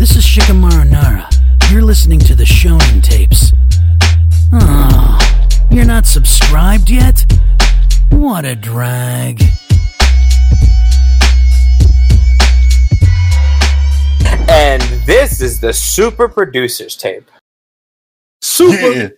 This 0.00 0.16
is 0.16 0.24
Shikamaru 0.24 0.88
Nara. 0.88 1.28
You're 1.70 1.82
listening 1.82 2.20
to 2.20 2.34
the 2.34 2.44
Shonen 2.44 3.02
tapes. 3.02 3.52
Oh, 4.50 5.18
you're 5.70 5.84
not 5.84 6.06
subscribed 6.06 6.88
yet? 6.88 7.30
What 8.08 8.46
a 8.46 8.56
drag. 8.56 9.42
And 14.48 14.80
this 15.04 15.42
is 15.42 15.60
the 15.60 15.74
super 15.74 16.30
producers 16.30 16.96
tape. 16.96 17.30
Super. 18.40 18.92
Yeah. 18.92 19.08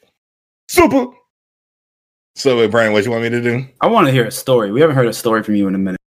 Super. 0.68 1.12
So, 2.34 2.58
wait, 2.58 2.72
Brian, 2.72 2.92
what 2.92 3.04
you 3.04 3.12
want 3.12 3.22
me 3.22 3.30
to 3.30 3.40
do? 3.40 3.64
I 3.80 3.86
want 3.86 4.08
to 4.08 4.12
hear 4.12 4.24
a 4.24 4.32
story. 4.32 4.72
We 4.72 4.80
haven't 4.80 4.96
heard 4.96 5.06
a 5.06 5.12
story 5.12 5.44
from 5.44 5.54
you 5.54 5.68
in 5.68 5.76
a 5.76 5.78
minute. 5.78 6.01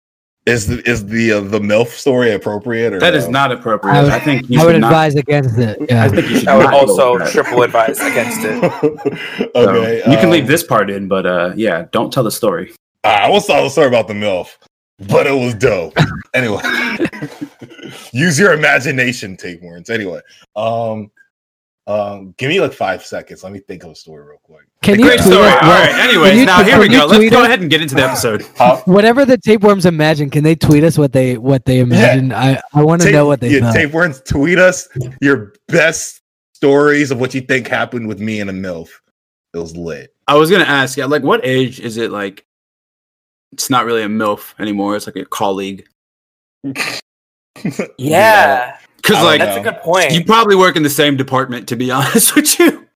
Is 0.46 0.66
the 0.66 0.86
is 0.86 1.06
the 1.06 1.32
uh, 1.32 1.40
the 1.40 1.58
MILF 1.58 1.88
story 1.88 2.32
appropriate 2.32 2.93
or 2.93 3.00
That 3.00 3.14
is 3.14 3.24
no? 3.24 3.30
not 3.32 3.52
appropriate. 3.52 3.94
I 3.94 4.02
would, 4.02 4.12
I 4.12 4.18
think 4.20 4.50
you 4.50 4.61
I 4.61 4.64
would 4.66 4.72
should 4.74 4.80
not. 4.82 4.88
advise 4.88 5.14
against 5.14 5.58
it. 5.58 5.79
Yeah. 5.89 6.04
I 6.04 6.08
think 6.11 6.29
you 6.29 6.39
should. 6.40 6.48
I 6.48 6.58
would 6.58 6.66
also 6.66 7.18
triple 7.30 7.62
advise 7.62 7.98
against 8.00 8.40
it. 8.43 8.54
So, 9.54 9.71
okay, 9.71 9.99
you 9.99 10.16
can 10.16 10.26
um, 10.26 10.30
leave 10.30 10.46
this 10.46 10.62
part 10.62 10.90
in, 10.90 11.08
but 11.08 11.25
uh, 11.26 11.52
yeah, 11.57 11.86
don't 11.93 12.12
tell 12.12 12.25
the 12.25 12.30
story. 12.30 12.75
I 13.04 13.30
will 13.30 13.40
tell 13.40 13.62
the 13.64 13.71
story 13.71 13.86
about 13.86 14.08
the 14.08 14.14
MILF, 14.14 14.57
but 15.08 15.26
it 15.26 15.32
was 15.32 15.54
dope. 15.54 15.96
anyway, 16.35 16.61
use 18.13 18.38
your 18.38 18.52
imagination, 18.52 19.36
tapeworms. 19.36 19.88
Anyway, 19.88 20.21
um, 20.57 21.11
um, 21.86 22.34
give 22.38 22.48
me 22.48 22.61
like 22.61 22.72
five 22.72 23.04
seconds. 23.04 23.43
Let 23.44 23.52
me 23.52 23.58
think 23.58 23.84
of 23.84 23.90
a 23.90 23.94
story 23.94 24.24
real 24.24 24.38
quick. 24.43 24.66
Can 24.82 24.98
you 24.98 25.04
Great 25.06 25.20
tweet 25.20 25.34
story. 25.34 25.48
us 25.48 25.62
All 25.62 25.68
right. 25.68 25.90
can 25.90 26.08
Anyways, 26.08 26.38
you- 26.38 26.46
now 26.46 26.62
here 26.64 26.79
we 26.79 26.88
go. 26.88 27.04
Let's 27.07 27.30
go 27.30 27.40
us- 27.40 27.46
ahead 27.46 27.60
and 27.60 27.68
get 27.70 27.82
into 27.82 27.94
the 27.94 28.02
episode. 28.02 28.46
Uh, 28.58 28.80
Whatever 28.86 29.24
the 29.24 29.36
tapeworms 29.36 29.84
imagine, 29.86 30.30
can 30.30 30.44
they 30.44 30.54
tweet 30.54 30.82
us 30.84 30.96
what 30.96 31.12
they 31.12 31.36
what 31.36 31.64
they 31.66 31.80
imagine? 31.80 32.33
I 32.33 32.60
I 32.72 32.83
want 32.83 33.02
to 33.02 33.10
know 33.12 33.27
what 33.27 33.41
they 33.41 33.50
yeah, 33.50 33.60
thought. 33.60 33.74
tapeworms, 33.74 34.20
tweet 34.22 34.58
us 34.58 34.88
your 35.20 35.55
best 35.69 36.20
stories 36.55 37.10
of 37.10 37.20
what 37.20 37.34
you 37.34 37.41
think 37.42 37.68
happened 37.68 38.08
with 38.08 38.19
me 38.20 38.41
and 38.41 38.48
a 38.48 38.52
MILF. 38.52 38.88
It 39.52 39.58
was 39.58 39.76
lit. 39.76 40.14
I 40.26 40.36
was 40.36 40.50
gonna 40.50 40.64
ask, 40.64 40.96
yeah, 40.96 41.04
like 41.04 41.22
what 41.22 41.44
age 41.44 41.80
is 41.80 41.96
it? 41.98 42.10
Like, 42.10 42.44
it's 43.52 43.69
not 43.69 43.84
really 43.84 44.02
a 44.02 44.08
milf 44.08 44.54
anymore. 44.58 44.96
It's 44.96 45.06
like 45.06 45.16
a 45.16 45.26
colleague. 45.26 45.86
Yeah, 47.98 48.76
Because 49.05 49.22
like 49.22 49.41
that's 49.41 49.56
a 49.56 49.60
good 49.60 49.78
point. 49.83 50.12
you 50.12 50.24
probably 50.24 50.56
work 50.56 50.77
in 50.77 50.83
the 50.83 50.91
same 50.91 51.16
department. 51.16 51.69
To 51.69 51.77
be 51.77 51.91
honest 51.98 52.34
with 52.34 52.58
you, 52.58 52.86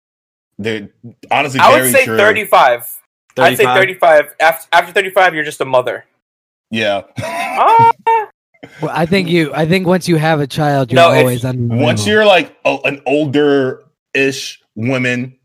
They're 0.59 0.89
honestly 1.31 1.61
I 1.61 1.71
very 1.71 1.83
would 1.85 1.93
say 1.93 2.05
true. 2.07 2.17
35. 2.17 2.95
I'd 3.39 3.57
say 3.57 3.65
35? 3.65 3.77
35. 3.77 4.35
After, 4.41 4.69
after 4.73 4.93
35, 4.93 5.35
you're 5.35 5.45
just 5.45 5.61
a 5.61 5.65
mother. 5.65 6.05
Yeah. 6.71 7.03
Ah, 7.61 7.91
Well, 8.83 8.91
I 8.95 9.05
think 9.07 9.29
you. 9.29 9.53
I 9.55 9.67
think 9.67 9.87
once 9.87 10.09
you 10.09 10.17
have 10.17 10.41
a 10.41 10.47
child, 10.47 10.91
you're 10.93 11.01
No, 11.01 11.09
always 11.11 11.45
on. 11.45 11.69
Once 11.69 12.07
you're 12.07 12.25
like 12.27 12.57
a, 12.65 12.77
an 12.85 13.01
older 13.07 13.85
ish 14.15 14.61
woman 14.77 15.37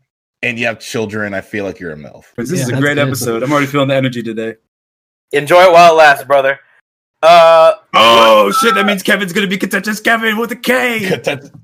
and 0.42 0.58
you 0.58 0.66
have 0.66 0.78
children, 0.80 1.34
I 1.34 1.40
feel 1.40 1.64
like 1.64 1.78
you're 1.80 1.92
a 1.92 1.96
MILF. 1.96 2.24
this 2.36 2.50
Yeah, 2.52 2.62
is 2.62 2.68
a 2.68 2.72
great 2.72 2.94
good. 2.94 3.06
episode. 3.06 3.42
I'm 3.42 3.50
already 3.52 3.66
feeling 3.66 3.88
the 3.88 3.94
energy 3.96 4.22
today. 4.22 4.56
enjoy 5.32 5.62
it 5.62 5.72
while 5.72 5.92
it 5.92 5.96
lasts, 5.96 6.24
brother. 6.24 6.58
Uh, 7.22 7.74
Oh 7.96 8.50
shit! 8.60 8.74
That 8.74 8.86
means 8.86 9.02
Kevin's 9.02 9.32
gonna 9.32 9.46
be 9.46 9.56
contentious 9.56 10.00
Kevin 10.00 10.36
with 10.38 10.50
a 10.52 10.56
K. 10.56 11.10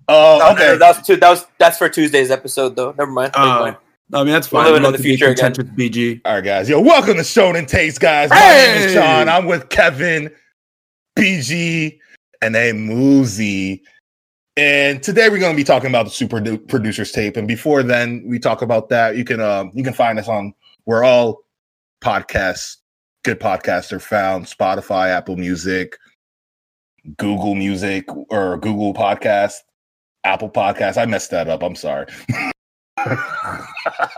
Oh, 0.09 0.39
no, 0.41 0.47
no, 0.47 0.53
okay. 0.53 0.67
no, 0.67 0.79
that 0.79 0.97
was 0.99 1.07
two, 1.07 1.17
that 1.17 1.31
was 1.31 1.47
that's 1.59 1.79
for 1.79 1.89
Tuesday's 1.89 2.31
episode 2.31 2.77
though. 2.77 2.93
Never 2.93 3.11
mind. 3.11 3.33
Never 3.37 3.49
Uh, 3.49 3.61
mind. 3.61 3.77
I 4.13 4.19
mean 4.25 4.33
that's 4.33 4.47
fine. 4.49 4.65
living 4.65 4.75
I'd 4.75 4.77
in 4.79 4.83
love 4.85 4.93
the 4.97 5.03
future 5.03 5.29
again. 5.29 5.53
contentious 5.55 5.73
BG. 5.77 6.21
All 6.25 6.35
right, 6.35 6.45
guys. 6.45 6.69
Yo, 6.69 6.81
welcome 6.81 7.15
to 7.15 7.23
Shonen 7.23 7.67
Tapes, 7.67 7.99
guys. 7.99 8.31
My 8.31 8.37
name 8.39 8.77
is 8.83 8.93
Hey! 8.93 8.95
Sean. 8.95 9.29
I'm 9.29 9.47
with 9.47 9.69
Kevin, 9.69 10.31
BG, 11.17 11.99
and 12.43 12.57
a 12.57 12.73
Moozy. 12.73 13.83
And 14.57 15.03
today 15.03 15.29
we're 15.29 15.39
going 15.39 15.53
to 15.53 15.57
be 15.57 15.65
talking 15.65 15.89
about 15.91 16.05
the 16.07 16.11
super 16.11 16.41
Du- 16.41 16.59
producers 16.59 17.13
tape. 17.13 17.37
And 17.37 17.47
before 17.47 17.83
then, 17.85 18.23
we 18.27 18.39
talk 18.39 18.63
about 18.63 18.89
that. 18.91 19.17
You 19.17 19.25
can 19.25 19.41
um 19.41 19.71
you 19.75 19.85
can 19.85 19.95
find 19.95 20.19
us 20.19 20.29
on 20.29 20.55
where 20.85 21.05
all 21.05 21.43
podcasts, 22.03 22.77
good 23.25 23.39
podcasts 23.41 23.93
are 23.93 24.01
found: 24.01 24.47
Spotify, 24.47 25.09
Apple 25.11 25.37
Music, 25.37 25.97
Google 27.17 27.55
Music, 27.55 28.05
or 28.31 28.59
Google 28.59 28.95
Podcast, 28.95 29.55
Apple 30.25 30.51
Podcast. 30.51 30.97
I 31.01 31.07
messed 31.07 31.31
that 31.31 31.49
up. 31.49 31.63
I'm 31.63 31.75
sorry. 31.77 32.07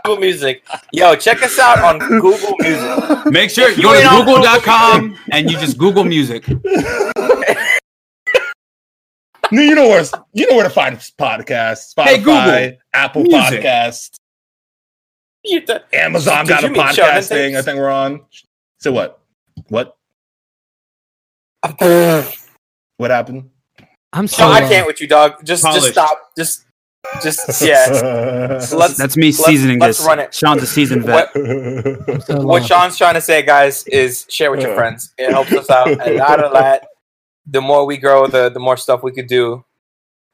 Google 0.03 0.19
Music. 0.19 0.63
Yo, 0.91 1.15
check 1.15 1.41
us 1.41 1.57
out 1.59 1.79
on 1.79 1.99
Google 1.99 2.55
Music. 2.59 3.25
Make 3.31 3.49
sure 3.49 3.69
you 3.69 3.77
You 3.77 3.83
go 3.83 3.93
to 4.01 4.25
Google.com 4.25 5.17
and 5.31 5.49
you 5.49 5.57
just 5.57 5.77
Google 5.77 6.03
music. 6.03 6.45
You 9.51 9.75
know 9.75 9.87
where 9.87 10.03
you 10.33 10.49
know 10.49 10.55
where 10.55 10.63
to 10.63 10.69
find 10.71 10.97
podcasts. 10.97 11.93
Spotify, 11.93 12.03
Hey, 12.05 12.17
Google. 12.17 12.77
Apple 12.93 13.21
Music. 13.23 13.61
Podcast, 13.61 14.15
You 15.43 15.61
th- 15.61 15.81
Amazon 15.93 16.47
got 16.47 16.63
a 16.63 16.69
mean 16.69 16.81
podcast 16.81 17.27
thing. 17.27 17.55
I 17.55 17.61
think 17.61 17.77
we're 17.77 17.89
on. 17.91 18.21
So 18.79 18.91
what? 18.91 19.19
What? 19.67 19.95
What 23.03 23.11
happened? 23.11 23.49
I'm 24.13 24.27
so. 24.29 24.47
No, 24.47 24.53
I 24.53 24.63
uh, 24.63 24.69
can't 24.69 24.87
with 24.87 25.01
you, 25.01 25.07
dog. 25.09 25.43
Just, 25.43 25.61
Polished. 25.61 25.81
just 25.87 25.93
stop. 25.93 26.31
Just, 26.37 26.63
just 27.21 27.61
yeah. 27.61 27.85
Let's. 28.71 28.95
That's 28.95 29.17
me 29.17 29.25
let's- 29.25 29.43
seasoning 29.43 29.79
let's 29.79 29.97
this. 29.97 30.07
run 30.07 30.19
it. 30.19 30.33
Sean's 30.33 30.63
a 30.63 30.65
seasoned 30.65 31.03
vet. 31.03 31.35
What, 31.35 32.23
so 32.23 32.45
what. 32.45 32.65
Sean's 32.65 32.97
trying 32.97 33.15
to 33.15 33.19
say, 33.19 33.41
guys, 33.41 33.85
is 33.87 34.25
share 34.29 34.51
with 34.51 34.61
your 34.61 34.73
friends. 34.73 35.13
It 35.17 35.31
helps 35.31 35.51
us 35.51 35.69
out, 35.69 35.89
and 35.89 36.15
not 36.15 36.41
a 36.45 36.47
lot. 36.47 36.85
The 37.45 37.59
more 37.59 37.85
we 37.85 37.97
grow, 37.97 38.25
the 38.27 38.47
the 38.47 38.61
more 38.61 38.77
stuff 38.77 39.03
we 39.03 39.11
could 39.11 39.27
do, 39.27 39.65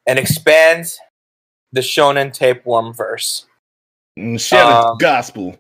and 0.06 0.20
expand 0.20 0.94
the 1.72 1.82
Shonen 1.82 2.32
tapeworm 2.32 2.94
verse. 2.94 3.48
Share 4.38 4.64
the 4.64 4.76
Um, 4.90 4.98
gospel. 5.00 5.56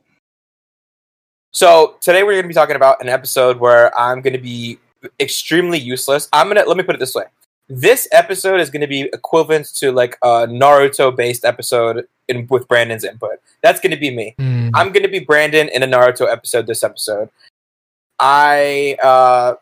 So 1.53 1.95
today 2.01 2.21
we're 2.21 2.33
going 2.33 2.43
to 2.43 2.47
be 2.49 2.53
talking 2.53 2.75
about 2.75 3.01
an 3.01 3.09
episode 3.09 3.57
where 3.57 3.97
I'm 3.97 4.21
going 4.21 4.33
to 4.33 4.39
be 4.39 4.77
extremely 5.19 5.79
useless. 5.79 6.29
I'm 6.33 6.47
gonna 6.47 6.65
let 6.65 6.77
me 6.77 6.83
put 6.83 6.95
it 6.95 6.99
this 6.99 7.15
way: 7.15 7.25
this 7.69 8.07
episode 8.11 8.59
is 8.59 8.71
going 8.71 8.81
to 8.81 8.87
be 8.87 9.01
equivalent 9.13 9.67
to 9.75 9.91
like 9.91 10.17
a 10.23 10.47
Naruto-based 10.47 11.45
episode 11.45 12.07
in 12.27 12.47
with 12.47 12.67
Brandon's 12.67 13.03
input. 13.03 13.39
That's 13.61 13.79
going 13.79 13.91
to 13.91 13.97
be 13.97 14.09
me. 14.09 14.35
Mm. 14.39 14.71
I'm 14.73 14.91
going 14.91 15.03
to 15.03 15.09
be 15.09 15.19
Brandon 15.19 15.69
in 15.69 15.83
a 15.83 15.87
Naruto 15.87 16.27
episode 16.27 16.65
this 16.65 16.83
episode. 16.83 17.29
I 18.17 18.97
uh, 19.03 19.55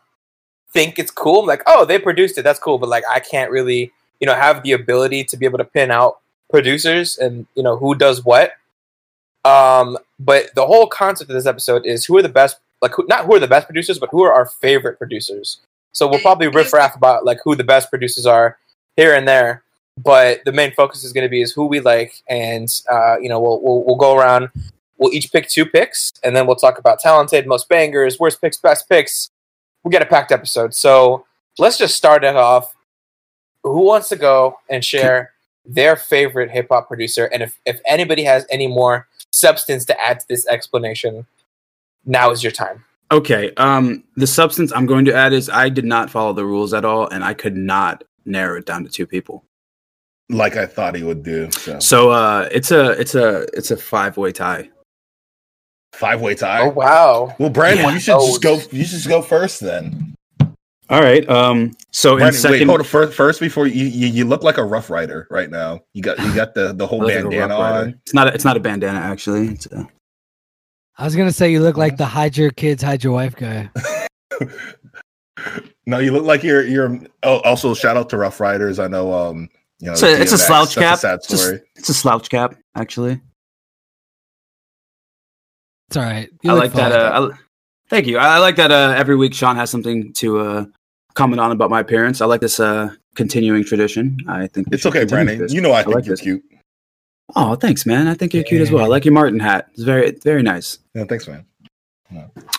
think 0.72 0.98
it's 0.98 1.10
cool. 1.10 1.40
I'm 1.40 1.46
like, 1.46 1.62
oh, 1.66 1.84
they 1.84 1.98
produced 1.98 2.38
it. 2.38 2.42
That's 2.42 2.58
cool. 2.58 2.78
But 2.78 2.88
like, 2.88 3.04
I 3.10 3.20
can't 3.20 3.50
really, 3.50 3.92
you 4.20 4.26
know, 4.26 4.34
have 4.34 4.62
the 4.62 4.72
ability 4.72 5.24
to 5.24 5.36
be 5.36 5.44
able 5.44 5.58
to 5.58 5.64
pin 5.64 5.90
out 5.90 6.18
producers 6.50 7.18
and 7.18 7.46
you 7.54 7.62
know 7.62 7.76
who 7.76 7.94
does 7.94 8.24
what. 8.24 8.52
Um, 9.44 9.98
but 10.18 10.54
the 10.54 10.66
whole 10.66 10.86
concept 10.86 11.30
of 11.30 11.34
this 11.34 11.46
episode 11.46 11.84
is 11.84 12.06
who 12.06 12.16
are 12.16 12.22
the 12.22 12.28
best, 12.30 12.58
like 12.80 12.92
who, 12.94 13.04
not 13.08 13.24
who 13.24 13.34
are 13.34 13.40
the 13.40 13.48
best 13.48 13.66
producers, 13.66 13.98
but 13.98 14.10
who 14.10 14.22
are 14.22 14.32
our 14.32 14.46
favorite 14.46 14.98
producers. 14.98 15.58
So 15.92 16.06
we'll 16.06 16.20
probably 16.20 16.48
riff 16.48 16.72
raff 16.72 16.94
about 16.94 17.24
like 17.24 17.38
who 17.44 17.56
the 17.56 17.64
best 17.64 17.90
producers 17.90 18.26
are 18.26 18.58
here 18.96 19.14
and 19.14 19.26
there. 19.26 19.62
But 19.96 20.44
the 20.44 20.52
main 20.52 20.72
focus 20.72 21.02
is 21.02 21.12
going 21.12 21.24
to 21.24 21.28
be 21.28 21.42
is 21.42 21.52
who 21.52 21.66
we 21.66 21.80
like, 21.80 22.22
and 22.28 22.68
uh, 22.88 23.18
you 23.18 23.28
know 23.28 23.40
we'll, 23.40 23.60
we'll 23.60 23.82
we'll 23.84 23.96
go 23.96 24.16
around. 24.16 24.50
We'll 24.96 25.12
each 25.12 25.32
pick 25.32 25.48
two 25.48 25.66
picks, 25.66 26.12
and 26.22 26.36
then 26.36 26.46
we'll 26.46 26.56
talk 26.56 26.78
about 26.78 27.00
talented, 27.00 27.46
most 27.46 27.68
bangers, 27.68 28.18
worst 28.18 28.40
picks, 28.40 28.58
best 28.58 28.88
picks. 28.88 29.30
We'll 29.82 29.90
get 29.90 30.02
a 30.02 30.06
packed 30.06 30.30
episode, 30.30 30.74
so 30.74 31.24
let's 31.58 31.78
just 31.78 31.96
start 31.96 32.22
it 32.22 32.36
off. 32.36 32.76
Who 33.64 33.82
wants 33.82 34.08
to 34.10 34.16
go 34.16 34.58
and 34.70 34.84
share 34.84 35.32
their 35.66 35.96
favorite 35.96 36.50
hip 36.50 36.68
hop 36.70 36.86
producer? 36.86 37.24
And 37.24 37.42
if 37.42 37.58
if 37.66 37.80
anybody 37.84 38.22
has 38.22 38.46
any 38.50 38.68
more 38.68 39.08
substance 39.32 39.84
to 39.86 40.00
add 40.00 40.20
to 40.20 40.26
this 40.28 40.46
explanation, 40.46 41.26
now 42.08 42.30
is 42.32 42.42
your 42.42 42.50
time. 42.52 42.84
Okay. 43.12 43.52
Um, 43.56 44.02
the 44.16 44.26
substance 44.26 44.72
I'm 44.74 44.86
going 44.86 45.04
to 45.04 45.14
add 45.14 45.32
is 45.32 45.48
I 45.48 45.68
did 45.68 45.84
not 45.84 46.10
follow 46.10 46.32
the 46.32 46.44
rules 46.44 46.74
at 46.74 46.84
all, 46.84 47.06
and 47.08 47.22
I 47.24 47.34
could 47.34 47.56
not 47.56 48.02
narrow 48.24 48.58
it 48.58 48.66
down 48.66 48.82
to 48.84 48.90
two 48.90 49.06
people. 49.06 49.44
Like 50.28 50.56
I 50.56 50.66
thought 50.66 50.94
he 50.94 51.02
would 51.04 51.22
do. 51.22 51.50
So 51.52 51.78
So 51.78 52.10
uh, 52.10 52.48
it's 52.52 52.70
a 52.70 52.90
it's 53.00 53.14
a 53.14 53.46
it's 53.54 53.70
a 53.70 53.76
five 53.78 54.16
way 54.18 54.32
tie. 54.32 54.68
five 55.94 56.20
way 56.20 56.34
tie. 56.34 56.60
Oh 56.62 56.68
wow! 56.70 57.34
Well, 57.38 57.48
Brandon, 57.50 57.86
Yeah. 57.86 57.92
you 57.94 58.00
should 58.00 58.12
just 58.20 58.36
Oh. 58.36 58.38
go. 58.40 58.54
You 58.70 58.84
should 58.84 58.96
just 58.96 59.08
go 59.08 59.22
first 59.22 59.60
then. 59.60 60.14
All 60.90 61.00
right. 61.00 61.26
Um. 61.30 61.72
So 61.92 62.12
in 62.12 62.18
Brandon, 62.18 62.34
wait, 62.34 62.40
second, 62.52 62.68
hold 62.68 62.80
on. 62.80 62.84
First, 62.86 63.14
first 63.14 63.40
before 63.40 63.66
you, 63.66 63.84
you, 63.86 64.06
you 64.08 64.24
look 64.26 64.42
like 64.42 64.58
a 64.58 64.64
Ruff 64.64 64.90
Ryder 64.90 65.26
right 65.30 65.48
now. 65.50 65.80
You 65.94 66.02
got 66.02 66.18
you 66.18 66.34
got 66.34 66.54
the 66.54 66.74
the 66.74 66.86
whole 66.86 67.00
I 67.10 67.14
like 67.14 67.14
bandana 67.24 67.54
Ruff 67.54 67.60
Ryder. 67.60 67.82
on. 67.88 68.00
It's 68.04 68.14
not 68.14 68.28
a, 68.28 68.34
it's 68.34 68.44
not 68.44 68.56
a 68.58 68.60
bandana 68.60 68.98
actually. 68.98 69.48
It's 69.48 69.66
a, 69.66 69.88
I 70.98 71.04
was 71.04 71.14
gonna 71.16 71.32
say 71.32 71.50
you 71.52 71.60
look 71.60 71.76
like 71.76 71.96
the 71.96 72.04
hide 72.06 72.36
your 72.36 72.50
kids, 72.50 72.82
hide 72.82 73.02
your 73.04 73.12
wife 73.12 73.36
guy. 73.36 73.70
No, 75.86 75.98
you 76.00 76.10
look 76.12 76.24
like 76.24 76.42
you're 76.42 76.66
you're. 76.66 76.98
Oh, 77.22 77.38
also 77.40 77.72
shout 77.72 77.96
out 77.96 78.10
to 78.10 78.18
Ruff 78.18 78.40
Ryders. 78.40 78.78
I 78.78 78.88
know. 78.88 79.10
Um, 79.12 79.48
you 79.78 79.86
know, 79.86 79.92
it's 79.92 80.02
a, 80.02 80.20
it's 80.20 80.32
a 80.32 80.38
slouch 80.38 80.74
that's 80.74 80.84
cap. 80.84 80.98
sad 80.98 81.14
It's 81.14 81.32
a, 81.32 81.38
story. 81.38 81.60
it's 81.76 81.88
a 81.88 81.94
slouch 81.94 82.28
cap 82.28 82.56
actually. 82.74 83.22
It's 85.88 85.96
all 85.96 86.02
right. 86.02 86.28
You 86.42 86.50
I 86.50 86.54
look 86.54 86.64
like 86.64 86.72
that. 86.74 86.92
Uh, 86.92 87.30
I, 87.32 87.36
thank 87.88 88.06
you. 88.06 88.18
I, 88.18 88.34
I 88.34 88.38
like 88.38 88.56
that. 88.56 88.70
Uh, 88.70 88.92
every 88.98 89.16
week 89.16 89.32
Sean 89.32 89.56
has 89.56 89.70
something 89.70 90.12
to 90.14 90.40
uh, 90.40 90.64
comment 91.14 91.40
on 91.40 91.52
about 91.52 91.70
my 91.70 91.80
appearance. 91.80 92.20
I 92.20 92.26
like 92.26 92.42
this 92.42 92.60
uh, 92.60 92.90
continuing 93.14 93.64
tradition. 93.64 94.18
I 94.28 94.48
think 94.48 94.68
It's 94.72 94.84
okay, 94.84 95.00
continue 95.06 95.24
Brandon. 95.24 95.38
this. 95.38 95.54
You 95.54 95.62
know 95.62 95.72
I 95.72 95.84
think 95.84 95.94
like 95.94 96.04
you're 96.04 96.16
this. 96.16 96.20
cute. 96.20 96.42
Oh, 97.36 97.54
thanks, 97.54 97.84
man. 97.84 98.08
I 98.08 98.14
think 98.14 98.32
you're 98.32 98.44
cute 98.44 98.62
as 98.62 98.70
well. 98.70 98.84
I 98.84 98.88
like 98.88 99.04
your 99.04 99.14
Martin 99.14 99.38
hat. 99.38 99.68
It's 99.74 99.82
very, 99.82 100.12
very 100.24 100.42
nice. 100.42 100.78
Yeah, 100.94 101.04
thanks, 101.04 101.28
man. 101.28 101.44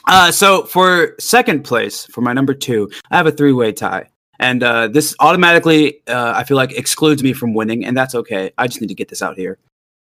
Uh, 0.05 0.31
so 0.31 0.63
for 0.63 1.15
second 1.19 1.63
place, 1.63 2.05
for 2.05 2.21
my 2.21 2.33
number 2.33 2.53
two, 2.53 2.89
I 3.09 3.17
have 3.17 3.25
a 3.25 3.31
three-way 3.31 3.71
tie, 3.71 4.09
and 4.39 4.61
uh, 4.61 4.87
this 4.87 5.15
automatically, 5.19 6.01
uh, 6.07 6.33
I 6.35 6.43
feel 6.43 6.57
like, 6.57 6.71
excludes 6.77 7.23
me 7.23 7.33
from 7.33 7.53
winning, 7.55 7.83
and 7.83 7.97
that's 7.97 8.13
okay. 8.13 8.51
I 8.57 8.67
just 8.67 8.79
need 8.79 8.87
to 8.87 8.95
get 8.95 9.07
this 9.09 9.21
out 9.23 9.37
here 9.37 9.57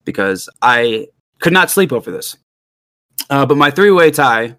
because 0.05 0.49
I 0.63 1.09
could 1.41 1.53
not 1.53 1.71
sleep 1.71 1.93
over 1.93 2.11
this. 2.11 2.37
Uh, 3.29 3.45
but 3.47 3.57
my 3.57 3.71
three-way 3.71 4.11
tie 4.13 4.57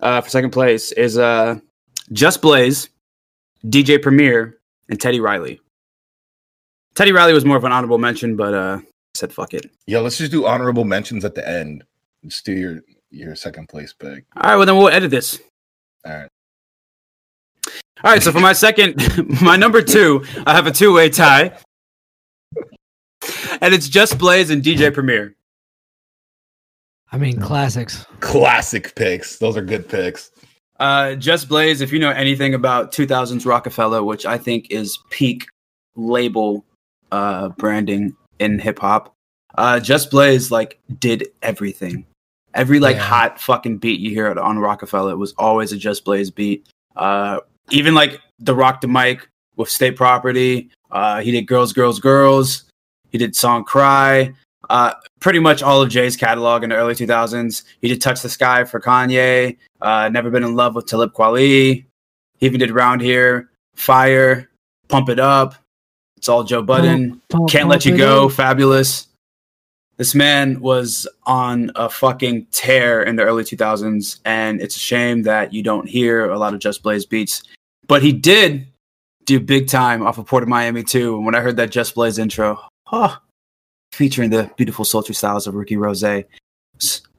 uh, 0.00 0.20
for 0.20 0.28
second 0.28 0.50
place 0.50 0.90
is 0.92 1.16
uh, 1.18 1.58
Just 2.12 2.42
Blaze, 2.42 2.88
DJ 3.64 4.02
Premier, 4.02 4.58
and 4.88 5.00
Teddy 5.00 5.20
Riley. 5.20 5.60
Teddy 6.94 7.12
Riley 7.12 7.32
was 7.32 7.44
more 7.44 7.56
of 7.56 7.64
an 7.64 7.72
honorable 7.72 7.98
mention, 7.98 8.36
but 8.36 8.54
uh, 8.54 8.78
I 8.80 8.84
said 9.14 9.32
fuck 9.32 9.54
it. 9.54 9.70
Yeah, 9.86 10.00
let's 10.00 10.18
just 10.18 10.32
do 10.32 10.46
honorable 10.46 10.84
mentions 10.84 11.24
at 11.24 11.34
the 11.34 11.48
end. 11.48 11.84
Let's 12.22 12.42
do 12.42 12.52
your 12.52 12.80
your 13.10 13.34
second 13.34 13.68
place 13.68 13.92
pick. 13.92 14.24
All 14.36 14.42
right, 14.42 14.56
well 14.56 14.66
then 14.66 14.76
we'll 14.76 14.88
edit 14.88 15.10
this. 15.10 15.40
All 16.04 16.12
right. 16.12 16.28
All 18.04 18.10
right, 18.10 18.22
so 18.22 18.32
for 18.32 18.40
my 18.40 18.52
second, 18.52 18.96
my 19.42 19.56
number 19.56 19.80
two, 19.80 20.24
I 20.46 20.54
have 20.54 20.66
a 20.66 20.72
two 20.72 20.92
way 20.92 21.08
tie. 21.08 21.56
And 23.60 23.72
it's 23.72 23.88
Just 23.88 24.18
Blaze 24.18 24.50
and 24.50 24.62
DJ 24.62 24.92
Premier. 24.92 25.36
I 27.12 27.18
mean, 27.18 27.38
classics. 27.38 28.04
Classic 28.18 28.92
picks. 28.96 29.38
Those 29.38 29.56
are 29.56 29.62
good 29.62 29.88
picks. 29.88 30.32
Uh, 30.80 31.14
Just 31.14 31.48
Blaze, 31.48 31.80
if 31.80 31.92
you 31.92 32.00
know 32.00 32.10
anything 32.10 32.54
about 32.54 32.90
2000s 32.90 33.46
Roc-A-Fella, 33.46 34.02
which 34.02 34.26
I 34.26 34.38
think 34.38 34.70
is 34.70 34.98
peak 35.10 35.46
label 35.94 36.64
uh, 37.12 37.50
branding 37.50 38.16
in 38.40 38.58
hip 38.58 38.80
hop, 38.80 39.14
uh, 39.56 39.78
Just 39.78 40.10
Blaze 40.10 40.50
like 40.50 40.80
did 40.98 41.28
everything. 41.42 42.04
Every 42.54 42.80
like 42.80 42.96
Yeah. 42.96 43.02
hot 43.02 43.40
fucking 43.40 43.78
beat 43.78 44.00
you 44.00 44.10
hear 44.10 44.36
on 44.38 44.58
Roc-A-Fella 44.58 45.16
was 45.16 45.32
always 45.38 45.72
a 45.72 45.76
Just 45.76 46.04
Blaze 46.04 46.30
beat. 46.30 46.66
Uh, 46.96 47.38
even 47.70 47.94
like 47.94 48.20
the 48.40 48.54
Roc 48.54 48.80
the 48.80 48.88
Mic 48.88 49.28
with 49.56 49.68
State 49.70 49.96
Property. 49.96 50.70
Uh, 50.90 51.20
he 51.20 51.30
did 51.30 51.42
Girls, 51.46 51.72
Girls, 51.72 52.00
Girls. 52.00 52.64
He 53.10 53.18
did 53.18 53.36
Song 53.36 53.64
Cry. 53.64 54.34
Uh, 54.68 54.92
pretty 55.20 55.38
much 55.38 55.62
all 55.62 55.80
of 55.82 55.88
Jay's 55.90 56.16
catalog 56.16 56.62
in 56.62 56.70
the 56.70 56.76
early 56.76 56.94
2000s. 56.94 57.62
He 57.80 57.88
did 57.88 58.00
Touch 58.00 58.22
the 58.22 58.28
Sky 58.28 58.64
for 58.64 58.80
Kanye. 58.80 59.56
Uh, 59.80 60.08
Never 60.10 60.30
Been 60.30 60.44
in 60.44 60.54
Love 60.56 60.74
with 60.74 60.86
Talib 60.86 61.12
Kweli. 61.12 61.84
He 62.38 62.46
even 62.46 62.58
did 62.60 62.70
Round 62.70 63.00
Here, 63.00 63.50
Fire, 63.74 64.50
Pump 64.88 65.08
It 65.08 65.18
Up. 65.18 65.54
It's 66.22 66.28
all 66.28 66.44
Joe 66.44 66.62
Budden. 66.62 67.20
Pump- 67.30 67.50
Can't 67.50 67.62
pump 67.62 67.70
Let 67.72 67.84
You 67.84 67.96
Go, 67.96 68.26
up. 68.26 68.30
Fabolous. 68.30 69.08
This 69.96 70.14
man 70.14 70.60
was 70.60 71.08
on 71.24 71.72
a 71.74 71.88
fucking 71.88 72.46
tear 72.52 73.02
in 73.02 73.16
the 73.16 73.24
early 73.24 73.42
2000s, 73.42 74.20
and 74.24 74.60
it's 74.60 74.76
a 74.76 74.78
shame 74.78 75.22
that 75.22 75.52
you 75.52 75.64
don't 75.64 75.88
hear 75.88 76.30
a 76.30 76.38
lot 76.38 76.54
of 76.54 76.60
Just 76.60 76.84
Blaze 76.84 77.04
beats. 77.04 77.42
But 77.88 78.04
he 78.04 78.12
did 78.12 78.68
do 79.24 79.40
big 79.40 79.66
time 79.66 80.06
off 80.06 80.16
of 80.16 80.26
Port 80.26 80.44
of 80.44 80.48
Miami 80.48 80.84
too. 80.84 81.16
And 81.16 81.26
when 81.26 81.34
I 81.34 81.40
heard 81.40 81.56
that 81.56 81.72
Just 81.72 81.96
Blaze 81.96 82.18
intro, 82.18 82.60
oh, 82.92 83.18
featuring 83.90 84.30
the 84.30 84.48
beautiful 84.56 84.84
sultry 84.84 85.16
styles 85.16 85.48
of 85.48 85.56
Ricky 85.56 85.76
Rose, 85.76 86.04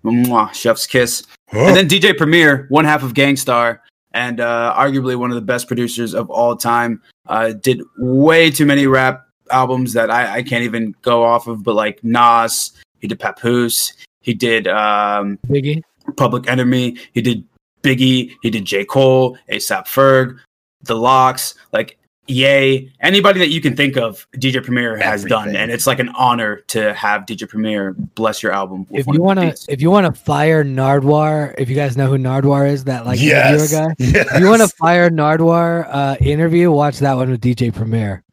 mwah, 0.05 0.53
chef's 0.53 0.87
kiss. 0.87 1.23
And 1.51 1.75
then 1.75 1.89
DJ 1.89 2.17
Premier, 2.17 2.67
one 2.69 2.85
half 2.85 3.03
of 3.03 3.13
Gang 3.13 3.35
Starr, 3.35 3.81
and 4.13 4.39
uh, 4.39 4.73
arguably 4.77 5.17
one 5.17 5.29
of 5.29 5.35
the 5.35 5.41
best 5.41 5.67
producers 5.67 6.15
of 6.15 6.29
all 6.29 6.55
time, 6.55 7.01
uh, 7.27 7.53
did 7.53 7.81
way 7.97 8.51
too 8.51 8.65
many 8.65 8.87
rap 8.87 9.25
albums 9.51 9.93
that 9.93 10.09
I, 10.09 10.37
I 10.37 10.43
can't 10.43 10.63
even 10.63 10.95
go 11.01 11.23
off 11.23 11.47
of. 11.47 11.63
But 11.63 11.75
like 11.75 12.03
Nas, 12.03 12.71
he 12.99 13.07
did 13.07 13.19
Papoose, 13.19 13.93
he 14.21 14.33
did 14.33 14.67
um, 14.67 15.39
Biggie. 15.47 15.83
Public 16.17 16.49
Enemy, 16.49 16.97
he 17.13 17.21
did 17.21 17.45
Biggie, 17.81 18.35
he 18.41 18.49
did 18.49 18.65
J 18.65 18.85
Cole, 18.85 19.37
ASAP 19.49 19.85
Ferg, 19.85 20.37
The 20.83 20.95
LOX, 20.95 21.55
like 21.71 21.97
Yay, 22.27 22.89
anybody 23.01 23.39
that 23.39 23.49
you 23.49 23.59
can 23.59 23.75
think 23.75 23.97
of, 23.97 24.25
DJ 24.35 24.63
Premier 24.63 24.97
has 24.97 25.25
done, 25.25 25.55
and 25.57 25.69
it's 25.69 25.85
like 25.85 25.99
an 25.99 26.07
honor 26.09 26.57
to 26.67 26.93
have 26.93 27.23
DJ 27.23 27.49
Premier 27.49 27.93
bless 28.15 28.41
your 28.41 28.53
album. 28.53 28.87
with 28.89 29.01
If 29.01 29.07
one 29.07 29.15
you 29.15 29.21
of 29.21 29.25
want 29.25 29.39
the 29.41 29.51
to, 29.51 29.73
if 29.73 29.81
you 29.81 29.91
want 29.91 30.05
to 30.05 30.21
fire 30.21 30.63
Nardwuar, 30.63 31.53
if 31.57 31.69
you 31.69 31.75
guys 31.75 31.97
know 31.97 32.07
who 32.07 32.17
Nardwuar 32.17 32.69
is, 32.69 32.85
that 32.85 33.05
like 33.05 33.19
interviewer 33.19 33.57
yes. 33.57 33.71
guy. 33.71 33.93
Yes. 33.99 34.27
If 34.33 34.39
you 34.39 34.47
want 34.47 34.61
to 34.61 34.69
fire 34.69 35.09
Nardwuar 35.09 35.87
uh, 35.89 36.15
interview, 36.21 36.71
watch 36.71 36.99
that 36.99 37.15
one 37.15 37.29
with 37.29 37.41
DJ 37.41 37.73
Premier. 37.73 38.23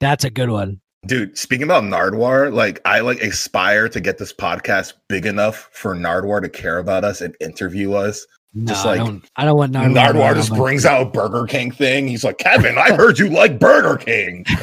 That's 0.00 0.24
a 0.24 0.30
good 0.30 0.48
one. 0.48 0.80
Dude, 1.06 1.36
speaking 1.36 1.64
about 1.64 1.84
Nardwuar, 1.84 2.52
like 2.52 2.80
I 2.86 3.00
like 3.00 3.20
aspire 3.20 3.88
to 3.90 4.00
get 4.00 4.16
this 4.16 4.32
podcast 4.32 4.94
big 5.08 5.26
enough 5.26 5.68
for 5.72 5.94
Nardwuar 5.94 6.40
to 6.42 6.48
care 6.48 6.78
about 6.78 7.04
us 7.04 7.20
and 7.20 7.36
interview 7.40 7.92
us. 7.92 8.26
No, 8.58 8.72
Just 8.72 8.86
I 8.86 8.90
like- 8.94 8.98
don't. 9.00 9.22
I 9.36 9.44
don't 9.44 9.58
want 9.58 9.72
Nardwuar. 9.74 10.14
Nardwuar, 10.14 10.34
just 10.34 10.54
brings 10.54 10.86
out 10.86 11.02
a 11.02 11.04
Burger 11.10 11.44
King 11.46 11.70
thing. 11.70 12.08
He's 12.08 12.24
like, 12.24 12.38
Kevin, 12.38 12.78
I 12.78 12.94
heard 12.94 13.18
you 13.18 13.28
like 13.28 13.58
Burger 13.58 13.98
King. 13.98 14.44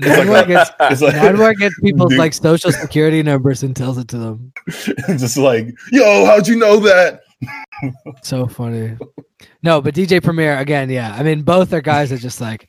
Nardwuar 0.00 0.46
gets, 0.46 0.70
It's 0.80 1.00
like- 1.00 1.14
Nardwuar 1.14 1.54
gets 1.56 1.78
people's 1.80 2.10
Dude. 2.10 2.18
like 2.18 2.34
social 2.34 2.72
security 2.72 3.22
numbers 3.22 3.62
and 3.62 3.74
tells 3.74 3.96
it 3.96 4.08
to 4.08 4.18
them. 4.18 4.52
just 5.18 5.36
like, 5.38 5.68
yo, 5.92 6.26
how'd 6.26 6.46
you 6.46 6.56
know 6.56 6.78
that? 6.80 7.20
So 8.22 8.46
funny. 8.46 8.96
No, 9.62 9.80
but 9.80 9.94
DJ 9.94 10.22
Premier 10.22 10.58
again, 10.58 10.90
yeah. 10.90 11.14
I 11.16 11.22
mean, 11.22 11.42
both 11.42 11.72
are 11.72 11.80
guys 11.80 12.10
that 12.10 12.18
just 12.20 12.40
like. 12.40 12.68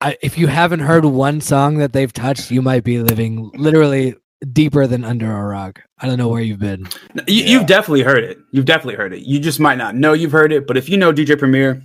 I, 0.00 0.16
if 0.22 0.38
you 0.38 0.46
haven't 0.46 0.80
heard 0.80 1.04
one 1.04 1.40
song 1.40 1.78
that 1.78 1.92
they've 1.92 2.12
touched, 2.12 2.50
you 2.52 2.62
might 2.62 2.84
be 2.84 3.00
living 3.00 3.50
literally 3.54 4.14
deeper 4.52 4.86
than 4.86 5.04
under 5.04 5.30
a 5.36 5.44
rock. 5.44 5.82
I 5.98 6.06
don't 6.06 6.18
know 6.18 6.28
where 6.28 6.40
you've 6.42 6.58
been. 6.60 6.86
You, 7.26 7.42
Yeah. 7.42 7.46
You've 7.46 7.66
definitely 7.66 8.02
heard 8.02 8.24
it. 8.24 8.38
You've 8.52 8.64
definitely 8.64 8.94
heard 8.96 9.12
it. 9.12 9.22
You 9.22 9.38
just 9.40 9.58
might 9.60 9.78
not 9.78 9.94
know 9.94 10.12
you've 10.12 10.32
heard 10.32 10.52
it, 10.52 10.66
but 10.66 10.76
if 10.76 10.88
you 10.88 10.96
know 10.96 11.12
DJ 11.12 11.38
Premier, 11.38 11.82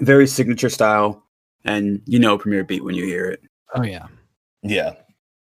very 0.00 0.26
signature 0.26 0.68
style, 0.70 1.22
and 1.64 2.00
you 2.06 2.18
know 2.18 2.38
Premier 2.38 2.64
beat 2.64 2.84
when 2.84 2.94
you 2.94 3.04
hear 3.04 3.26
it. 3.26 3.40
Oh 3.74 3.82
yeah. 3.82 4.06
Yeah. 4.62 4.94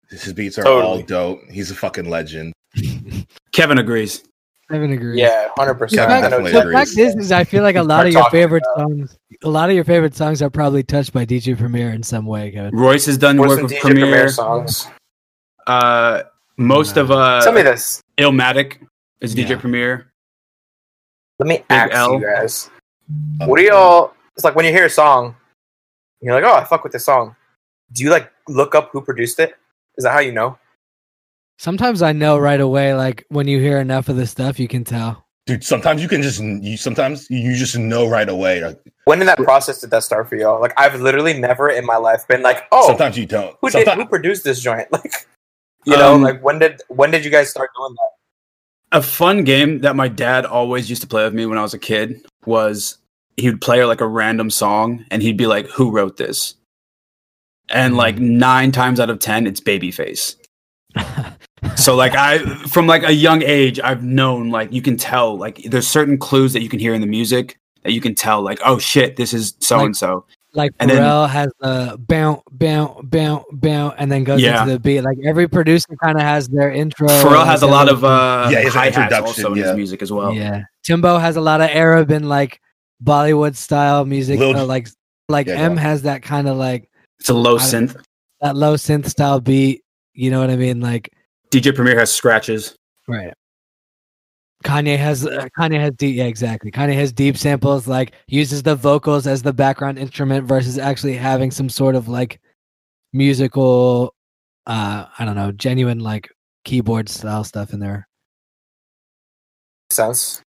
His 0.09 0.33
beats 0.33 0.57
are 0.59 0.67
all 0.67 1.01
dope. 1.01 1.39
He's 1.49 1.71
a 1.71 1.75
fucking 1.75 2.09
legend. 2.09 2.53
Kevin 3.51 3.77
agrees. 3.79 4.23
Kevin 4.71 4.91
haven't. 4.91 5.17
Yeah, 5.17 5.49
hundred 5.57 5.75
percent. 5.75 6.09
I 6.09 6.17
I 6.17 6.21
know 6.21 6.29
definitely 6.39 6.51
The 6.51 6.71
fact 6.71 6.97
is, 6.97 7.15
is 7.15 7.31
I 7.31 7.43
feel 7.43 7.63
like 7.63 7.75
a 7.75 7.83
lot 7.83 8.07
of 8.07 8.13
your 8.13 8.27
favorite 8.29 8.63
about- 8.75 8.89
songs, 8.89 9.17
a 9.43 9.49
lot 9.49 9.69
of 9.69 9.75
your 9.75 9.83
favorite 9.83 10.15
songs 10.15 10.41
are 10.41 10.49
probably 10.49 10.83
touched 10.83 11.13
by 11.13 11.25
DJ 11.25 11.57
Premier 11.57 11.89
in 11.91 12.01
some 12.01 12.25
way, 12.25 12.51
Kevin. 12.51 12.75
Royce 12.75 13.05
has 13.07 13.17
done 13.17 13.37
What's 13.37 13.49
work 13.49 13.63
with 13.63 13.71
DJ 13.73 13.81
Premier. 13.81 14.05
Premier 14.05 14.29
songs? 14.29 14.87
Uh, 15.67 16.23
most 16.57 16.97
of 16.97 17.11
uh, 17.11 17.41
Tell 17.43 17.53
me 17.53 17.61
this. 17.61 18.01
Illmatic 18.17 18.85
is 19.21 19.35
DJ 19.35 19.49
Yeah. 19.49 19.57
Premier. 19.59 20.11
Let 21.39 21.47
me 21.47 21.63
ask 21.69 21.93
L. 21.93 22.13
you 22.13 22.21
guys. 22.25 22.69
What 23.39 23.57
do 23.57 23.63
y'all? 23.63 24.13
It's 24.35 24.43
like 24.43 24.55
when 24.55 24.65
you 24.65 24.71
hear 24.71 24.85
a 24.85 24.89
song, 24.89 25.35
you're 26.21 26.33
like, 26.33 26.43
"Oh, 26.43 26.55
I 26.55 26.63
fuck 26.63 26.83
with 26.83 26.93
this 26.93 27.05
song." 27.05 27.35
Do 27.91 28.03
you 28.03 28.09
like 28.09 28.31
look 28.47 28.75
up 28.75 28.89
who 28.91 29.01
produced 29.01 29.39
it? 29.39 29.55
Is 29.97 30.03
that 30.03 30.11
how 30.13 30.19
you 30.19 30.31
know? 30.31 30.57
Sometimes 31.59 32.01
I 32.01 32.11
know 32.13 32.37
right 32.37 32.59
away, 32.59 32.93
like 32.93 33.25
when 33.29 33.47
you 33.47 33.59
hear 33.59 33.79
enough 33.79 34.09
of 34.09 34.15
the 34.15 34.25
stuff, 34.27 34.59
you 34.59 34.67
can 34.67 34.83
tell. 34.83 35.25
Dude, 35.45 35.63
sometimes 35.63 36.01
you 36.01 36.07
can 36.07 36.21
just 36.21 36.41
you 36.41 36.77
sometimes 36.77 37.27
you 37.29 37.55
just 37.55 37.77
know 37.77 38.07
right 38.07 38.29
away. 38.29 38.61
Like, 38.63 38.79
When 39.05 39.19
in 39.19 39.27
that 39.27 39.37
process 39.39 39.81
did 39.81 39.91
that 39.91 40.03
start 40.03 40.29
for 40.29 40.35
y'all? 40.35 40.61
Like, 40.61 40.73
I've 40.77 40.99
literally 41.01 41.33
never 41.33 41.69
in 41.69 41.85
my 41.85 41.97
life 41.97 42.27
been 42.27 42.41
like, 42.41 42.63
"Oh, 42.71 42.87
sometimes 42.87 43.17
you 43.17 43.25
don't. 43.25 43.55
who 43.61 43.69
did 43.69 43.87
who 43.89 44.05
produced 44.05 44.43
this 44.43 44.61
joint?" 44.61 44.87
Like, 44.91 45.27
you 45.85 45.97
know, 45.97 46.15
Um, 46.15 46.21
like 46.21 46.43
when 46.43 46.59
did 46.59 46.81
when 46.89 47.11
did 47.11 47.23
you 47.25 47.31
guys 47.31 47.49
start 47.49 47.71
doing 47.75 47.93
that? 47.93 48.99
A 48.99 49.01
fun 49.01 49.43
game 49.43 49.79
that 49.79 49.95
my 49.95 50.07
dad 50.07 50.45
always 50.45 50.89
used 50.89 51.01
to 51.01 51.07
play 51.07 51.23
with 51.23 51.33
me 51.33 51.45
when 51.45 51.57
I 51.57 51.61
was 51.61 51.73
a 51.73 51.79
kid 51.79 52.25
was 52.45 52.97
he 53.37 53.49
would 53.49 53.61
play 53.61 53.83
like 53.85 54.01
a 54.01 54.07
random 54.07 54.49
song 54.49 55.05
and 55.09 55.21
he'd 55.21 55.37
be 55.37 55.47
like, 55.47 55.67
"Who 55.67 55.91
wrote 55.91 56.17
this?" 56.17 56.55
And 57.69 57.97
like 57.97 58.19
nine 58.19 58.71
times 58.71 58.99
out 58.99 59.09
of 59.09 59.19
ten, 59.19 59.47
it's 59.47 59.61
Babyface. 59.61 60.35
So 61.75 61.95
like 61.95 62.13
I 62.15 62.39
from 62.67 62.87
like 62.87 63.03
a 63.03 63.13
young 63.13 63.41
age, 63.41 63.79
I've 63.79 64.03
known 64.03 64.49
like 64.49 64.71
you 64.71 64.81
can 64.81 64.97
tell 64.97 65.37
like 65.37 65.63
there's 65.63 65.87
certain 65.87 66.17
clues 66.17 66.53
that 66.53 66.61
you 66.61 66.69
can 66.69 66.79
hear 66.79 66.93
in 66.93 67.01
the 67.01 67.07
music 67.07 67.57
that 67.83 67.93
you 67.93 68.01
can 68.01 68.15
tell 68.15 68.41
like 68.41 68.59
oh 68.65 68.77
shit 68.79 69.15
this 69.15 69.33
is 69.33 69.55
so 69.59 69.79
and 69.79 69.95
so. 69.95 70.25
Like 70.55 70.71
And 70.79 70.89
then- 70.89 71.01
Pharrell 71.01 71.27
has 71.29 71.49
the 71.59 71.97
bounce, 72.07 72.41
bounce, 72.51 72.99
bounce, 73.03 73.43
bounce, 73.53 73.95
and 73.97 74.11
then 74.11 74.23
goes 74.23 74.39
Yeah. 74.41 74.61
into 74.61 74.73
the 74.73 74.79
beat. 74.79 75.01
Like 75.01 75.17
every 75.25 75.47
producer 75.47 75.95
kind 76.03 76.15
of 76.15 76.21
has 76.23 76.47
their 76.47 76.71
intro. 76.71 77.07
Pharrell 77.07 77.45
has 77.45 77.63
a 77.63 77.67
lot 77.67 77.89
of 77.89 78.03
uh 78.03 78.49
Yeah, 78.51 78.59
he 78.59 78.65
has 78.65 78.73
an 78.75 78.79
hi 78.79 78.85
hats 78.85 78.97
introduction, 78.97 79.25
also 79.45 79.53
in 79.53 79.59
yeah. 79.59 79.67
his 79.69 79.75
music 79.75 80.01
as 80.03 80.11
well. 80.11 80.33
yeah. 80.33 80.63
Timbo 80.83 81.17
has 81.17 81.35
a 81.37 81.41
lot 81.41 81.61
of 81.61 81.69
Arab 81.71 82.11
and 82.11 82.29
like 82.29 82.59
Bollywood 83.03 83.55
style 83.55 84.05
music. 84.05 84.39
Lil- 84.39 84.55
uh, 84.55 84.65
like 84.65 84.89
like 85.27 85.47
Yeah, 85.47 85.55
M 85.55 85.71
on. 85.71 85.77
has 85.77 86.03
that 86.03 86.21
kind 86.21 86.47
of 86.47 86.57
like 86.57 86.89
It's 87.19 87.29
a 87.29 87.33
low 87.33 87.55
I 87.57 87.71
don't- 87.71 87.89
synth. 87.89 88.03
that 88.41 88.55
low 88.55 88.75
synth 88.75 89.07
style 89.09 89.39
beat. 89.39 89.81
You 90.13 90.29
know 90.29 90.39
what 90.39 90.51
I 90.51 90.55
mean? 90.55 90.81
Like 90.81 91.09
DJ 91.49 91.73
Premier 91.73 91.97
has 91.97 92.11
scratches. 92.13 92.75
right. 93.07 93.33
Kanye 94.63 94.97
has 94.97 95.25
uh, 95.25 95.47
Kanye 95.57 95.79
has 95.79 95.93
deep 95.95 96.15
yeah 96.15 96.25
exactly 96.25 96.71
Kanye 96.71 96.95
has 96.95 97.11
deep 97.11 97.37
samples 97.37 97.87
like 97.87 98.13
uses 98.27 98.63
the 98.63 98.75
vocals 98.75 99.27
as 99.27 99.41
the 99.41 99.53
background 99.53 99.99
instrument 99.99 100.47
versus 100.47 100.77
actually 100.77 101.15
having 101.15 101.51
some 101.51 101.69
sort 101.69 101.95
of 101.95 102.07
like 102.07 102.39
musical 103.11 104.15
uh 104.65 105.05
I 105.17 105.25
don't 105.25 105.35
know 105.35 105.51
genuine 105.51 105.99
like 105.99 106.29
keyboard 106.63 107.09
style 107.09 107.43
stuff 107.43 107.73
in 107.73 107.79
there. 107.79 108.07
sense. 109.91 110.41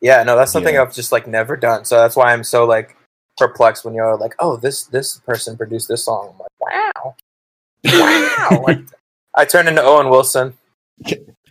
Yeah, 0.00 0.22
no, 0.22 0.36
that's 0.36 0.50
something 0.50 0.74
Yeah. 0.74 0.82
I've 0.82 0.94
just 0.94 1.12
like 1.12 1.26
never 1.26 1.56
done. 1.56 1.84
So 1.84 1.96
that's 1.96 2.16
why 2.16 2.32
I'm 2.32 2.42
so 2.42 2.64
like 2.64 2.96
perplexed 3.36 3.84
when 3.84 3.94
you're 3.94 4.16
like, 4.16 4.34
"Oh, 4.38 4.56
this 4.56 4.84
this 4.84 5.18
person 5.18 5.56
produced 5.56 5.88
this 5.88 6.04
song." 6.04 6.32
I'm 6.32 6.38
like, 6.38 6.94
"Wow, 6.94 7.14
wow!" 8.50 8.62
like, 8.66 8.80
I 9.34 9.44
turn 9.44 9.68
into 9.68 9.82
Owen 9.82 10.08
Wilson. 10.08 10.54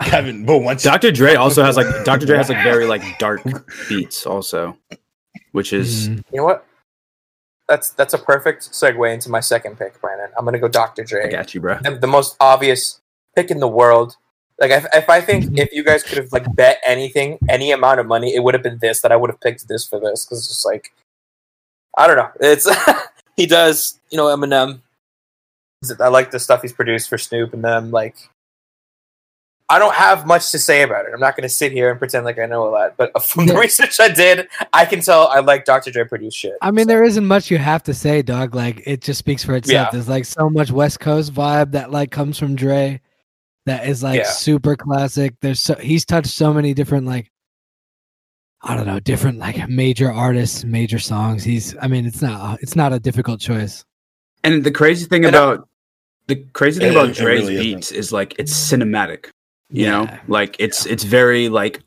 Kevin, 0.10 0.46
but 0.46 0.60
once 0.60 0.84
Dr. 0.84 1.12
Dre 1.12 1.36
also 1.44 1.64
has 1.64 1.78
like 1.78 2.04
Dr. 2.06 2.26
Dre 2.26 2.38
has 2.38 2.50
like 2.50 2.64
very 2.64 2.86
like 2.86 3.02
dark 3.20 3.42
beats 3.90 4.26
also, 4.26 4.78
which 5.52 5.74
is 5.74 6.10
Mhm. 6.10 6.24
You 6.32 6.38
know 6.38 6.44
what? 6.46 6.66
That's 7.68 7.92
that's 7.92 8.14
a 8.14 8.18
perfect 8.18 8.72
segue 8.72 9.14
into 9.14 9.30
my 9.30 9.40
second 9.40 9.78
pick, 9.78 10.00
Brandon. 10.02 10.30
I'm 10.38 10.44
gonna 10.46 10.60
go 10.60 10.68
Dr. 10.68 11.04
I 11.04 11.06
Dre. 11.06 11.30
got 11.32 11.54
you, 11.54 11.62
bro. 11.62 11.78
the, 11.82 11.92
the 11.98 12.08
most 12.08 12.36
obvious 12.40 13.00
pick 13.36 13.50
in 13.52 13.60
the 13.60 13.68
world. 13.68 14.18
Like 14.60 14.72
if, 14.72 14.86
if 14.94 15.10
I 15.10 15.22
think 15.22 15.58
if 15.58 15.72
you 15.72 15.84
guys 15.84 16.04
could 16.04 16.18
have 16.20 16.32
like 16.32 16.54
bet 16.56 16.80
anything, 16.86 17.40
any 17.50 17.72
amount 17.72 18.00
of 18.00 18.06
money, 18.06 18.36
it 18.36 18.44
would 18.44 18.54
have 18.54 18.62
been 18.62 18.78
this 18.80 19.02
that 19.02 19.12
I 19.12 19.16
would 19.16 19.30
have 19.32 19.40
picked 19.42 19.68
this 19.68 19.88
for 19.88 20.00
this 20.00 20.26
because 20.26 20.40
it's 20.40 20.48
just 20.50 20.66
like 20.66 20.94
I 21.98 22.08
don't 22.08 22.18
know. 22.18 22.30
It's 22.42 22.68
he 23.38 23.46
does 23.46 24.00
you 24.10 24.18
know 24.18 24.26
Eminem. 24.26 24.82
I 26.00 26.10
like 26.10 26.30
the 26.32 26.40
stuff 26.40 26.62
he's 26.62 26.74
produced 26.74 27.10
for 27.10 27.18
Snoop 27.18 27.54
and 27.54 27.64
them. 27.64 27.90
Like 27.90 28.16
I 29.70 29.80
don't 29.80 29.94
have 29.96 30.26
much 30.28 30.52
to 30.52 30.60
say 30.60 30.82
about 30.82 31.06
it. 31.06 31.12
I'm 31.14 31.20
not 31.22 31.36
going 31.38 31.44
to 31.44 31.50
sit 31.54 31.72
here 31.72 31.90
and 31.90 31.98
pretend 31.98 32.26
like 32.26 32.38
I 32.38 32.46
know 32.46 32.68
a 32.68 32.72
lot. 32.72 32.98
But 32.98 33.22
from 33.24 33.46
the 33.46 33.54
Yeah. 33.54 33.60
research 33.60 34.00
I 34.02 34.10
did, 34.10 34.48
I 34.74 34.86
can 34.86 35.00
tell 35.02 35.28
I 35.28 35.40
like 35.40 35.64
Dr. 35.66 35.92
Dre 35.92 36.04
produced 36.04 36.38
shit. 36.38 36.54
I 36.62 36.72
mean, 36.72 36.86
So, 36.86 36.90
there 36.90 37.04
isn't 37.06 37.26
much 37.26 37.50
you 37.50 37.58
have 37.58 37.84
to 37.84 37.94
say, 37.94 38.22
dog. 38.22 38.54
Like 38.54 38.84
it 38.86 39.02
just 39.02 39.20
speaks 39.20 39.44
for 39.46 39.56
itself. 39.56 39.88
Yeah. 39.88 39.90
There's 39.92 40.10
like 40.10 40.26
so 40.26 40.50
much 40.50 40.72
West 40.72 41.00
Coast 41.00 41.34
vibe 41.34 41.72
that 41.72 41.90
like 41.92 42.12
comes 42.12 42.38
from 42.38 42.56
Dre, 42.56 43.00
that 43.66 43.88
is 43.88 44.04
like 44.04 44.20
Yeah. 44.20 44.30
super 44.30 44.76
classic. 44.76 45.36
There's 45.40 45.62
so 45.62 45.76
he's 45.76 46.04
touched 46.06 46.32
so 46.32 46.54
many 46.54 46.74
different 46.74 47.06
like, 47.08 47.32
I 48.64 48.76
don't 48.76 48.86
know, 48.86 49.00
different 49.00 49.40
like 49.40 49.70
major 49.70 50.12
artists, 50.12 50.64
major 50.66 51.00
songs. 51.00 51.44
He's, 51.44 51.76
I 51.82 51.88
mean, 51.88 52.06
it's 52.06 52.22
not 52.22 52.42
uh, 52.42 52.58
it's 52.62 52.76
not 52.76 52.92
a 52.94 53.00
difficult 53.00 53.40
choice. 53.40 53.86
And 54.44 54.64
the 54.64 54.72
crazy 54.72 55.06
thing 55.06 55.24
And 55.26 55.36
I- 55.36 55.40
about 55.40 55.70
the 56.28 56.36
crazy 56.54 56.80
thing 56.80 56.90
It- 56.90 56.96
about 56.96 57.14
Dre's 57.16 57.44
really 57.44 57.54
isn't. 57.56 57.64
beats 57.78 57.92
is 57.92 58.12
like 58.12 58.36
it's 58.38 58.52
cinematic. 58.54 59.30
You 59.72 59.86
know, 59.88 60.18
like 60.28 60.56
it's 60.60 60.86
it's 60.86 61.04
very 61.04 61.50
like 61.50 61.82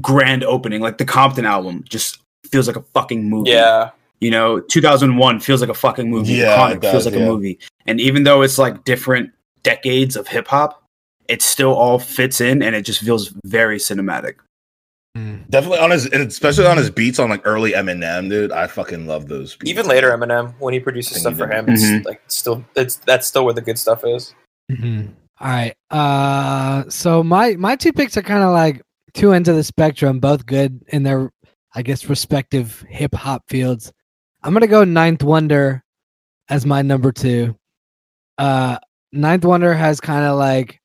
grand 0.00 0.44
opening. 0.44 0.80
Like 0.80 0.98
the 0.98 1.04
Compton 1.04 1.44
album 1.44 1.84
just 1.88 2.18
feels 2.50 2.66
like 2.66 2.76
a 2.76 2.82
fucking 2.94 3.28
movie. 3.28 3.50
yeah, 3.50 3.90
You 4.20 4.30
know, 4.30 4.60
2001 4.60 5.40
feels 5.40 5.60
like 5.60 5.70
a 5.70 5.74
fucking 5.74 6.08
movie. 6.10 6.34
Yeah, 6.34 6.56
Iconic 6.56 6.74
it 6.76 6.80
does, 6.82 6.90
feels 6.92 7.06
like 7.06 7.14
yeah. 7.14 7.20
a 7.22 7.26
movie. 7.26 7.58
And 7.86 8.00
even 8.00 8.22
though 8.24 8.42
it's 8.42 8.58
like 8.58 8.84
different 8.84 9.30
decades 9.62 10.14
of 10.16 10.28
hip 10.28 10.46
hop, 10.48 10.82
it 11.28 11.42
still 11.42 11.74
all 11.74 11.98
fits 11.98 12.40
in 12.40 12.62
and 12.62 12.76
it 12.76 12.82
just 12.82 13.00
feels 13.02 13.34
very 13.44 13.78
cinematic. 13.78 14.34
Mm. 15.18 15.48
definitely 15.48 15.78
on 15.78 15.90
his 15.92 16.04
and 16.06 16.28
especially 16.28 16.66
on 16.66 16.76
his 16.76 16.90
beats 16.90 17.18
on 17.18 17.30
like 17.30 17.40
early 17.46 17.72
Eminem, 17.72 18.28
dude. 18.28 18.52
I 18.52 18.66
fucking 18.66 19.06
love 19.06 19.28
those 19.28 19.56
beats. 19.56 19.70
even 19.70 19.86
later 19.88 20.10
Eminem 20.10 20.52
when 20.58 20.74
he 20.74 20.78
produces 20.80 21.20
stuff 21.22 21.32
he 21.32 21.38
for 21.38 21.48
him, 21.50 21.64
it's 21.70 21.82
Mhm. 21.82 22.04
like 22.04 22.20
still 22.28 22.62
it's 22.76 22.96
that's 22.96 23.26
still 23.26 23.46
where 23.46 23.54
the 23.54 23.62
good 23.62 23.78
stuff 23.78 24.04
is. 24.04 24.34
Mhm. 24.70 25.12
All 25.38 25.48
right. 25.48 25.74
Uh, 25.90 26.88
so 26.88 27.22
my 27.22 27.56
my 27.56 27.76
two 27.76 27.92
picks 27.92 28.16
are 28.16 28.22
kind 28.22 28.42
of 28.42 28.52
like 28.52 28.82
two 29.12 29.32
ends 29.32 29.48
of 29.48 29.56
the 29.56 29.64
spectrum, 29.64 30.18
both 30.18 30.46
good 30.46 30.82
in 30.88 31.02
their, 31.02 31.30
I 31.74 31.82
guess, 31.82 32.08
respective 32.08 32.84
hip 32.88 33.14
hop 33.14 33.44
fields. 33.48 33.92
I'm 34.42 34.52
gonna 34.54 34.66
go 34.66 34.84
Ninth 34.84 35.22
Wonder 35.22 35.84
as 36.48 36.64
my 36.64 36.82
number 36.82 37.12
two. 37.12 37.56
Uh, 38.38 38.78
Ninth 39.12 39.44
Wonder 39.44 39.74
has 39.74 40.00
kind 40.00 40.24
of 40.24 40.38
like, 40.38 40.80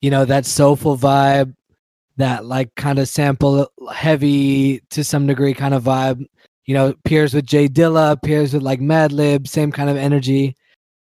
you 0.00 0.10
know, 0.10 0.24
that 0.24 0.46
soulful 0.46 0.96
vibe, 0.96 1.54
that 2.18 2.44
like 2.44 2.74
kind 2.76 2.98
of 2.98 3.08
sample 3.08 3.68
heavy 3.92 4.80
to 4.90 5.02
some 5.02 5.26
degree 5.26 5.54
kind 5.54 5.74
of 5.74 5.84
vibe. 5.84 6.24
You 6.66 6.74
know, 6.74 6.94
peers 7.04 7.34
with 7.34 7.46
J 7.46 7.68
Dilla, 7.68 8.20
peers 8.22 8.52
with 8.52 8.62
like 8.62 8.80
Madlib, 8.80 9.48
same 9.48 9.72
kind 9.72 9.88
of 9.90 9.96
energy. 9.96 10.54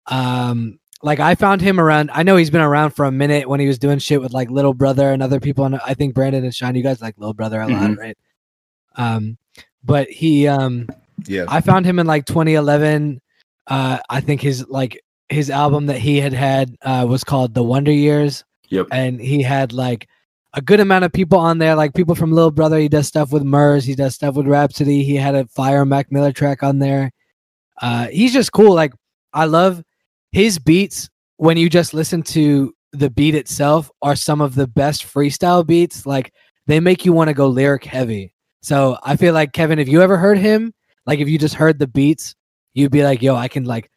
Um, 0.07 0.79
like 1.03 1.21
I 1.21 1.35
found 1.35 1.61
him 1.61 1.81
around. 1.81 2.11
I 2.13 2.23
know 2.23 2.37
he's 2.37 2.51
been 2.51 2.61
around 2.61 2.91
for 2.91 3.05
a 3.05 3.13
minute 3.13 3.49
when 3.49 3.61
he 3.61 3.67
was 3.67 3.79
doing 3.79 3.99
shit 3.99 4.21
with 4.21 4.33
like 4.33 4.51
Little 4.51 4.75
Brother 4.75 5.11
and 5.13 5.23
other 5.23 5.41
people. 5.41 5.65
And 5.65 5.77
I 5.85 5.95
think 5.95 6.15
Brandon 6.15 6.45
and 6.45 6.55
Sean, 6.55 6.75
you 6.75 6.83
guys 6.83 7.01
like 7.03 7.17
Little 7.19 7.35
Brother 7.35 7.61
a 7.61 7.67
lot, 7.69 7.91
Mhm. 7.91 7.99
right? 7.99 8.19
Um, 8.97 9.37
but 9.85 10.09
he, 10.09 10.47
um, 10.47 10.89
yeah. 11.27 11.45
I 11.49 11.61
found 11.61 11.87
him 11.87 11.99
in 11.99 12.07
like 12.07 12.25
2011. 12.27 13.21
Uh, 13.67 13.99
I 14.11 14.21
think 14.21 14.41
his 14.41 14.67
like 14.69 15.01
his 15.29 15.51
album 15.51 15.87
that 15.87 15.99
he 15.99 16.21
had 16.21 16.33
had 16.33 16.77
uh, 16.83 17.07
was 17.09 17.25
called 17.25 17.55
The 17.55 17.63
Wonder 17.63 17.93
Years, 17.93 18.45
Yep. 18.69 18.89
and 18.93 19.21
he 19.21 19.43
had 19.43 19.73
like 19.73 20.09
a 20.55 20.61
good 20.61 20.81
amount 20.81 21.05
of 21.05 21.13
people 21.13 21.39
on 21.39 21.59
there, 21.59 21.75
like 21.75 21.95
people 21.95 22.15
from 22.15 22.33
Little 22.33 22.51
Brother. 22.51 22.79
He 22.79 22.89
does 22.89 23.07
stuff 23.09 23.33
with 23.33 23.43
Murs. 23.43 23.85
He 23.85 23.95
does 23.95 24.15
stuff 24.15 24.35
with 24.35 24.47
Rapsody. 24.47 25.03
He 25.05 25.17
had 25.17 25.35
a 25.35 25.47
Fire 25.47 25.85
Mac 25.87 26.13
Miller 26.13 26.33
track 26.33 26.63
on 26.63 26.79
there. 26.79 27.11
Uh, 27.81 28.09
he's 28.09 28.33
just 28.33 28.53
cool. 28.53 28.75
Like 28.75 28.93
I 29.33 29.47
love 29.47 29.83
his 30.33 30.59
beats. 30.59 31.09
When 31.37 31.57
you 31.57 31.69
just 31.69 31.93
listen 31.95 32.23
to 32.25 32.73
the 32.93 33.11
beat 33.11 33.35
itself, 33.35 33.91
are 34.03 34.15
some 34.15 34.41
of 34.41 34.55
the 34.55 34.67
best 34.67 35.05
freestyle 35.05 35.67
beats. 35.67 36.07
Like 36.07 36.33
they 36.67 36.79
make 36.81 37.05
you 37.05 37.13
want 37.13 37.29
to 37.29 37.35
go 37.35 37.49
lyric 37.49 37.85
heavy. 37.85 38.35
So 38.63 38.97
I 39.03 39.17
feel 39.17 39.35
like 39.35 39.53
Kevin, 39.53 39.79
if 39.79 39.89
you 39.89 40.03
ever 40.03 40.17
heard 40.17 40.39
him, 40.39 40.73
like 41.07 41.19
if 41.19 41.29
you 41.29 41.39
just 41.39 41.55
heard 41.55 41.79
the 41.79 41.89
beats, 41.89 42.35
you'd 42.75 42.93
be 42.93 43.03
like, 43.03 43.23
"Yo, 43.23 43.35
I 43.35 43.49
can 43.49 43.65
like." 43.65 43.91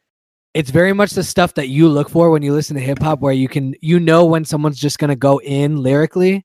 It's 0.54 0.70
very 0.70 0.92
much 0.94 1.10
the 1.10 1.22
stuff 1.22 1.54
that 1.54 1.68
you 1.68 1.88
look 1.88 2.08
for 2.08 2.30
when 2.30 2.42
you 2.42 2.52
listen 2.52 2.74
to 2.76 2.82
hip 2.82 2.98
hop, 3.00 3.20
where 3.20 3.32
you 3.32 3.46
can 3.48 3.74
you 3.80 4.00
know 4.00 4.24
when 4.24 4.44
someone's 4.44 4.80
just 4.80 4.98
gonna 4.98 5.14
go 5.14 5.38
in 5.38 5.76
lyrically. 5.76 6.44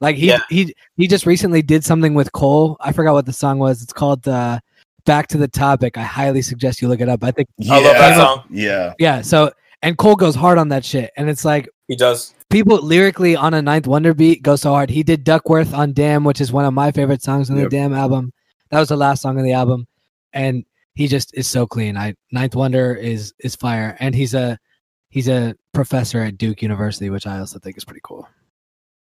Like 0.00 0.16
he 0.16 0.26
Yeah. 0.28 0.40
he 0.50 0.74
he 0.96 1.06
just 1.08 1.24
recently 1.24 1.62
did 1.62 1.82
something 1.84 2.12
with 2.12 2.32
Cole. 2.32 2.76
I 2.80 2.92
forgot 2.92 3.14
what 3.14 3.24
the 3.24 3.32
song 3.32 3.58
was. 3.58 3.82
It's 3.82 3.92
called 3.94 4.28
uh, 4.28 4.60
"Back 5.06 5.28
to 5.28 5.38
the 5.38 5.48
Topic." 5.48 5.96
I 5.96 6.02
highly 6.02 6.42
suggest 6.42 6.82
you 6.82 6.88
look 6.88 7.00
it 7.00 7.08
up. 7.08 7.24
I 7.24 7.30
think 7.30 7.48
I 7.70 7.74
love 7.80 7.84
that 7.84 8.10
Yeah. 8.10 8.16
song. 8.16 8.42
Yeah. 8.50 8.92
yeah. 8.98 9.22
So 9.22 9.50
and 9.82 9.96
Cole 9.96 10.16
goes 10.16 10.34
hard 10.34 10.58
on 10.58 10.68
that 10.68 10.84
shit, 10.84 11.10
and 11.16 11.30
it's 11.30 11.44
like 11.44 11.68
He 11.88 11.96
does. 11.96 12.34
people 12.50 12.76
lyrically 12.82 13.34
on 13.36 13.54
a 13.54 13.62
Ninth 13.62 13.86
Wonder 13.86 14.12
beat 14.14 14.42
go 14.42 14.56
so 14.56 14.72
hard. 14.72 14.90
He 14.90 15.02
did 15.02 15.24
Duckworth 15.24 15.72
on 15.72 15.92
Damn, 15.94 16.24
which 16.24 16.40
is 16.42 16.52
one 16.52 16.64
of 16.66 16.74
my 16.74 16.90
favorite 16.92 17.22
songs 17.22 17.48
on 17.50 17.56
the 17.56 17.68
Damn 17.68 17.94
album. 17.94 18.32
That 18.70 18.80
was 18.80 18.88
the 18.90 18.96
last 18.96 19.22
song 19.22 19.38
on 19.38 19.44
the 19.44 19.52
album, 19.52 19.86
and 20.32 20.64
he 20.94 21.06
just 21.08 21.34
is 21.34 21.46
so 21.46 21.66
clean. 21.66 21.96
I 21.96 22.14
Ninth 22.32 22.54
Wonder 22.56 22.94
is 22.94 23.32
is 23.40 23.54
fire, 23.56 23.96
and 24.00 24.14
he's 24.14 24.34
a 24.34 24.58
he's 25.10 25.28
a 25.28 25.54
professor 25.72 26.20
at 26.22 26.36
Duke 26.38 26.62
University, 26.62 27.10
which 27.10 27.26
I 27.26 27.38
also 27.38 27.58
think 27.58 27.76
is 27.76 27.84
pretty 27.84 28.00
cool. 28.02 28.28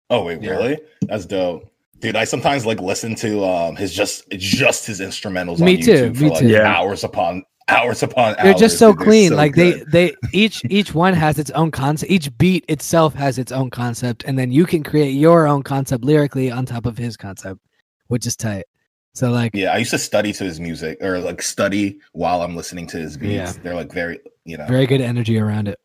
Oh 0.10 0.24
wait, 0.25 0.41
Yeah. 0.41 0.51
really? 0.51 0.79
That's 1.03 1.25
dope. 1.25 1.70
Dude, 1.99 2.15
I 2.15 2.25
sometimes 2.25 2.65
like 2.65 2.79
listen 2.79 3.15
to 3.15 3.43
um 3.43 3.75
his 3.75 3.93
just 3.93 4.29
just 4.31 4.85
his 4.85 4.99
instrumentals 4.99 5.59
Me 5.59 5.75
on 5.77 5.81
too, 5.81 5.91
YouTube 5.91 6.17
for 6.17 6.23
me 6.23 6.29
like 6.29 6.39
too. 6.39 6.47
Yeah. 6.49 6.67
hours 6.67 7.03
upon 7.03 7.43
hours 7.69 8.03
upon. 8.03 8.35
They're 8.41 8.53
just 8.53 8.77
so 8.77 8.93
dude. 8.93 9.01
Clean. 9.01 9.29
so 9.29 9.35
like 9.35 9.53
good. 9.53 9.85
they 9.91 10.09
they 10.09 10.15
each 10.31 10.61
each 10.69 10.93
one 10.93 11.13
has 11.13 11.39
its 11.39 11.49
own 11.51 11.71
concept. 11.71 12.11
Each 12.11 12.35
beat 12.37 12.65
itself 12.67 13.13
has 13.15 13.37
its 13.39 13.51
own 13.51 13.69
concept, 13.71 14.23
and 14.25 14.37
then 14.37 14.51
you 14.51 14.65
can 14.65 14.83
create 14.83 15.11
your 15.11 15.47
own 15.47 15.63
concept 15.63 16.03
lyrically 16.03 16.51
on 16.51 16.65
top 16.65 16.85
of 16.85 16.97
his 16.97 17.17
concept, 17.17 17.59
which 18.07 18.27
is 18.27 18.35
tight. 18.35 18.65
So 19.13 19.31
like 19.31 19.55
Yeah, 19.55 19.73
I 19.73 19.77
used 19.77 19.91
to 19.91 19.97
study 19.97 20.31
to 20.33 20.43
his 20.43 20.59
music 20.59 20.99
or 21.01 21.17
like 21.17 21.41
study 21.41 21.99
while 22.11 22.43
I'm 22.43 22.55
listening 22.55 22.85
to 22.87 22.97
his 22.97 23.17
beats. 23.17 23.33
Yeah. 23.33 23.51
They're 23.63 23.75
like 23.75 23.91
very, 23.91 24.19
you 24.45 24.57
know, 24.57 24.67
very 24.67 24.85
good 24.85 25.01
energy 25.01 25.39
around 25.39 25.67
it. 25.67 25.79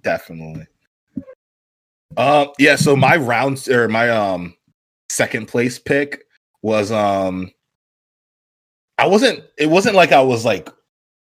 definitely. 0.00 0.66
Um 2.16 2.48
yeah, 2.58 2.76
so 2.76 2.96
my 2.96 3.16
rounds 3.16 3.68
or 3.68 3.86
my 3.88 4.08
um 4.08 4.54
second 5.10 5.46
place 5.46 5.78
pick 5.78 6.22
was 6.62 6.92
um 6.92 7.50
I 8.96 9.06
wasn't 9.06 9.42
it 9.58 9.66
wasn't 9.68 9.96
like 9.96 10.12
I 10.12 10.22
was 10.22 10.44
like 10.44 10.68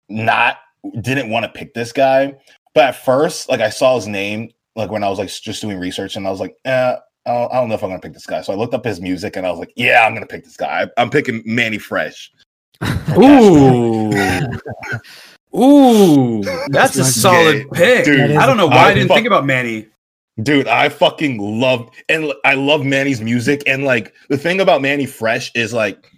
not 0.07 0.57
didn't 1.01 1.29
want 1.29 1.45
to 1.45 1.51
pick 1.51 1.73
this 1.73 1.91
guy, 1.91 2.35
but 2.75 2.83
at 2.85 2.95
first 2.95 3.49
like 3.49 3.59
I 3.59 3.69
saw 3.69 3.95
his 3.95 4.07
name 4.07 4.51
like 4.75 4.91
when 4.91 5.03
I 5.03 5.09
was 5.09 5.17
like 5.19 5.29
just 5.29 5.61
doing 5.61 5.77
research 5.79 6.15
and 6.15 6.27
I 6.27 6.29
was 6.31 6.39
like, 6.39 6.55
eh, 6.65 6.95
I 7.25 7.29
don't, 7.33 7.51
I 7.51 7.55
don't 7.55 7.69
know 7.69 7.75
if 7.75 7.83
I'm 7.83 7.89
gonna 7.89 7.99
pick 8.01 8.13
this 8.13 8.25
guy. 8.25 8.41
So 8.41 8.53
I 8.53 8.55
looked 8.55 8.73
up 8.73 8.85
his 8.85 9.01
music 9.01 9.35
and 9.35 9.47
I 9.47 9.51
was 9.51 9.59
like, 9.59 9.73
yeah, 9.75 10.05
I'm 10.05 10.13
gonna 10.13 10.27
pick 10.27 10.43
this 10.43 10.57
guy. 10.57 10.83
I, 10.83 11.01
I'm 11.01 11.09
picking 11.09 11.41
Manny 11.45 11.79
Fresh. 11.79 12.31
Ooh. 13.17 14.11
Ooh. 15.55 16.43
That's 16.69 16.95
a 16.97 17.03
solid 17.03 17.63
gay. 17.63 17.65
pick. 17.73 18.05
Dude, 18.05 18.31
I 18.31 18.45
don't 18.45 18.57
know 18.57 18.67
why 18.67 18.77
I, 18.77 18.89
I 18.89 18.93
didn't 18.93 19.07
fuck- 19.09 19.17
think 19.17 19.27
about 19.27 19.45
Manny. 19.45 19.87
Dude, 20.41 20.67
I 20.67 20.89
fucking 20.89 21.39
love 21.39 21.89
and 22.07 22.31
I 22.45 22.53
love 22.53 22.85
Manny's 22.85 23.21
music. 23.21 23.63
And 23.67 23.83
like 23.83 24.13
the 24.29 24.37
thing 24.37 24.61
about 24.61 24.81
Manny 24.81 25.05
Fresh 25.05 25.51
is 25.55 25.73
like 25.73 26.09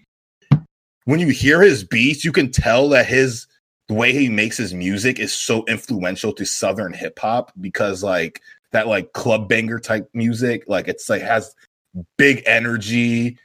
when 1.06 1.20
you 1.20 1.30
hear 1.30 1.62
his 1.62 1.84
beats, 1.84 2.24
you 2.24 2.32
can 2.32 2.52
tell 2.52 2.90
that 2.90 3.06
his 3.06 3.48
the 3.88 3.94
way 3.96 4.14
he 4.14 4.30
makes 4.30 4.58
his 4.58 4.74
music 4.74 5.20
is 5.20 5.34
so 5.34 5.66
influential 5.66 6.32
to 6.34 6.46
southern 6.46 6.94
hip 6.94 7.20
hop 7.20 7.52
because 7.60 8.04
like 8.04 8.42
that 8.72 8.88
like 8.88 9.14
club 9.14 9.50
banger 9.50 9.80
type 9.80 10.10
music, 10.14 10.64
like 10.68 10.88
it's 10.88 11.10
like 11.10 11.22
has 11.22 11.54
big 12.18 12.44
energy, 12.46 13.38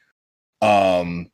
um, 0.63 1.31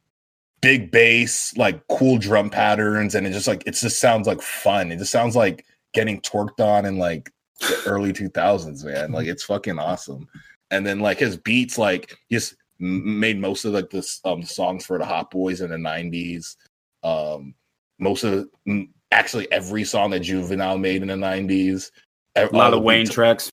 big 0.63 0.91
bass, 0.91 1.57
like 1.57 1.87
cool 1.89 2.19
drum 2.19 2.51
patterns, 2.51 3.15
and 3.15 3.27
it 3.27 3.33
just 3.33 3.49
like 3.49 3.63
it 3.67 3.73
just 3.73 4.01
sounds 4.01 4.27
like 4.27 4.41
fun. 4.41 4.93
It 4.93 4.99
just 4.99 5.13
sounds 5.13 5.37
like 5.37 5.67
getting 5.93 6.21
twerked 6.21 6.61
on 6.61 6.87
and 6.87 6.99
like 6.99 7.31
the 7.61 7.83
early 7.87 8.13
2000s, 8.13 8.85
man. 8.85 9.13
Like 9.13 9.27
it's 9.27 9.45
fucking 9.45 9.79
awesome. 9.79 10.29
And 10.71 10.87
then 10.87 11.01
like 11.01 11.19
his 11.19 11.37
beats, 11.37 11.79
like 11.79 12.17
just 12.31 12.57
made 12.79 13.41
most 13.41 13.65
of 13.65 13.73
like 13.73 13.91
the 13.91 14.07
um, 14.25 14.43
songs 14.43 14.85
for 14.85 14.99
the 14.99 15.05
Hot 15.05 15.31
Boys 15.31 15.61
in 15.61 15.71
the 15.71 15.77
90s. 15.77 16.57
Um, 17.03 17.55
most 17.99 18.25
of 18.25 18.49
m- 18.67 18.93
actually 19.13 19.51
every 19.53 19.85
song 19.85 20.11
that 20.11 20.21
Juvenile 20.21 20.79
made 20.79 21.03
in 21.03 21.09
the 21.09 21.15
90s. 21.15 21.91
A 22.37 22.47
lot 22.47 22.75
of 22.75 22.83
Wayne 22.83 23.07
tracks. 23.07 23.51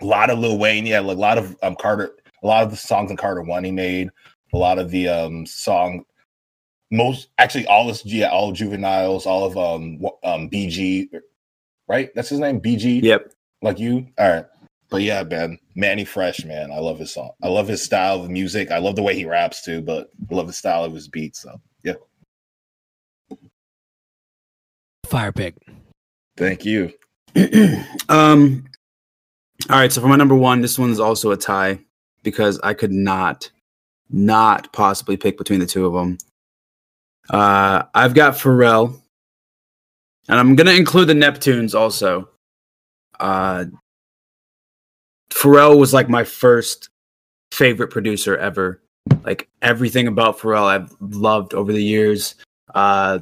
A 0.00 0.04
lot 0.04 0.30
of 0.30 0.38
Lil 0.38 0.58
Wayne, 0.58 0.86
yeah, 0.86 1.00
like 1.00 1.16
a 1.16 1.20
lot 1.20 1.38
of 1.38 1.56
um 1.62 1.76
Carter, 1.76 2.16
a 2.42 2.46
lot 2.46 2.64
of 2.64 2.70
the 2.70 2.76
songs 2.76 3.10
in 3.10 3.16
Carter 3.16 3.42
One 3.42 3.62
he 3.62 3.70
made, 3.70 4.08
a 4.52 4.56
lot 4.56 4.78
of 4.78 4.90
the 4.90 5.08
um 5.08 5.46
song 5.46 6.04
most 6.90 7.28
actually 7.38 7.66
all 7.66 7.86
this 7.86 8.04
yeah, 8.04 8.28
all 8.28 8.52
juveniles, 8.52 9.26
all 9.26 9.44
of 9.44 9.56
um 9.58 10.00
um 10.22 10.48
BG, 10.48 11.08
right? 11.88 12.10
That's 12.14 12.28
his 12.28 12.38
name, 12.38 12.60
BG. 12.60 13.02
Yep. 13.02 13.32
Like 13.62 13.78
you? 13.78 14.06
All 14.18 14.30
right. 14.30 14.46
But 14.90 15.02
yeah, 15.02 15.22
man, 15.24 15.58
Manny 15.74 16.04
Fresh, 16.04 16.44
man. 16.44 16.70
I 16.70 16.78
love 16.78 16.98
his 16.98 17.12
song. 17.12 17.32
I 17.42 17.48
love 17.48 17.66
his 17.66 17.82
style 17.82 18.22
of 18.22 18.30
music. 18.30 18.70
I 18.70 18.78
love 18.78 18.96
the 18.96 19.02
way 19.02 19.14
he 19.14 19.24
raps 19.24 19.62
too, 19.62 19.80
but 19.82 20.10
I 20.30 20.34
love 20.34 20.46
the 20.46 20.52
style 20.52 20.84
of 20.84 20.94
his 20.94 21.08
beats. 21.08 21.40
So 21.40 21.60
yeah. 21.82 21.94
Fire 25.04 25.32
pick. 25.32 25.56
Thank 26.36 26.64
you. 26.64 26.92
um 28.08 28.64
all 29.68 29.78
right 29.78 29.90
so 29.90 30.00
for 30.00 30.06
my 30.06 30.14
number 30.14 30.36
one 30.36 30.60
this 30.60 30.78
one's 30.78 31.00
also 31.00 31.32
a 31.32 31.36
tie 31.36 31.78
because 32.22 32.60
i 32.62 32.72
could 32.72 32.92
not 32.92 33.50
not 34.08 34.72
possibly 34.72 35.16
pick 35.16 35.36
between 35.36 35.58
the 35.58 35.66
two 35.66 35.84
of 35.84 35.92
them 35.94 36.16
uh 37.30 37.82
i've 37.94 38.14
got 38.14 38.34
pharrell 38.34 39.00
and 40.28 40.38
i'm 40.40 40.56
gonna 40.56 40.72
include 40.72 41.08
the 41.08 41.14
neptunes 41.14 41.74
also. 41.74 42.28
Uh 43.20 43.64
pharrell 45.30 45.78
was 45.78 45.92
like 45.92 46.08
my 46.08 46.24
first 46.24 46.88
favorite 47.52 47.88
producer 47.90 48.36
ever. 48.36 48.80
Like 49.24 49.48
everything 49.62 50.06
about 50.06 50.38
pharrell 50.38 50.64
i've 50.66 50.94
loved 51.00 51.54
over 51.54 51.72
the 51.72 51.82
years. 51.82 52.34
Uh 52.74 53.20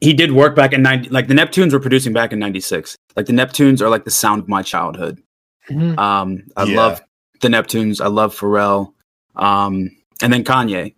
he 0.00 0.12
did 0.14 0.30
work 0.32 0.54
back 0.54 0.72
in 0.72 0.82
90 0.82 1.08
like 1.08 1.26
the 1.28 1.34
neptunes 1.34 1.72
were 1.72 1.80
producing 1.80 2.12
back 2.12 2.32
in 2.32 2.38
96 2.38 2.96
like 3.16 3.26
the 3.26 3.32
neptunes 3.32 3.80
are 3.80 3.88
like 3.88 4.04
the 4.04 4.10
sound 4.10 4.42
of 4.42 4.48
my 4.48 4.62
childhood. 4.62 5.20
Mhm. 5.70 5.98
um 5.98 6.44
i 6.56 6.64
Yeah. 6.64 6.76
love 6.76 7.00
the 7.40 7.48
neptunes. 7.48 8.00
I 8.00 8.06
love 8.06 8.36
pharrell. 8.38 8.92
Um 9.34 9.90
and 10.22 10.32
then 10.32 10.44
kanye 10.44 10.94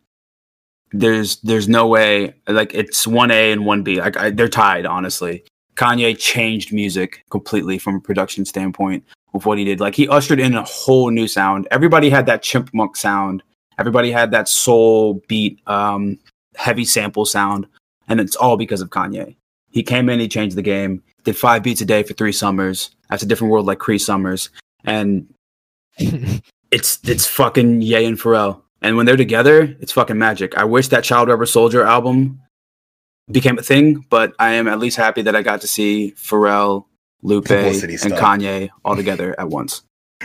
there's 0.94 1.36
there's 1.36 1.68
no 1.68 1.86
way 1.86 2.34
like 2.46 2.72
it's 2.72 3.04
1a 3.04 3.52
and 3.52 3.62
1b 3.62 3.98
like 3.98 4.16
I, 4.16 4.30
they're 4.30 4.48
tied 4.48 4.86
honestly. 4.86 5.44
Kanye 5.74 6.16
changed 6.16 6.72
music 6.72 7.24
completely 7.30 7.78
from 7.78 7.96
a 7.96 8.00
production 8.00 8.44
standpoint 8.44 9.04
with 9.32 9.44
what 9.44 9.58
he 9.58 9.64
did. 9.64 9.80
Like 9.80 9.96
he 9.96 10.06
ushered 10.06 10.38
in 10.38 10.54
a 10.54 10.62
whole 10.62 11.10
new 11.10 11.26
sound. 11.26 11.66
Everybody 11.72 12.10
had 12.10 12.26
that 12.26 12.42
chipmunk 12.42 12.96
sound. 12.96 13.42
Everybody 13.76 14.12
had 14.12 14.30
that 14.30 14.48
soul 14.48 15.20
beat 15.26 15.60
um 15.66 16.18
heavy 16.54 16.84
sample 16.84 17.24
sound. 17.24 17.66
And 18.06 18.20
it's 18.20 18.36
all 18.36 18.56
because 18.56 18.80
of 18.80 18.90
Kanye. 18.90 19.34
He 19.70 19.82
came 19.82 20.08
in, 20.08 20.20
he 20.20 20.28
changed 20.28 20.56
the 20.56 20.62
game, 20.62 21.02
did 21.24 21.36
five 21.36 21.64
beats 21.64 21.80
a 21.80 21.84
day 21.84 22.04
for 22.04 22.14
three 22.14 22.30
summers. 22.30 22.90
That's 23.10 23.24
a 23.24 23.26
different 23.26 23.50
world 23.50 23.66
like 23.66 23.78
Cree 23.80 23.98
Summers, 23.98 24.50
and 24.84 25.32
it's 25.98 27.00
it's 27.02 27.26
fucking 27.26 27.82
Ye 27.82 28.04
and 28.04 28.18
Pharrell. 28.18 28.60
And 28.84 28.98
when 28.98 29.06
they're 29.06 29.16
together, 29.16 29.74
it's 29.80 29.92
fucking 29.92 30.18
magic. 30.18 30.58
I 30.58 30.64
wish 30.64 30.88
that 30.88 31.04
Child 31.04 31.28
Rebel 31.28 31.46
Soldier 31.46 31.84
album 31.84 32.42
became 33.30 33.58
a 33.58 33.62
thing, 33.62 34.04
but 34.10 34.34
I 34.38 34.50
am 34.50 34.68
at 34.68 34.78
least 34.78 34.98
happy 34.98 35.22
that 35.22 35.34
I 35.34 35.40
got 35.40 35.62
to 35.62 35.66
see 35.66 36.12
Pharrell, 36.18 36.84
Lupe, 37.22 37.50
and 37.50 37.61
Publicity 37.61 37.96
stunt. 37.96 38.16
Kanye 38.16 38.68
all 38.85 38.94
together 38.94 39.35
at 39.38 39.48
once. 39.48 39.82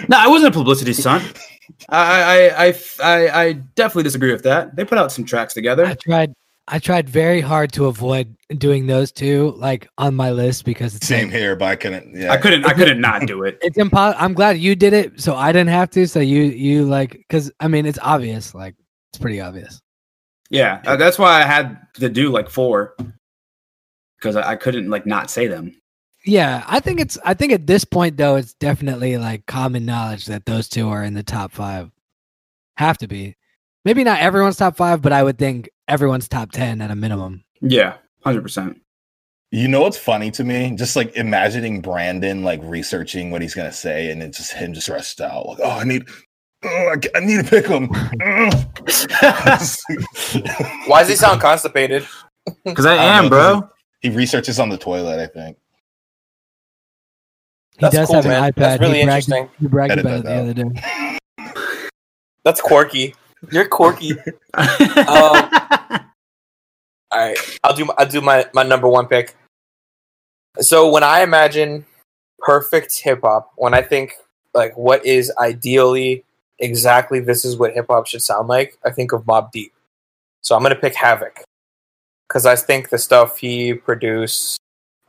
No, 0.09 0.17
I 0.17 0.27
wasn't 0.27 0.53
a 0.53 0.57
publicity 0.57 0.91
stunt. 0.91 1.23
I, 1.89 2.49
I, 2.49 2.67
I, 2.67 2.75
I, 3.01 3.41
I 3.43 3.53
definitely 3.53 4.03
disagree 4.03 4.33
with 4.33 4.43
that. 4.43 4.75
They 4.75 4.83
put 4.83 4.97
out 4.97 5.13
some 5.13 5.23
tracks 5.23 5.53
together. 5.53 5.85
I 5.85 5.93
tried. 5.93 6.33
I 6.71 6.79
tried 6.79 7.09
very 7.09 7.41
hard 7.41 7.71
to 7.73 7.87
avoid 7.87 8.35
doing 8.57 8.85
those 8.87 9.11
two, 9.11 9.53
like 9.57 9.87
on 9.97 10.15
my 10.15 10.31
list, 10.31 10.65
because 10.65 10.95
it's 10.95 11.07
Same 11.07 11.27
like- 11.29 11.35
here, 11.37 11.55
but 11.55 11.65
I 11.65 11.75
couldn't. 11.75 12.15
Yeah, 12.15 12.31
I 12.31 12.37
couldn't, 12.37 12.65
I 12.65 12.73
couldn't 12.73 13.01
not 13.01 13.25
do 13.25 13.43
it. 13.43 13.57
It's 13.61 13.77
impossible. 13.77 14.23
I'm 14.23 14.33
glad 14.33 14.57
you 14.59 14.75
did 14.75 14.93
it, 14.93 15.19
so 15.19 15.35
I 15.35 15.51
didn't 15.51 15.69
have 15.69 15.89
to. 15.91 16.07
So 16.07 16.19
you, 16.19 16.43
you 16.43 16.85
like, 16.85 17.11
because 17.13 17.51
I 17.59 17.67
mean, 17.67 17.85
it's 17.85 17.99
obvious. 18.01 18.53
Like, 18.53 18.75
it's 19.11 19.19
pretty 19.19 19.41
obvious. 19.41 19.81
Yeah, 20.51 20.81
uh, 20.85 20.95
that's 20.95 21.17
why 21.19 21.41
I 21.41 21.45
had 21.45 21.79
to 21.95 22.09
do 22.09 22.29
like 22.29 22.49
four 22.49 22.95
because 24.17 24.35
I, 24.35 24.51
I 24.51 24.55
couldn't 24.55 24.89
like 24.89 25.05
not 25.05 25.29
say 25.29 25.47
them. 25.47 25.75
Yeah, 26.25 26.63
I 26.67 26.79
think 26.79 26.99
it's. 26.99 27.17
I 27.23 27.33
think 27.33 27.53
at 27.53 27.65
this 27.65 27.85
point, 27.85 28.17
though, 28.17 28.35
it's 28.35 28.53
definitely 28.55 29.17
like 29.17 29.45
common 29.45 29.85
knowledge 29.85 30.25
that 30.25 30.45
those 30.45 30.67
two 30.67 30.89
are 30.89 31.03
in 31.03 31.13
the 31.13 31.23
top 31.23 31.51
five. 31.51 31.89
Have 32.77 32.97
to 32.99 33.07
be. 33.07 33.35
Maybe 33.85 34.03
not 34.03 34.19
everyone's 34.19 34.57
top 34.57 34.75
five, 34.75 35.01
but 35.01 35.13
I 35.13 35.23
would 35.23 35.37
think 35.37 35.69
everyone's 35.89 36.27
top 36.29 36.51
ten 36.51 36.81
at 36.81 36.91
a 36.91 36.95
minimum. 36.95 37.43
Yeah, 37.61 37.95
hundred 38.23 38.43
percent. 38.43 38.79
You 39.51 39.67
know 39.67 39.81
what's 39.81 39.97
funny 39.97 40.29
to 40.31 40.43
me? 40.43 40.75
Just 40.75 40.95
like 40.95 41.15
imagining 41.15 41.81
Brandon 41.81 42.43
like 42.43 42.61
researching 42.63 43.31
what 43.31 43.41
he's 43.41 43.55
gonna 43.55 43.71
say, 43.71 44.11
and 44.11 44.21
it's 44.21 44.37
just 44.37 44.53
him 44.53 44.73
just 44.73 44.85
stressed 44.85 45.19
out. 45.21 45.47
Like, 45.47 45.57
oh, 45.63 45.71
I 45.71 45.83
need, 45.83 46.03
oh, 46.63 46.95
I, 47.15 47.19
need 47.19 47.43
to 47.43 47.49
pick 47.49 47.65
him. 47.65 47.87
Why 50.87 50.99
does 51.01 51.09
he 51.09 51.15
sound 51.15 51.41
constipated? 51.41 52.07
Because 52.65 52.85
I 52.87 52.95
I 52.95 53.03
am, 53.17 53.25
know, 53.25 53.29
bro. 53.29 53.69
he 53.99 54.09
researches 54.09 54.59
on 54.59 54.69
the 54.69 54.77
toilet. 54.77 55.19
I 55.19 55.27
think. 55.27 55.57
He 57.73 57.77
That's 57.81 57.93
does 57.95 58.07
cool, 58.07 58.15
have 58.15 58.25
an 58.25 58.31
man. 58.31 58.51
iPad. 58.51 58.55
That's 58.55 58.81
really 58.81 58.99
he 58.99 59.05
bragged, 59.05 59.29
interesting. 59.29 59.49
He 59.59 59.67
bragged 59.67 59.91
Edit 59.91 60.05
about 60.05 60.19
it 60.19 60.23
that 60.23 60.29
the 60.29 60.35
out. 60.35 60.41
other 60.41 60.53
day. 60.53 60.65
That's 62.43 62.61
quirky. 62.61 63.13
You're 63.51 63.67
quirky. 63.67 64.13
Um, 64.53 65.49
All 67.11 67.19
right, 67.19 67.59
I'll 67.63 67.75
do 67.75 67.89
I'll 67.97 68.05
do 68.07 68.21
my 68.21 68.45
my 68.53 68.63
number 68.63 68.87
one 68.87 69.07
pick. 69.07 69.35
So 70.59 70.89
when 70.89 71.03
I 71.03 71.21
imagine 71.21 71.85
perfect 72.39 72.99
hip 72.99 73.21
hop, 73.21 73.51
when 73.55 73.73
I 73.73 73.81
think 73.81 74.13
like 74.53 74.77
what 74.77 75.05
is 75.05 75.31
ideally 75.39 76.23
exactly 76.59 77.19
this 77.19 77.45
is 77.45 77.57
what 77.57 77.73
hip 77.73 77.87
hop 77.89 78.07
should 78.07 78.21
sound 78.21 78.47
like, 78.47 78.77
I 78.85 78.91
think 78.91 79.11
of 79.11 79.23
Mobb 79.23 79.51
Deep. 79.51 79.73
So 80.41 80.55
I'm 80.55 80.61
gonna 80.61 80.75
pick 80.75 80.95
Havoc 80.95 81.43
because 82.27 82.45
I 82.45 82.55
think 82.55 82.89
the 82.89 82.97
stuff 82.97 83.37
he 83.37 83.73
produced 83.73 84.59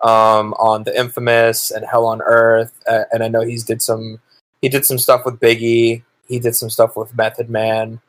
um, 0.02 0.54
on 0.54 0.84
the 0.84 0.98
Infamous 0.98 1.70
and 1.70 1.84
Hell 1.84 2.06
on 2.06 2.22
Earth, 2.22 2.72
uh, 2.88 3.04
and 3.12 3.22
I 3.22 3.28
know 3.28 3.42
he's 3.42 3.64
did 3.64 3.82
some 3.82 4.20
he 4.62 4.68
did 4.68 4.84
some 4.84 4.98
stuff 4.98 5.24
with 5.24 5.40
Biggie. 5.40 6.02
He 6.28 6.38
did 6.38 6.56
some 6.56 6.70
stuff 6.70 6.96
with 6.96 7.16
Method 7.16 7.50
Man, 7.50 8.00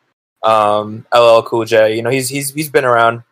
um, 0.43 1.05
LL 1.13 1.41
Cool 1.41 1.65
J. 1.65 1.95
You 1.95 2.01
know, 2.01 2.09
he's 2.09 2.29
he's 2.29 2.53
he's 2.53 2.69
been 2.69 2.85
around. 2.85 3.23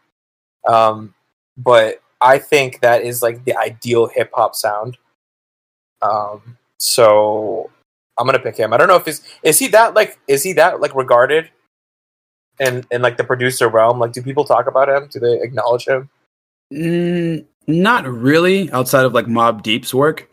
Um, 0.70 1.16
but 1.58 2.02
I 2.22 2.38
think 2.38 2.82
that 2.82 3.02
is 3.02 3.22
like 3.22 3.44
the 3.46 3.58
ideal 3.58 4.08
hip 4.08 4.30
hop 4.34 4.56
sound. 4.56 4.98
Um, 6.02 6.58
so 6.78 7.70
I'm 8.18 8.26
gonna 8.26 8.40
pick 8.40 8.58
him. 8.58 8.72
I 8.74 8.78
don't 8.78 8.88
know 8.88 8.96
if 8.98 9.08
is 9.08 9.22
is 9.44 9.58
he 9.60 9.68
that 9.70 9.96
like 9.96 10.20
is 10.28 10.44
he 10.44 10.54
that 10.54 10.80
like 10.80 10.94
regarded 10.94 11.50
in 12.60 12.86
in 12.92 13.02
like 13.02 13.18
the 13.18 13.24
producer 13.24 13.68
realm? 13.68 14.00
Like, 14.00 14.12
do 14.12 14.22
people 14.22 14.46
talk 14.46 14.68
about 14.68 14.90
him? 14.90 15.10
Do 15.12 15.20
they 15.20 15.42
acknowledge 15.42 15.88
him? 15.88 16.10
Mm, 16.72 17.46
not 17.68 18.06
really, 18.08 18.72
outside 18.72 19.06
of 19.06 19.14
like 19.14 19.26
Mobb 19.26 19.64
Deep's 19.64 19.94
work, 19.94 20.30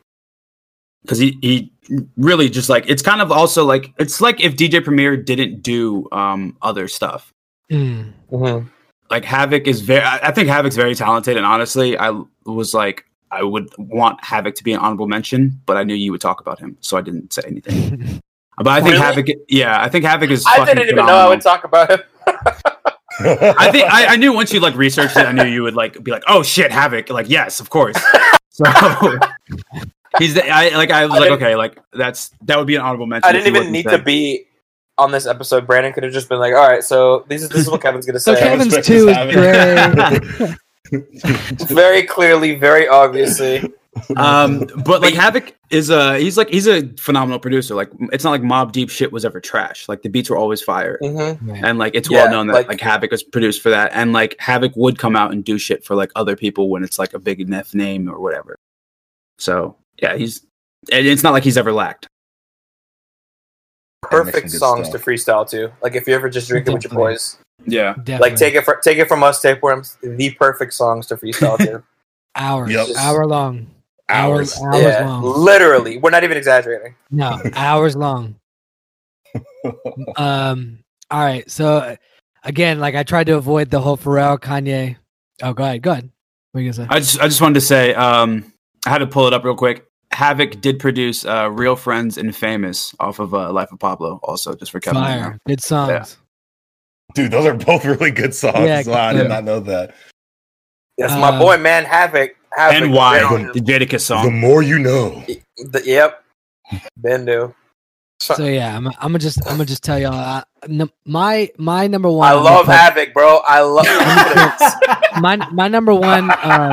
because 1.02 1.18
he 1.18 1.38
he 1.40 1.72
really 2.16 2.50
just 2.50 2.68
like 2.68 2.84
it's 2.88 3.02
kind 3.02 3.22
of 3.22 3.32
also 3.32 3.64
like 3.64 3.94
it's 3.98 4.20
like 4.20 4.40
if 4.40 4.54
DJ 4.56 4.84
Premier 4.84 5.16
didn't 5.16 5.62
do 5.62 6.08
um 6.12 6.56
other 6.60 6.88
stuff. 6.88 7.32
Mm. 7.72 8.12
Mm-hmm. 8.30 8.68
Like 9.10 9.24
Havoc 9.24 9.66
is 9.66 9.80
very, 9.80 10.02
I 10.04 10.32
think 10.32 10.48
Havoc's 10.48 10.76
very 10.76 10.94
talented, 10.94 11.36
and 11.36 11.46
honestly, 11.46 11.96
I 11.98 12.22
was 12.44 12.74
like 12.74 13.04
I 13.30 13.42
would 13.42 13.70
want 13.78 14.22
Havoc 14.22 14.54
to 14.56 14.64
be 14.64 14.72
an 14.72 14.80
honorable 14.80 15.08
mention, 15.08 15.60
but 15.66 15.76
I 15.76 15.84
knew 15.84 15.94
you 15.94 16.12
would 16.12 16.20
talk 16.20 16.40
about 16.40 16.58
him, 16.58 16.76
so 16.80 16.96
I 16.96 17.02
didn't 17.02 17.32
say 17.32 17.42
anything. 17.46 18.20
But 18.58 18.68
I 18.68 18.80
think 18.80 18.94
Really? 18.94 19.04
Havoc, 19.04 19.26
yeah, 19.48 19.82
I 19.82 19.90
think 19.90 20.06
Havoc 20.06 20.30
is. 20.30 20.42
I 20.46 20.56
fucking 20.56 20.76
didn't 20.76 20.92
even 20.92 21.04
know 21.04 21.12
I 21.12 21.28
would 21.28 21.42
talk 21.42 21.64
about 21.64 21.90
him. 21.90 22.00
I 22.26 23.70
think 23.70 23.84
I, 23.92 24.06
I 24.14 24.16
knew 24.16 24.32
once 24.32 24.50
you 24.50 24.60
like 24.60 24.74
researched 24.74 25.16
it, 25.16 25.26
I 25.26 25.32
knew 25.32 25.44
you 25.44 25.62
would 25.62 25.74
like 25.74 26.02
be 26.02 26.10
like, 26.10 26.22
oh 26.26 26.42
shit, 26.42 26.72
Havoc. 26.72 27.10
Like, 27.10 27.28
yes, 27.28 27.60
of 27.60 27.70
course. 27.70 27.96
So 28.48 28.64
he's 30.18 30.32
the, 30.32 30.48
I 30.48 30.70
like 30.70 30.90
I 30.90 31.04
was 31.04 31.16
I 31.16 31.18
like, 31.18 31.30
okay, 31.32 31.56
like 31.56 31.78
that's 31.92 32.30
that 32.46 32.56
would 32.56 32.66
be 32.66 32.74
an 32.76 32.80
honorable 32.80 33.04
mention. 33.04 33.28
I 33.28 33.32
didn't 33.32 33.54
even 33.54 33.70
need 33.70 33.84
said. 33.84 33.98
to 33.98 34.02
be 34.02 34.46
on 34.98 35.10
this 35.12 35.26
episode. 35.26 35.66
Brandon 35.66 35.92
could 35.92 36.02
have 36.04 36.12
just 36.12 36.28
been 36.28 36.38
like, 36.38 36.54
"All 36.54 36.66
right, 36.66 36.82
so 36.82 37.24
this 37.28 37.42
is 37.42 37.48
this 37.48 37.60
is 37.60 37.70
what 37.70 37.82
Kevin's 37.82 38.06
gonna 38.06 38.20
So 38.20 38.34
say." 38.34 38.40
Kevin's 38.40 38.74
respect 38.74 38.86
two 38.86 39.08
is 39.08 40.46
great. 40.46 40.58
very 41.68 42.02
clearly, 42.04 42.54
very 42.54 42.86
obviously. 42.88 43.72
Um, 44.14 44.66
but 44.84 45.00
like 45.00 45.14
Havoc 45.14 45.56
is 45.70 45.88
a 45.90 46.18
he's 46.18 46.36
like 46.36 46.48
he's 46.50 46.66
a 46.68 46.86
phenomenal 46.98 47.38
producer. 47.38 47.74
Like 47.74 47.90
it's 48.12 48.24
not 48.24 48.30
like 48.30 48.42
Mobb 48.42 48.72
Deep 48.72 48.90
shit 48.90 49.10
was 49.10 49.24
ever 49.24 49.40
trash. 49.40 49.88
Like 49.88 50.02
the 50.02 50.08
beats 50.08 50.28
were 50.30 50.36
always 50.36 50.62
fire. 50.62 50.98
hmm 51.00 51.54
And 51.64 51.78
like 51.78 51.94
it's 51.94 52.10
Yeah, 52.10 52.24
well 52.24 52.32
known 52.32 52.46
that 52.48 52.52
like- 52.52 52.68
like, 52.68 52.80
Havoc 52.80 53.10
was 53.10 53.22
produced 53.22 53.62
for 53.62 53.70
that, 53.70 53.90
and 53.94 54.12
like 54.12 54.36
Havoc 54.38 54.72
would 54.76 54.98
come 54.98 55.16
out 55.16 55.32
and 55.32 55.42
do 55.44 55.58
shit 55.58 55.84
for 55.84 55.94
like 55.96 56.10
other 56.14 56.36
people 56.36 56.68
when 56.68 56.84
it's 56.84 56.98
like 56.98 57.14
a 57.14 57.18
big 57.18 57.40
enough 57.40 57.74
name 57.74 58.08
or 58.08 58.20
whatever. 58.20 58.54
So 59.38 59.76
yeah, 60.00 60.14
he's 60.16 60.46
and 60.92 61.06
it's 61.06 61.22
not 61.22 61.32
like 61.32 61.42
he's 61.42 61.56
ever 61.58 61.72
lacked. 61.72 62.06
Perfect 64.10 64.50
songs 64.50 64.88
stuff. 64.88 65.02
to 65.02 65.10
freestyle 65.10 65.48
to. 65.50 65.72
Like 65.82 65.94
if 65.94 66.06
you 66.08 66.14
ever 66.14 66.28
just 66.28 66.48
drinking 66.48 66.74
with 66.74 66.84
your 66.84 66.92
boys, 66.92 67.38
Yeah, 67.66 67.94
Definitely. 67.94 68.18
like 68.30 68.36
take 68.36 68.54
it 68.54 68.64
for, 68.64 68.76
take 68.76 68.98
it 68.98 69.08
from 69.08 69.22
us, 69.22 69.40
tapeworms. 69.42 69.96
The 70.02 70.30
perfect 70.30 70.72
songs 70.74 71.06
to 71.08 71.16
freestyle 71.16 71.58
to. 71.58 71.82
hours, 72.36 72.70
Yep. 72.72 72.88
hour 72.98 73.26
long, 73.26 73.66
Hours. 74.08 74.56
hours, 74.60 74.82
yeah, 74.82 75.06
long. 75.06 75.22
literally. 75.22 75.98
We're 75.98 76.10
not 76.10 76.22
even 76.24 76.36
exaggerating. 76.36 76.94
No, 77.10 77.40
hours 77.54 77.96
long. 77.96 78.36
Um. 80.16 80.78
All 81.10 81.20
right. 81.24 81.48
So 81.50 81.76
uh, 81.78 81.96
again, 82.44 82.78
like 82.80 82.94
I 82.94 83.02
tried 83.02 83.24
to 83.28 83.36
avoid 83.36 83.70
the 83.70 83.80
whole 83.80 83.96
Pharrell, 83.96 84.38
Kanye. 84.38 84.96
Oh, 85.42 85.52
go 85.52 85.64
ahead. 85.64 85.82
Go 85.82 85.92
ahead. 85.92 86.10
What 86.52 86.60
are 86.60 86.62
you 86.62 86.72
gonna 86.72 86.88
say? 86.88 86.94
I 86.94 86.98
just 87.00 87.20
I 87.20 87.24
just 87.28 87.40
wanted 87.40 87.54
to 87.54 87.60
say 87.60 87.94
um, 87.94 88.52
I 88.86 88.90
had 88.90 88.98
to 88.98 89.06
pull 89.06 89.26
it 89.26 89.32
up 89.34 89.44
real 89.44 89.54
quick. 89.56 89.85
Havoc 90.16 90.62
did 90.62 90.78
produce 90.78 91.26
uh, 91.26 91.50
"Real 91.52 91.76
Friends" 91.76 92.16
and 92.16 92.34
"Famous" 92.34 92.94
off 92.98 93.18
of 93.18 93.34
uh, 93.34 93.52
"Life 93.52 93.70
of 93.70 93.78
Pablo," 93.78 94.18
also 94.22 94.54
just 94.54 94.72
for 94.72 94.80
Kevin. 94.80 95.02
I 95.02 95.16
know. 95.16 95.22
Fire. 95.24 95.38
Good 95.46 95.62
songs. 95.62 96.16
Dude, 97.14 97.30
those 97.30 97.44
are 97.44 97.54
both 97.68 97.84
really 97.84 98.10
good 98.10 98.34
songs. 98.34 98.56
Yeah, 98.58 98.82
Wow, 98.86 98.94
I 99.08 99.12
yeah. 99.12 99.18
did 99.18 99.28
not 99.28 99.44
know 99.44 99.60
that. 99.60 99.94
That's 100.96 101.12
my 101.12 101.28
Uh, 101.28 101.38
boy, 101.38 101.58
man. 101.58 101.84
Havoc. 101.84 102.34
Havoc. 102.56 102.82
And 102.82 102.92
why 102.94 103.20
Been 103.28 103.52
the 103.52 103.60
Jadakiss 103.60 104.00
song. 104.00 104.24
The 104.24 104.30
song? 104.30 104.40
more 104.40 104.62
you 104.62 104.78
know. 104.78 105.16
on- 105.28 105.70
the- 105.70 105.82
yep. 105.84 106.24
Bendu. 106.98 107.54
So 108.18 108.46
yeah, 108.46 108.74
I'm. 108.74 108.86
I'm 108.86 108.94
gonna 109.12 109.18
just. 109.18 109.38
I'm 109.46 109.58
gonna 109.58 109.66
just 109.66 109.84
tell 109.84 109.98
y'all. 109.98 110.14
Uh, 110.14 110.42
n- 110.66 110.90
my 111.04 111.50
my 111.58 111.86
number 111.88 112.10
one. 112.10 112.26
I 112.26 112.32
love 112.32 112.64
put- 112.64 112.74
Havoc, 112.74 113.12
bro. 113.12 113.42
I 113.46 113.60
love. 113.60 113.84
my 115.20 115.36
my 115.52 115.68
number 115.68 115.94
one. 115.94 116.30
Um, 116.42 116.72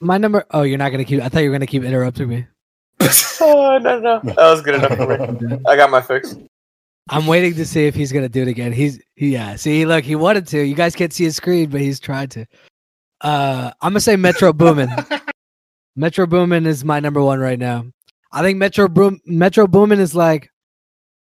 my 0.00 0.18
number. 0.18 0.44
Oh, 0.50 0.62
you're 0.62 0.78
not 0.78 0.90
gonna 0.90 1.04
keep. 1.04 1.22
I 1.22 1.28
thought 1.28 1.40
you 1.40 1.50
were 1.50 1.54
gonna 1.54 1.66
keep 1.66 1.84
interrupting 1.84 2.28
me. 2.28 2.46
oh, 3.40 3.78
no, 3.82 3.98
no, 3.98 4.20
that 4.24 4.36
was 4.36 4.62
good 4.62 4.74
enough 4.74 4.96
for 4.96 5.46
me. 5.46 5.58
I 5.68 5.76
got 5.76 5.90
my 5.90 6.00
fix. 6.00 6.36
I'm 7.08 7.26
waiting 7.26 7.54
to 7.54 7.66
see 7.66 7.86
if 7.86 7.94
he's 7.94 8.12
gonna 8.12 8.28
do 8.28 8.42
it 8.42 8.48
again. 8.48 8.72
He's 8.72 9.00
he, 9.16 9.30
yeah. 9.30 9.56
See, 9.56 9.84
look, 9.84 10.04
he 10.04 10.16
wanted 10.16 10.46
to. 10.48 10.62
You 10.62 10.74
guys 10.74 10.94
can't 10.94 11.12
see 11.12 11.24
his 11.24 11.36
screen, 11.36 11.70
but 11.70 11.80
he's 11.80 12.00
tried 12.00 12.30
to. 12.32 12.46
Uh, 13.20 13.70
I'm 13.80 13.92
gonna 13.92 14.00
say 14.00 14.16
Metro 14.16 14.52
Boomin. 14.52 14.90
Metro 15.96 16.26
Boomin 16.26 16.66
is 16.66 16.84
my 16.84 17.00
number 17.00 17.22
one 17.22 17.40
right 17.40 17.58
now. 17.58 17.84
I 18.32 18.42
think 18.42 18.58
Metro 18.58 18.88
Boom 18.88 19.20
Metro 19.26 19.66
Boomin 19.66 20.00
is 20.00 20.14
like, 20.14 20.50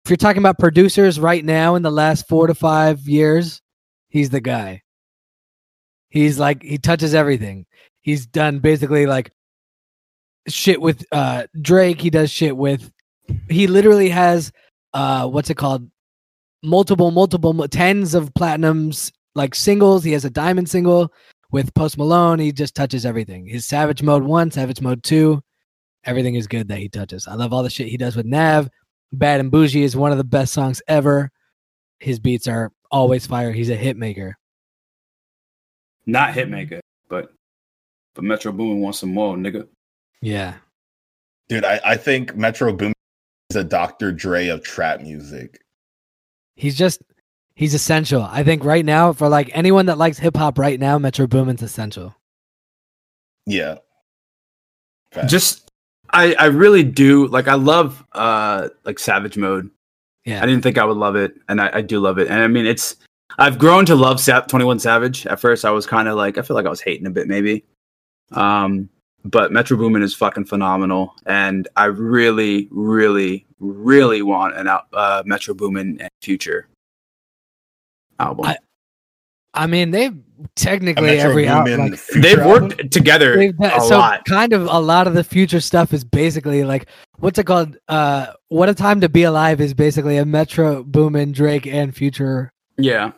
if 0.05 0.11
you're 0.11 0.17
talking 0.17 0.41
about 0.43 0.59
producers 0.59 1.19
right 1.19 1.45
now 1.45 1.75
in 1.75 1.83
the 1.83 1.91
last 1.91 2.29
four 2.29 2.47
to 2.47 2.55
five 2.55 3.01
years, 3.01 3.61
he's 4.09 4.31
the 4.31 4.41
guy. 4.41 4.83
He's 6.11 6.39
like 6.39 6.63
he 6.63 6.79
touches 6.79 7.15
everything. 7.15 7.67
He's 8.03 8.27
done 8.27 8.59
basically 8.59 9.07
like 9.07 9.33
shit 10.49 10.81
with 10.81 11.05
uh 11.13 11.47
Drake. 11.61 12.01
He 12.01 12.11
does 12.11 12.31
shit 12.31 12.57
with. 12.57 12.93
He 13.49 13.67
literally 13.67 14.11
has 14.11 14.53
uh 14.93 15.29
what's 15.29 15.51
it 15.51 15.57
called? 15.57 15.89
Multiple 16.63 17.11
multiple 17.11 17.67
tens 17.69 18.15
of 18.15 18.33
platinums 18.35 19.11
like 19.35 19.55
singles. 19.55 20.05
He 20.05 20.13
has 20.13 20.25
a 20.25 20.31
diamond 20.31 20.69
single 20.69 21.13
with 21.51 21.75
post 21.75 21.99
malone. 21.99 22.39
He 22.39 22.53
just 22.53 22.75
touches 22.75 23.07
everything. 23.07 23.47
His 23.47 23.67
savage 23.67 24.03
mode 24.03 24.23
1 24.23 24.51
savage 24.51 24.81
mode 24.81 25.03
2 25.03 25.43
everything 26.05 26.35
is 26.35 26.47
good 26.47 26.69
that 26.69 26.79
he 26.79 26.89
touches. 26.89 27.29
I 27.29 27.35
love 27.35 27.53
all 27.53 27.63
the 27.63 27.71
shit 27.71 27.89
he 27.89 27.97
does 27.97 28.17
with 28.17 28.27
nav. 28.27 28.69
Bad 29.13 29.41
and 29.41 29.51
bougie 29.51 29.83
is 29.83 29.97
one 29.97 30.13
of 30.13 30.19
the 30.19 30.25
best 30.25 30.53
songs 30.53 30.83
ever. 30.89 31.31
His 31.99 32.19
beats 32.19 32.49
are 32.49 32.73
always 32.91 33.27
fire. 33.27 33.53
He's 33.53 33.71
a 33.71 33.77
hit 33.77 33.97
maker. 33.97 34.37
Not 36.07 36.35
Hitmaker, 36.35 36.81
but 37.09 37.33
but 38.15 38.25
Metro 38.25 38.53
Boomin 38.53 38.81
wants 38.81 38.99
some 39.01 39.13
more, 39.15 39.37
nigga. 39.37 39.67
yeah 40.21 40.55
Dude, 41.49 41.65
I, 41.65 41.81
I 41.85 41.97
think 41.97 42.35
Metro 42.37 42.73
Boomin 42.73 42.95
is 43.51 43.57
a 43.57 43.65
Dr. 43.65 44.13
Dre 44.13 44.49
of 44.49 44.63
trap 44.63 45.01
music. 45.01 45.61
he's 46.57 46.77
just 46.77 47.03
he's 47.55 47.75
essential 47.75 48.23
i 48.23 48.43
think 48.43 48.65
right 48.65 48.85
now 48.85 49.13
for 49.13 49.29
like 49.29 49.51
anyone 49.53 49.87
that 49.87 49.99
likes 49.99 50.19
hip-hop 50.19 50.59
right 50.59 50.81
now 50.81 50.99
metro 50.99 51.27
boomin's 51.27 51.63
essential 51.63 52.15
Yeah. 53.47 53.77
Facts. 55.13 55.31
Just 55.31 55.69
I 56.11 56.35
I 56.39 56.47
really 56.47 56.83
do 56.85 57.27
like 57.29 57.49
I 57.49 57.55
love 57.55 58.03
uh 58.13 58.69
like 58.85 58.99
Savage 58.99 59.37
Mode. 59.37 59.69
yeah 60.25 60.43
I 60.43 60.47
didn't 60.47 60.63
think 60.63 60.79
I 60.79 60.85
would 60.85 60.97
love 60.97 61.17
it, 61.17 61.35
and 61.49 61.61
I, 61.61 61.71
I 61.75 61.81
do 61.83 62.01
love 62.01 62.19
it. 62.19 62.29
And 62.29 62.41
I 62.41 62.47
mean, 62.49 62.65
it's 62.67 62.97
I've 63.39 63.59
grown 63.59 63.85
to 63.87 63.95
love 63.95 64.21
Sa- 64.21 64.41
Twenty 64.43 64.65
One 64.65 64.79
Savage. 64.79 65.27
At 65.27 65.39
first, 65.41 65.65
I 65.67 65.71
was 65.71 65.87
kind 65.87 66.09
of 66.09 66.17
like 66.17 66.39
I 66.39 66.43
feel 66.43 66.55
like 66.57 66.65
I 66.67 66.71
was 66.71 66.81
hating 66.81 67.07
a 67.07 67.11
bit, 67.11 67.29
maybe. 67.29 67.65
Um, 68.33 68.89
but 69.25 69.53
Metro 69.53 69.77
Boomin 69.77 70.03
is 70.03 70.15
fucking 70.15 70.47
phenomenal, 70.47 71.15
and 71.27 71.69
I 71.77 71.85
really, 71.87 72.69
really, 72.71 73.47
really 73.61 74.23
want 74.23 74.57
an 74.57 74.67
out 74.69 74.87
uh, 74.93 75.23
Metro 75.25 75.55
Boomin 75.55 75.99
and 76.01 76.11
Future 76.23 76.67
album. 78.19 78.47
I- 78.47 78.59
I 79.55 79.67
mean, 79.67 79.91
they've 79.91 80.17
technically 80.57 81.19
every 81.21 81.47
out, 81.47 81.67
Boomin 81.67 81.91
like, 81.91 82.01
They've 82.15 82.39
album? 82.39 82.69
worked 82.71 82.91
together 82.91 83.37
they've 83.37 83.55
done- 83.59 83.71
a 83.79 83.81
so 83.83 83.99
lot. 83.99 84.25
kind 84.25 84.55
of 84.55 84.63
a 84.63 84.79
lot 84.81 85.07
of 85.07 85.13
the 85.13 85.23
future 85.23 85.61
stuff 85.61 85.93
is 85.93 86.05
basically 86.05 86.65
like 86.65 86.89
what's 87.19 87.39
it 87.39 87.45
called? 87.45 87.77
Uh, 87.87 88.29
what 88.49 88.71
a 88.71 88.75
time 88.75 89.03
to 89.03 89.11
be 89.11 89.25
alive 89.25 89.61
is 89.61 89.75
basically 89.75 90.17
a 90.17 90.25
Metro 90.25 90.83
Boomin, 90.83 91.33
Drake, 91.33 91.67
and 91.67 91.95
Future. 91.95 92.51
Yeah, 92.79 93.13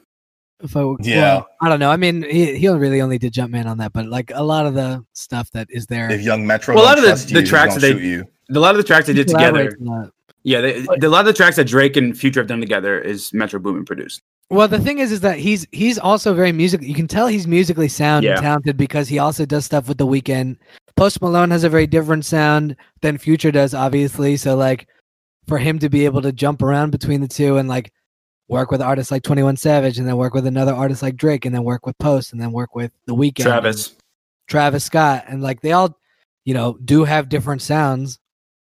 If 0.65 0.77
I, 0.77 0.81
Yeah. 1.01 1.21
well, 1.21 1.49
I 1.61 1.69
don't 1.69 1.79
know. 1.79 1.91
I 1.91 1.97
mean, 1.97 2.23
he 2.23 2.57
he 2.59 2.69
really 2.69 3.01
only 3.01 3.19
did 3.19 3.33
Jumpman 3.33 3.67
on 3.67 3.79
that, 3.79 3.93
but 3.93 4.07
like 4.07 4.33
a 4.35 4.43
lot 4.43 4.67
of 4.67 4.75
the 4.75 5.05
stuff 5.13 5.51
that 5.53 5.69
is 5.71 5.87
there. 5.87 6.11
If 6.11 6.23
Young 6.23 6.47
Metro 6.47 6.75
Well, 6.75 6.85
a 6.85 6.87
lot 6.87 6.99
of 6.99 7.05
the- 7.05 7.35
the 7.35 7.41
you, 7.41 7.47
tracks 7.47 7.75
that 7.75 7.81
they- 7.81 8.01
you. 8.01 8.25
a 8.55 8.59
lot 8.59 8.71
of 8.75 8.79
the 8.79 8.85
tracks 8.85 9.07
they 9.07 9.13
did 9.13 9.29
together. 9.29 9.71
collaborates 9.71 9.81
a 9.81 9.85
lot. 9.85 10.11
Yeah, 10.43 10.61
they, 10.61 10.81
the, 10.83 11.07
a 11.07 11.09
lot 11.09 11.21
of 11.21 11.27
the 11.27 11.33
tracks 11.33 11.57
that 11.57 11.67
Drake 11.67 11.97
and 11.97 12.19
Future 12.19 12.41
have 12.41 12.47
done 12.49 12.61
together 12.61 12.99
is 12.99 13.33
Metro 13.33 13.59
Boomin 13.61 13.85
produced. 13.87 14.21
Well, 14.51 14.69
the 14.69 14.79
thing 14.79 14.99
is, 14.99 15.11
is 15.11 15.21
that 15.21 15.39
he's 15.39 15.67
he's 15.73 15.99
also 15.99 16.35
very 16.35 16.53
music. 16.53 16.83
You 16.83 16.95
can 16.95 17.09
tell 17.09 17.27
he's 17.27 17.47
musically 17.47 17.89
sound 17.89 18.25
Yeah. 18.25 18.33
and 18.33 18.41
talented 18.43 18.77
because 18.77 19.09
he 19.09 19.19
also 19.19 19.47
does 19.47 19.65
stuff 19.65 19.89
with 19.89 19.97
the 19.99 20.07
Weeknd. 20.07 20.57
Post 20.97 21.23
Malone 21.23 21.51
has 21.51 21.65
a 21.65 21.69
very 21.71 21.87
different 21.87 22.25
sound 22.27 22.77
than 23.01 23.17
Future 23.19 23.51
does, 23.51 23.73
obviously. 23.75 24.37
So 24.37 24.55
like, 24.57 24.87
for 25.49 25.59
him 25.59 25.79
to 25.79 25.89
be 25.89 26.05
able 26.05 26.21
to 26.23 26.31
jump 26.33 26.63
around 26.63 26.91
between 26.91 27.21
the 27.23 27.29
two 27.29 27.57
and 27.57 27.69
like 27.69 27.91
work 28.49 28.71
with 28.71 28.83
artists 28.83 29.11
like 29.11 29.23
Twenty 29.23 29.43
One 29.43 29.57
Savage, 29.57 29.99
and 29.99 30.07
then 30.09 30.17
work 30.17 30.35
with 30.35 30.47
another 30.47 30.73
artist 30.73 31.03
like 31.03 31.17
Drake, 31.17 31.45
and 31.45 31.55
then 31.55 31.65
work 31.65 31.87
with 31.87 31.97
Post, 31.99 32.33
and 32.33 32.41
then 32.41 32.53
work 32.53 32.75
with 32.75 32.93
the 33.07 33.15
Weeknd, 33.15 33.43
Travis, 33.43 33.95
Travis 34.49 34.85
Scott, 34.85 35.25
and 35.29 35.43
like 35.43 35.61
they 35.61 35.73
all, 35.73 35.99
you 36.45 36.55
know, 36.55 36.79
do 36.85 37.05
have 37.05 37.29
different 37.29 37.63
sounds. 37.63 38.19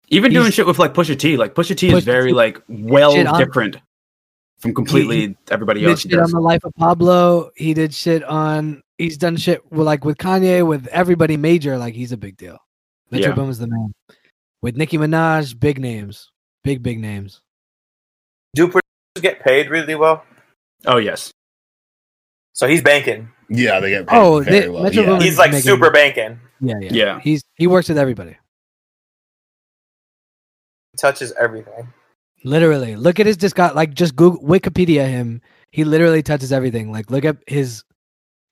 even 0.09 0.31
He's- 0.31 0.43
doing 0.43 0.53
shit 0.53 0.67
with 0.67 0.79
like 0.79 0.93
Pusha 0.95 1.19
T. 1.19 1.37
Like 1.37 1.55
Pusha 1.55 1.77
T 1.77 1.89
is 1.93 2.05
very 2.05 2.31
T- 2.31 2.35
like 2.35 2.61
well 2.69 3.13
shit 3.15 3.27
on- 3.27 3.39
different 3.39 3.77
from 4.59 4.75
completely 4.75 5.37
everybody 5.51 5.81
He 5.81 5.87
did 5.87 5.91
else. 5.91 6.03
he 6.03 6.11
shit 6.11 6.19
on 6.21 6.31
the 6.31 6.41
life 6.41 6.63
of 6.65 6.73
Pablo. 6.75 7.51
He 7.57 7.75
did 7.75 7.93
shit 7.95 8.23
on. 8.25 8.83
He's 8.99 9.17
done 9.17 9.37
shit 9.37 9.61
with, 9.73 9.87
like 9.87 10.05
with 10.05 10.19
Kanye, 10.19 10.65
with 10.67 10.87
everybody 10.89 11.37
major. 11.37 11.79
Like 11.79 11.95
he's 11.95 12.13
a 12.13 12.17
big 12.17 12.37
deal. 12.37 12.59
Metro 13.11 13.31
Yeah. 13.31 13.35
Boom 13.35 13.51
is 13.51 13.59
the 13.59 13.67
man. 13.67 13.93
With 14.61 14.77
Nicki 14.77 14.97
Minaj, 14.99 15.59
big 15.59 15.81
names, 15.81 16.31
big 16.63 16.83
big 16.83 17.01
names. 17.01 17.41
Do 18.55 18.67
producers 18.69 18.82
get 19.21 19.41
paid 19.41 19.69
really 19.71 19.95
well? 19.95 20.25
Oh 20.87 20.97
yes, 20.97 21.31
So 22.55 22.67
he's 22.67 22.83
banking. 22.83 23.29
Yeah, 23.49 23.81
they 23.81 23.91
get 23.91 24.07
paid 24.07 24.17
Oh, 24.17 24.41
very 24.41 24.61
they- 24.61 24.69
well. 24.69 24.83
Metro 24.85 25.03
yeah. 25.03 25.21
He's 25.21 25.39
like 25.39 25.51
making- 25.51 25.63
super 25.71 25.91
banking. 25.91 26.41
Yeah, 26.61 26.79
yeah, 26.81 26.91
Yeah. 26.93 27.21
He's 27.21 27.43
he 27.57 27.67
works 27.67 27.89
with 27.89 27.99
everybody. 27.99 28.37
Touches 30.97 31.33
everything. 31.41 31.93
Literally, 32.45 32.97
look 32.97 33.19
at 33.21 33.27
his 33.27 33.37
just 33.37 33.59
uh, 33.59 33.73
like 33.75 33.95
just 33.95 34.15
Google 34.17 34.43
Wikipedia 34.43 35.07
him. 35.09 35.41
He 35.71 35.85
literally 35.85 36.23
touches 36.23 36.53
everything. 36.53 36.91
Like 36.93 37.11
look 37.11 37.25
at 37.25 37.37
his 37.47 37.85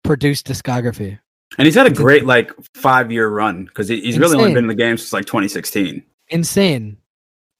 produced 0.04 0.46
discography. 0.46 1.18
and 1.58 1.66
he's 1.66 1.74
had 1.74 1.86
a 1.86 1.90
great 1.92 2.24
like 2.24 2.52
five 2.74 3.10
year 3.12 3.28
run 3.28 3.64
because 3.64 3.88
he, 3.88 4.00
he's 4.00 4.18
really 4.18 4.36
only 4.38 4.54
been 4.54 4.64
in 4.64 4.68
the 4.68 4.74
game 4.74 4.96
since 4.96 5.12
like 5.12 5.26
2016. 5.26 6.02
Insane. 6.28 6.96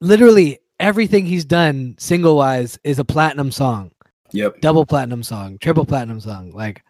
Literally 0.01 0.61
everything 0.81 1.27
he's 1.27 1.45
done 1.45 1.95
single 1.99 2.37
wise 2.37 2.79
is 2.83 2.99
a 2.99 3.05
platinum 3.05 3.53
song. 3.53 3.93
Yep. 4.33 4.61
double 4.61 4.87
platinum 4.87 5.23
song, 5.25 5.59
triple 5.61 5.85
platinum 5.85 6.21
song. 6.21 6.53
Like 6.53 6.83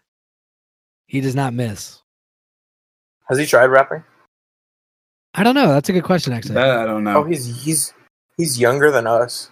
he 1.06 1.20
does 1.20 1.34
not 1.34 1.54
miss. 1.54 2.00
Has 3.28 3.38
he 3.38 3.46
tried 3.46 3.66
rapping? 3.66 4.04
I 5.34 5.42
don't 5.44 5.54
know. 5.54 5.68
That's 5.68 5.88
a 5.88 5.92
good 5.92 6.02
question, 6.04 6.32
actually. 6.32 6.54
That 6.54 6.80
I 6.80 6.84
don't 6.84 7.04
know. 7.04 7.16
Oh, 7.18 7.22
know. 7.22 7.28
he's 7.28 7.62
he's 7.64 7.94
he's 8.36 8.58
younger 8.60 8.90
than 8.90 9.06
us. 9.06 9.50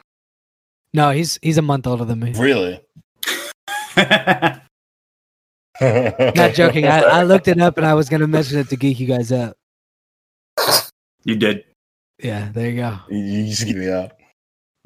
no, 0.93 1.11
he's 1.13 1.39
he's 1.41 1.57
a 1.57 1.63
month 1.63 1.87
older 1.87 2.05
than 2.05 2.19
me. 2.21 2.33
Really? 2.37 2.81
Not 5.81 6.55
joking. 6.55 6.87
I, 6.87 7.01
I 7.03 7.23
looked 7.23 7.49
it 7.49 7.61
up 7.61 7.77
and 7.79 7.87
I 7.87 7.95
was 7.95 8.09
gonna 8.09 8.27
mention 8.27 8.59
it 8.59 8.69
to 8.71 8.77
geek 8.77 8.99
you 9.01 9.07
guys 9.07 9.31
up. 9.33 9.57
You 11.25 11.37
did. 11.37 11.65
Yeah, 12.23 12.51
there 12.53 12.69
you 12.71 12.77
go. 12.77 12.99
You- 13.09 13.19
You 13.19 13.47
just 13.47 13.65
give 13.65 13.77
me 13.77 13.91
out. 13.91 14.13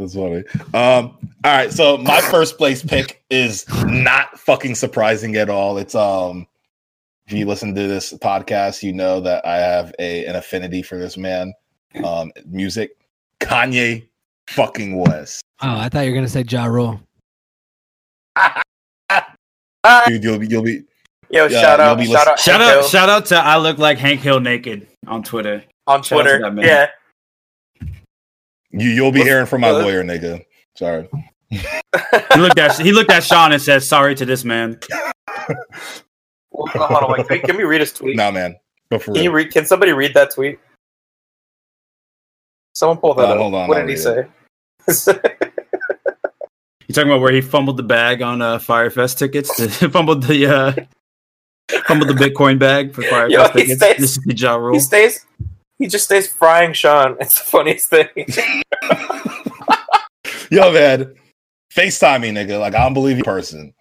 That's 0.03 0.15
funny. 0.15 0.43
Um, 0.75 1.17
all 1.45 1.57
right, 1.57 1.73
so 1.73 1.97
my 1.97 2.21
first 2.21 2.59
place 2.59 2.83
pick 2.83 3.23
is 3.31 3.65
not 3.85 4.37
fucking 4.39 4.75
surprising 4.75 5.37
at 5.37 5.49
all. 5.49 5.79
It's 5.79 5.95
um 5.95 6.47
if 7.27 7.33
you 7.33 7.47
listen 7.47 7.75
to 7.75 7.87
this 7.87 8.13
podcast, 8.15 8.83
you 8.83 8.93
know 8.93 9.21
that 9.21 9.47
I 9.47 9.57
have 9.59 9.95
a 10.01 10.27
an 10.27 10.35
affinity 10.37 10.83
for 10.83 10.99
this 10.99 11.17
man. 11.17 11.53
Um 12.05 12.33
music. 12.47 12.97
Kanye 13.41 14.09
fucking 14.49 14.99
West. 14.99 15.43
Oh, 15.63 15.77
I 15.79 15.89
thought 15.89 16.01
you 16.01 16.11
were 16.11 16.17
gonna 16.17 16.29
say 16.29 16.43
Ja 16.49 16.65
Rule. 16.65 17.01
Dude, 20.07 20.25
you'll 20.25 20.39
be 20.39 20.47
you'll 20.49 20.63
be 20.63 20.83
Yo, 21.31 21.47
Yeah, 21.47 21.61
shout 21.61 21.81
out, 21.81 21.99
be 21.99 22.07
shout 22.07 22.27
out, 22.29 22.39
Shout 22.39 22.61
Hank 22.61 22.71
out! 22.71 22.81
Hill 22.81 22.89
Shout 22.89 23.09
out 23.09 23.27
to 23.27 23.37
I 23.37 23.57
look 23.57 23.79
like 23.79 23.99
Hank 23.99 24.21
Hill 24.21 24.41
naked 24.41 24.87
on 25.07 25.23
Twitter. 25.23 25.65
on 25.87 26.03
shout 26.03 26.21
out 26.21 26.25
to 26.25 26.51
Twitter. 26.51 26.67
Yeah, 26.67 26.89
you 28.73 28.91
you'll 28.91 29.13
be 29.13 29.21
What's- 29.21 29.29
hearing 29.31 29.47
from 29.47 29.61
my 29.63 29.73
what? 29.73 29.83
lawyer, 29.85 30.03
nigga. 30.03 30.45
Sorry. 30.77 31.09
He 31.51 31.59
looked 32.39 32.59
at 32.59 32.79
he 32.81 32.93
looked 32.93 33.11
at 33.11 33.23
Sean 33.25 33.53
and 33.53 33.61
said, 33.61 33.83
"Sorry 33.83 34.15
to 34.15 34.25
this 34.25 34.43
man." 34.45 34.79
Well, 36.51 36.67
hold 36.69 37.05
on, 37.05 37.13
wait, 37.13 37.29
can, 37.29 37.41
can 37.41 37.57
we 37.57 37.65
read 37.65 37.81
his 37.81 37.93
tweet? 37.93 38.17
Nah, 38.17 38.31
man. 38.31 38.57
But 38.91 39.03
for 39.03 39.13
Can 39.15 39.23
you 39.23 39.33
read? 39.33 39.53
Can 39.53 39.65
somebody 39.67 39.93
read 39.93 40.15
that 40.15 40.31
tweet? 40.35 40.59
Someone 42.75 42.99
pull 42.99 43.15
that 43.15 43.29
Uh, 43.29 43.33
up. 43.33 43.39
hold 43.39 43.55
on, 43.55 43.69
what 43.69 43.79
I'll 43.79 43.87
did 43.87 43.99
he 43.99 44.07
read 44.07 44.97
say? 44.97 45.19
You 46.89 46.95
talking 46.95 47.11
about 47.11 47.21
where 47.23 47.33
he 47.33 47.41
fumbled 47.41 47.77
the 47.79 47.83
bag 47.83 48.21
on 48.23 48.43
uh, 48.43 48.59
Fyre 48.59 48.91
Fest 48.91 49.19
tickets? 49.19 49.75
fumbled 49.93 50.25
the 50.25 50.47
uh, 50.47 50.73
fumbled 51.87 52.11
the 52.11 52.15
Bitcoin 52.15 52.59
bag 52.59 52.95
for 52.95 53.03
Fyre 53.03 53.31
Fest 53.31 53.55
Yo, 53.55 53.61
tickets. 53.61 53.77
stays- 53.81 53.97
this 53.99 54.17
is 54.19 54.25
the 54.25 54.35
Ja 54.35 54.57
Rule. 54.57 54.75
he 54.75 54.81
stays. 54.81 55.25
He 55.83 55.89
just 55.89 56.05
stays 56.05 56.29
frying 56.29 56.73
Sean. 56.75 57.17
It's 57.21 57.37
the 57.39 57.45
funniest 57.45 57.91
thing. 57.91 58.07
Yo, 60.53 60.73
man. 60.73 61.17
FaceTime 61.75 62.21
me, 62.21 62.31
nigga. 62.31 62.61
Like 62.61 62.77
I 62.77 62.85
don't 62.85 62.95
believe 62.95 63.17
you 63.19 63.25
person. 63.25 63.75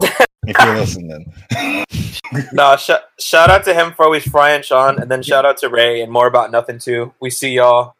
if 0.00 0.56
you're 0.62 0.76
listening. 0.76 1.32
no, 2.52 2.76
sh- 2.76 2.90
shout 3.18 3.50
out 3.50 3.64
to 3.64 3.74
him 3.74 3.92
for 3.92 4.04
always 4.04 4.22
frying 4.22 4.62
Sean, 4.62 5.00
and 5.00 5.10
then 5.10 5.20
shout 5.20 5.44
out 5.44 5.56
to 5.58 5.68
Ray 5.68 6.00
and 6.00 6.12
more 6.12 6.28
about 6.28 6.52
nothing 6.52 6.78
too. 6.78 7.12
We 7.18 7.30
see 7.30 7.54
y'all 7.54 7.96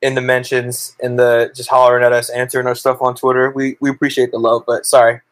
in 0.00 0.14
the 0.14 0.20
mentions, 0.20 0.94
in 1.00 1.16
the 1.16 1.50
just 1.52 1.70
hollering 1.70 2.04
at 2.04 2.12
us, 2.12 2.30
answering 2.30 2.68
our 2.68 2.76
stuff 2.76 3.02
on 3.02 3.16
Twitter. 3.16 3.50
We 3.50 3.78
we 3.80 3.90
appreciate 3.90 4.30
the 4.30 4.38
love, 4.38 4.62
but 4.64 4.86
sorry, 4.86 5.22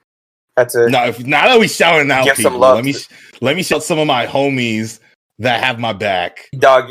that's 0.56 0.74
it. 0.74 0.90
No, 0.90 1.04
if 1.04 1.24
now 1.24 1.46
that 1.46 1.58
we're 1.60 1.68
shouting 1.68 2.10
out 2.10 2.26
people, 2.34 2.58
let 2.58 2.84
me 2.84 2.94
to- 2.94 3.08
let 3.40 3.54
me 3.54 3.62
shout 3.62 3.84
some 3.84 4.00
of 4.00 4.08
my 4.08 4.26
homies 4.26 4.98
that 5.38 5.62
have 5.62 5.78
my 5.78 5.92
back. 5.92 6.48
Dog, 6.58 6.90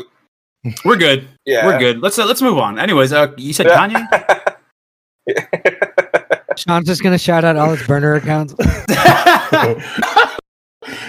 We're 0.84 0.96
good. 0.96 1.28
yeah, 1.44 1.64
We're 1.64 1.78
good. 1.78 2.00
Let's 2.00 2.18
uh, 2.18 2.26
let's 2.26 2.42
move 2.42 2.58
on. 2.58 2.78
Anyways, 2.78 3.12
uh, 3.12 3.32
you 3.36 3.52
said 3.52 3.66
Kanye. 3.66 4.56
Sean's 6.56 6.86
just 6.86 7.02
gonna 7.02 7.18
shout 7.18 7.44
out 7.44 7.56
all 7.56 7.70
his 7.70 7.86
burner 7.86 8.14
accounts. 8.14 8.54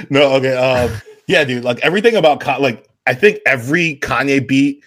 no, 0.09 0.33
okay. 0.35 0.55
Um, 0.55 0.91
yeah, 1.27 1.43
dude. 1.43 1.63
Like 1.63 1.79
everything 1.79 2.15
about 2.15 2.39
Ka- 2.39 2.57
like 2.57 2.87
I 3.07 3.13
think 3.15 3.39
every 3.45 3.97
Kanye 4.01 4.47
beat 4.47 4.83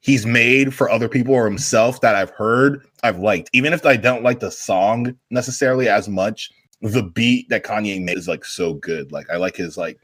he's 0.00 0.26
made 0.26 0.74
for 0.74 0.90
other 0.90 1.08
people 1.08 1.34
or 1.34 1.44
himself 1.44 2.00
that 2.00 2.14
I've 2.14 2.30
heard, 2.30 2.84
I've 3.02 3.18
liked. 3.18 3.50
Even 3.52 3.72
if 3.72 3.84
I 3.86 3.96
don't 3.96 4.22
like 4.22 4.40
the 4.40 4.50
song 4.50 5.16
necessarily 5.30 5.88
as 5.88 6.08
much, 6.08 6.50
the 6.80 7.02
beat 7.02 7.48
that 7.48 7.64
Kanye 7.64 8.02
made 8.02 8.18
is 8.18 8.28
like 8.28 8.44
so 8.44 8.74
good. 8.74 9.12
Like 9.12 9.30
I 9.30 9.36
like 9.36 9.56
his 9.56 9.76
like 9.76 9.98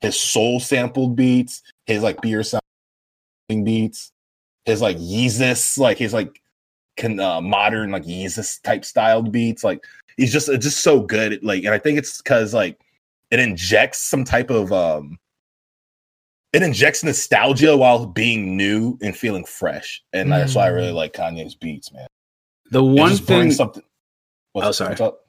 his 0.00 0.18
soul 0.18 0.60
sampled 0.60 1.14
beats, 1.14 1.62
his 1.86 2.02
like 2.02 2.20
beer 2.20 2.42
sounding 2.42 2.59
beats, 3.58 4.12
his 4.64 4.80
like 4.80 4.96
Yeezus, 4.98 5.78
like 5.78 5.98
his 5.98 6.12
like 6.12 6.40
can 6.96 7.18
uh, 7.20 7.40
modern 7.40 7.90
like 7.90 8.04
Yeezus 8.04 8.62
type 8.62 8.84
styled 8.84 9.32
beats. 9.32 9.64
Like 9.64 9.84
he's 10.16 10.32
just 10.32 10.48
it's 10.48 10.64
just 10.64 10.80
so 10.80 11.00
good. 11.00 11.32
at, 11.32 11.44
Like, 11.44 11.64
and 11.64 11.74
I 11.74 11.78
think 11.78 11.98
it's 11.98 12.18
because 12.18 12.54
like 12.54 12.80
it 13.30 13.40
injects 13.40 13.98
some 13.98 14.24
type 14.24 14.50
of 14.50 14.72
um 14.72 15.18
it 16.52 16.62
injects 16.62 17.04
nostalgia 17.04 17.76
while 17.76 18.06
being 18.06 18.56
new 18.56 18.98
and 19.02 19.16
feeling 19.16 19.44
fresh. 19.44 20.02
And 20.12 20.32
that's 20.32 20.54
why 20.54 20.64
I 20.64 20.68
really 20.68 20.90
Mm. 20.92 20.96
like 20.96 21.12
Kanye's 21.12 21.54
beats, 21.54 21.92
man. 21.92 22.08
The 22.70 22.82
It 22.82 22.86
one 22.86 23.10
just 23.10 23.24
thing. 23.24 23.38
brings 23.38 23.56
something. 23.56 23.82
Oh, 23.82 24.60
What's, 24.60 24.78
sorry. 24.78 24.90
what's 24.90 25.00
up? 25.00 25.26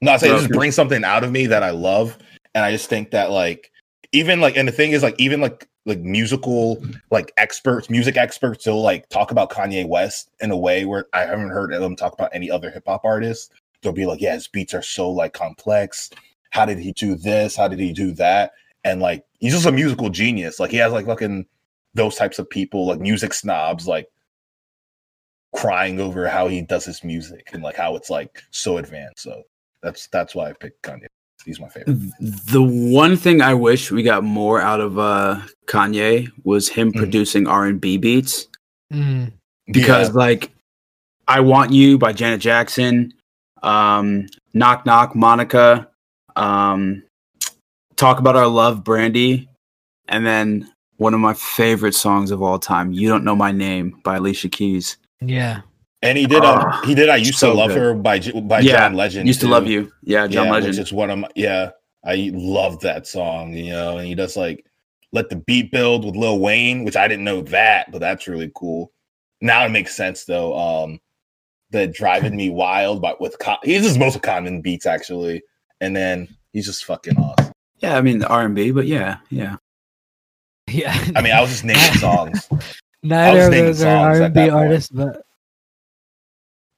No, 0.00 0.12
I 0.12 0.16
say 0.16 0.28
it 0.28 0.30
No, 0.30 0.36
just 0.38 0.50
okay. 0.50 0.58
brings 0.58 0.74
something 0.74 1.04
out 1.04 1.24
of 1.24 1.30
me 1.30 1.46
that 1.46 1.62
I 1.62 1.70
love, 1.70 2.18
and 2.54 2.64
I 2.64 2.72
just 2.72 2.88
think 2.88 3.10
that 3.10 3.30
like 3.30 3.70
even 4.12 4.40
like 4.40 4.56
and 4.56 4.66
the 4.66 4.72
thing 4.72 4.92
is 4.92 5.02
like 5.02 5.14
even 5.18 5.40
like 5.40 5.68
like 5.84 6.00
musical 6.00 6.82
like 7.10 7.32
experts, 7.36 7.90
music 7.90 8.16
experts, 8.16 8.66
will 8.66 8.82
like 8.82 9.08
talk 9.08 9.30
about 9.30 9.50
Kanye 9.50 9.86
West 9.86 10.30
in 10.40 10.50
a 10.50 10.56
way 10.56 10.84
where 10.84 11.06
I 11.12 11.20
haven't 11.20 11.50
heard 11.50 11.72
them 11.72 11.96
talk 11.96 12.12
about 12.12 12.30
any 12.32 12.50
other 12.50 12.70
hip 12.70 12.84
hop 12.86 13.04
artist. 13.04 13.52
They'll 13.82 13.92
be 13.92 14.06
like, 14.06 14.20
yeah, 14.20 14.34
his 14.34 14.46
beats 14.48 14.74
are 14.74 14.82
so 14.82 15.10
like 15.10 15.32
complex. 15.32 16.10
How 16.50 16.66
did 16.66 16.78
he 16.78 16.92
do 16.92 17.16
this? 17.16 17.56
How 17.56 17.66
did 17.68 17.80
he 17.80 17.92
do 17.92 18.12
that? 18.12 18.52
And 18.84 19.00
like 19.00 19.24
he's 19.40 19.54
just 19.54 19.66
a 19.66 19.72
musical 19.72 20.10
genius. 20.10 20.60
Like 20.60 20.70
he 20.70 20.76
has 20.76 20.92
like 20.92 21.06
fucking 21.06 21.46
those 21.94 22.16
types 22.16 22.38
of 22.38 22.48
people, 22.48 22.86
like 22.86 23.00
music 23.00 23.34
snobs, 23.34 23.88
like 23.88 24.08
crying 25.54 26.00
over 26.00 26.26
how 26.28 26.48
he 26.48 26.62
does 26.62 26.84
his 26.84 27.04
music 27.04 27.50
and 27.52 27.62
like 27.62 27.76
how 27.76 27.96
it's 27.96 28.10
like 28.10 28.42
so 28.50 28.78
advanced. 28.78 29.22
So 29.22 29.42
that's 29.82 30.06
that's 30.08 30.34
why 30.34 30.50
I 30.50 30.52
picked 30.52 30.82
Kanye. 30.82 31.06
He's 31.44 31.58
my 31.60 31.68
favorite. 31.68 31.98
The 32.20 32.62
one 32.62 33.16
thing 33.16 33.40
I 33.42 33.54
wish 33.54 33.90
we 33.90 34.02
got 34.02 34.22
more 34.24 34.60
out 34.60 34.80
of 34.80 34.98
uh, 34.98 35.40
Kanye 35.66 36.30
was 36.44 36.68
him 36.68 36.92
Mhm. 36.92 36.96
producing 36.96 37.46
R 37.48 37.66
and 37.66 37.80
B 37.80 37.96
beats 37.96 38.46
Mm. 38.92 39.32
because 39.66 40.08
Yeah. 40.08 40.14
like 40.14 40.50
I 41.28 41.40
Want 41.40 41.72
You 41.72 41.98
by 41.98 42.12
Janet 42.12 42.40
Jackson, 42.40 43.12
um, 43.62 44.26
Knock 44.54 44.84
Knock 44.86 45.14
Monica, 45.16 45.88
um, 46.36 47.02
Talk 47.96 48.18
About 48.18 48.36
Our 48.36 48.46
Love 48.48 48.84
Brandy, 48.84 49.48
and 50.08 50.26
then 50.26 50.68
one 50.98 51.14
of 51.14 51.20
my 51.20 51.34
favorite 51.34 51.94
songs 51.94 52.30
of 52.30 52.42
all 52.42 52.58
time, 52.58 52.92
You 52.92 53.08
Don't 53.08 53.24
Know 53.24 53.34
My 53.36 53.50
Name 53.52 53.98
by 54.04 54.16
Alicia 54.16 54.48
Keys. 54.48 54.96
Yeah. 55.20 55.62
And 56.02 56.18
he 56.18 56.26
did 56.26 56.44
um, 56.44 56.58
Ah, 56.60 56.82
he 56.84 56.94
did 56.94 57.08
I 57.08 57.16
used 57.16 57.38
so 57.38 57.50
to 57.52 57.58
love 57.58 57.68
good. 57.70 57.78
her 57.78 57.94
by 57.94 58.18
by 58.20 58.60
Yeah, 58.60 58.78
John 58.78 58.94
Legend. 58.94 59.26
Used 59.26 59.40
to 59.40 59.46
too. 59.46 59.52
love 59.52 59.66
you. 59.66 59.92
Yeah, 60.02 60.26
John 60.26 60.46
yeah, 60.46 60.52
Legend. 60.52 60.70
Which 60.76 60.78
is 60.86 60.92
one 60.92 61.10
of 61.10 61.18
my 61.18 61.28
yeah. 61.34 61.70
I 62.04 62.30
love 62.34 62.80
that 62.80 63.06
song, 63.06 63.52
you 63.54 63.70
know, 63.70 63.98
and 63.98 64.06
he 64.06 64.14
does 64.16 64.36
like 64.36 64.66
let 65.12 65.28
the 65.30 65.36
beat 65.36 65.70
build 65.70 66.04
with 66.04 66.16
Lil 66.16 66.40
Wayne, 66.40 66.84
which 66.84 66.96
I 66.96 67.06
didn't 67.06 67.24
know 67.24 67.42
that, 67.42 67.92
but 67.92 67.98
that's 68.00 68.26
really 68.26 68.50
cool. 68.56 68.90
Now 69.40 69.64
it 69.64 69.70
makes 69.70 69.94
sense 69.94 70.24
though. 70.24 70.56
Um 70.58 71.00
the 71.70 71.86
driving 71.86 72.36
me 72.36 72.50
wild, 72.50 73.00
but 73.00 73.20
with 73.20 73.38
Con- 73.38 73.56
he's 73.62 73.82
his 73.84 73.96
most 73.98 74.20
common 74.22 74.60
beats 74.60 74.84
actually, 74.86 75.42
and 75.80 75.94
then 75.96 76.28
he's 76.52 76.66
just 76.66 76.84
fucking 76.84 77.16
awesome. 77.16 77.52
yeah, 77.78 77.96
I 77.96 78.02
mean 78.02 78.22
R 78.24 78.44
and 78.44 78.54
B, 78.54 78.72
but 78.72 78.86
yeah, 78.86 79.18
yeah. 79.30 79.56
Yeah. 80.68 80.92
I 81.16 81.22
mean, 81.22 81.32
I 81.32 81.40
was 81.40 81.50
just 81.50 81.64
naming 81.64 81.82
songs. 81.98 82.48
neither 83.02 83.36
was 83.38 83.46
of 83.46 83.50
naming 83.52 83.66
those 83.66 83.82
are 83.82 83.96
R 83.96 84.22
and 84.22 84.34
B 84.34 84.48
artists, 84.48 84.90
but 84.90 85.22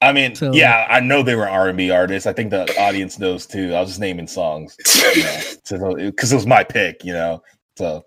I 0.04 0.12
mean, 0.12 0.34
So- 0.34 0.52
yeah, 0.52 0.86
I 0.88 1.00
know 1.00 1.22
they 1.22 1.34
were 1.34 1.48
R 1.48 1.68
and 1.68 1.76
B 1.76 1.90
artists. 1.90 2.26
I 2.26 2.32
think 2.32 2.50
the 2.50 2.62
audience 2.80 3.18
knows 3.18 3.46
too. 3.46 3.74
I 3.74 3.80
was 3.80 3.90
just 3.90 4.00
naming 4.00 4.26
songs 4.26 4.76
because 4.76 5.62
it 6.32 6.34
was 6.34 6.46
my 6.46 6.62
pick, 6.64 7.04
you 7.04 7.12
know. 7.12 7.42
So 7.76 8.04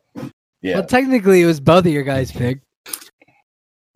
yeah, 0.61 0.75
well, 0.75 0.85
technically, 0.85 1.41
it 1.41 1.45
was 1.45 1.59
both 1.59 1.85
of 1.85 1.91
your 1.91 2.03
guys' 2.03 2.31
pick. 2.31 2.61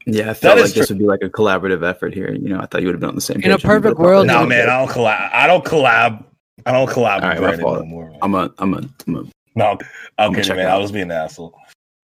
Yeah, 0.08 0.32
I 0.32 0.34
felt 0.34 0.58
is 0.58 0.64
like 0.66 0.74
this 0.74 0.90
would 0.90 0.98
be 0.98 1.06
like 1.06 1.22
a 1.24 1.30
collaborative 1.30 1.84
effort 1.88 2.14
here. 2.14 2.32
You 2.34 2.50
know, 2.50 2.60
I 2.60 2.66
thought 2.66 2.82
you 2.82 2.88
would 2.88 2.96
have 2.96 3.00
been 3.02 3.10
on 3.10 3.16
the 3.16 3.22
same 3.22 3.36
page. 3.38 3.46
In 3.46 3.52
a 3.52 3.56
with 3.56 3.64
me, 3.64 3.68
but 3.68 3.74
perfect 3.82 4.00
world, 4.00 4.28
no 4.28 4.44
it- 4.44 4.48
man, 4.48 4.70
I 4.70 4.80
don't 4.84 4.90
collab. 4.90 5.30
I 5.34 5.48
don't 5.48 5.64
collab. 5.64 6.26
I 6.66 6.72
don't 6.72 6.90
collab 6.90 7.22
All 7.22 7.30
right, 7.30 7.40
with 7.40 7.42
my 7.42 7.56
Brandon 7.56 7.62
fault. 7.62 7.80
no 7.80 7.86
more. 7.86 8.10
Man. 8.10 8.20
I'm 8.22 8.36
a, 8.36 8.54
I'm 8.60 8.74
a, 8.74 8.82
I'm 9.08 9.16
a 9.16 9.24
No, 9.56 9.78
I'm 10.18 10.34
gonna 10.34 10.56
man. 10.56 10.66
out. 10.68 10.72
I 10.74 10.78
was 10.78 10.92
being 10.92 11.04
an 11.06 11.12
asshole. 11.12 11.56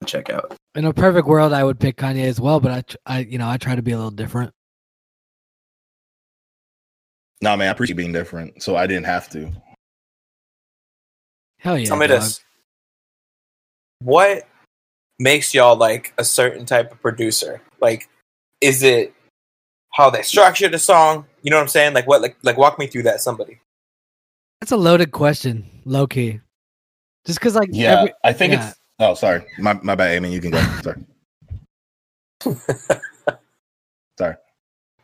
check 0.05 0.29
out. 0.29 0.55
In 0.75 0.85
a 0.85 0.93
perfect 0.93 1.27
world, 1.27 1.53
I 1.53 1.63
would 1.63 1.79
pick 1.79 1.97
Kanye 1.97 2.25
as 2.25 2.39
well, 2.39 2.59
but 2.59 2.71
I, 3.07 3.17
I, 3.17 3.19
you 3.19 3.37
know, 3.39 3.49
I 3.49 3.57
try 3.57 3.75
to 3.75 3.81
be 3.81 3.91
a 3.91 3.95
little 3.97 4.11
different. 4.11 4.51
No, 7.41 7.55
man, 7.55 7.67
I 7.67 7.71
appreciate 7.71 7.97
being 7.97 8.13
different, 8.13 8.63
so 8.63 8.75
I 8.75 8.87
didn't 8.87 9.05
have 9.05 9.29
to. 9.29 9.51
Hell 11.59 11.77
yeah! 11.77 11.85
Tell 11.87 11.97
me 11.97 12.07
dog. 12.07 12.21
this: 12.21 12.43
What 13.99 14.47
makes 15.19 15.53
y'all 15.53 15.75
like 15.75 16.13
a 16.17 16.23
certain 16.23 16.65
type 16.65 16.91
of 16.91 17.01
producer? 17.01 17.61
Like, 17.81 18.07
is 18.61 18.83
it 18.83 19.13
how 19.93 20.09
they 20.09 20.21
structure 20.23 20.67
the 20.69 20.79
song? 20.79 21.25
You 21.41 21.51
know 21.51 21.57
what 21.57 21.61
I'm 21.63 21.67
saying? 21.67 21.93
Like, 21.93 22.07
what? 22.07 22.21
Like, 22.21 22.37
like 22.43 22.57
walk 22.57 22.77
me 22.79 22.87
through 22.87 23.03
that. 23.03 23.21
Somebody. 23.21 23.59
That's 24.61 24.71
a 24.71 24.77
loaded 24.77 25.11
question, 25.11 25.65
low 25.85 26.07
key. 26.07 26.39
Just 27.25 27.39
because, 27.39 27.55
like, 27.55 27.69
Yeah, 27.71 27.99
every- 27.99 28.13
I 28.23 28.33
think 28.33 28.53
yeah. 28.53 28.69
it's. 28.69 28.79
Oh, 28.99 29.13
sorry, 29.13 29.43
my 29.59 29.73
my 29.83 29.93
bad, 29.95 30.15
Amy. 30.15 30.33
You 30.33 30.41
can 30.41 30.51
go. 30.51 30.61
Sorry. 30.81 31.03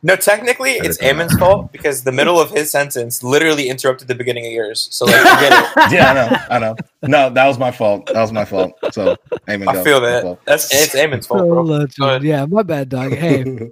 sorry. 0.04 0.16
No, 0.16 0.16
technically 0.16 0.72
it's 0.72 0.98
Eamon's 0.98 1.36
fault 1.38 1.72
because 1.72 2.04
the 2.04 2.12
middle 2.12 2.40
of 2.40 2.50
his 2.50 2.70
sentence 2.70 3.22
literally 3.22 3.68
interrupted 3.68 4.08
the 4.08 4.14
beginning 4.14 4.46
of 4.46 4.52
yours. 4.52 4.88
So 4.90 5.06
like, 5.06 5.14
I 5.16 5.40
get 5.40 5.52
it. 5.52 5.92
Yeah, 5.92 6.10
I 6.10 6.14
know. 6.14 6.38
I 6.50 6.58
know. 6.58 6.76
No, 7.02 7.30
that 7.30 7.46
was 7.46 7.58
my 7.58 7.70
fault. 7.70 8.06
That 8.06 8.20
was 8.20 8.32
my 8.32 8.44
fault. 8.44 8.72
So, 8.92 9.16
Amen. 9.48 9.68
I 9.68 9.82
feel 9.82 10.00
that. 10.00 10.38
That's 10.44 10.72
it's 10.72 10.94
Eamon's 10.94 11.26
fault, 11.26 11.48
bro. 11.48 11.62
legend. 11.62 12.24
Yeah, 12.24 12.46
my 12.46 12.62
bad, 12.62 12.88
dog. 12.88 13.12
Hey, 13.24 13.70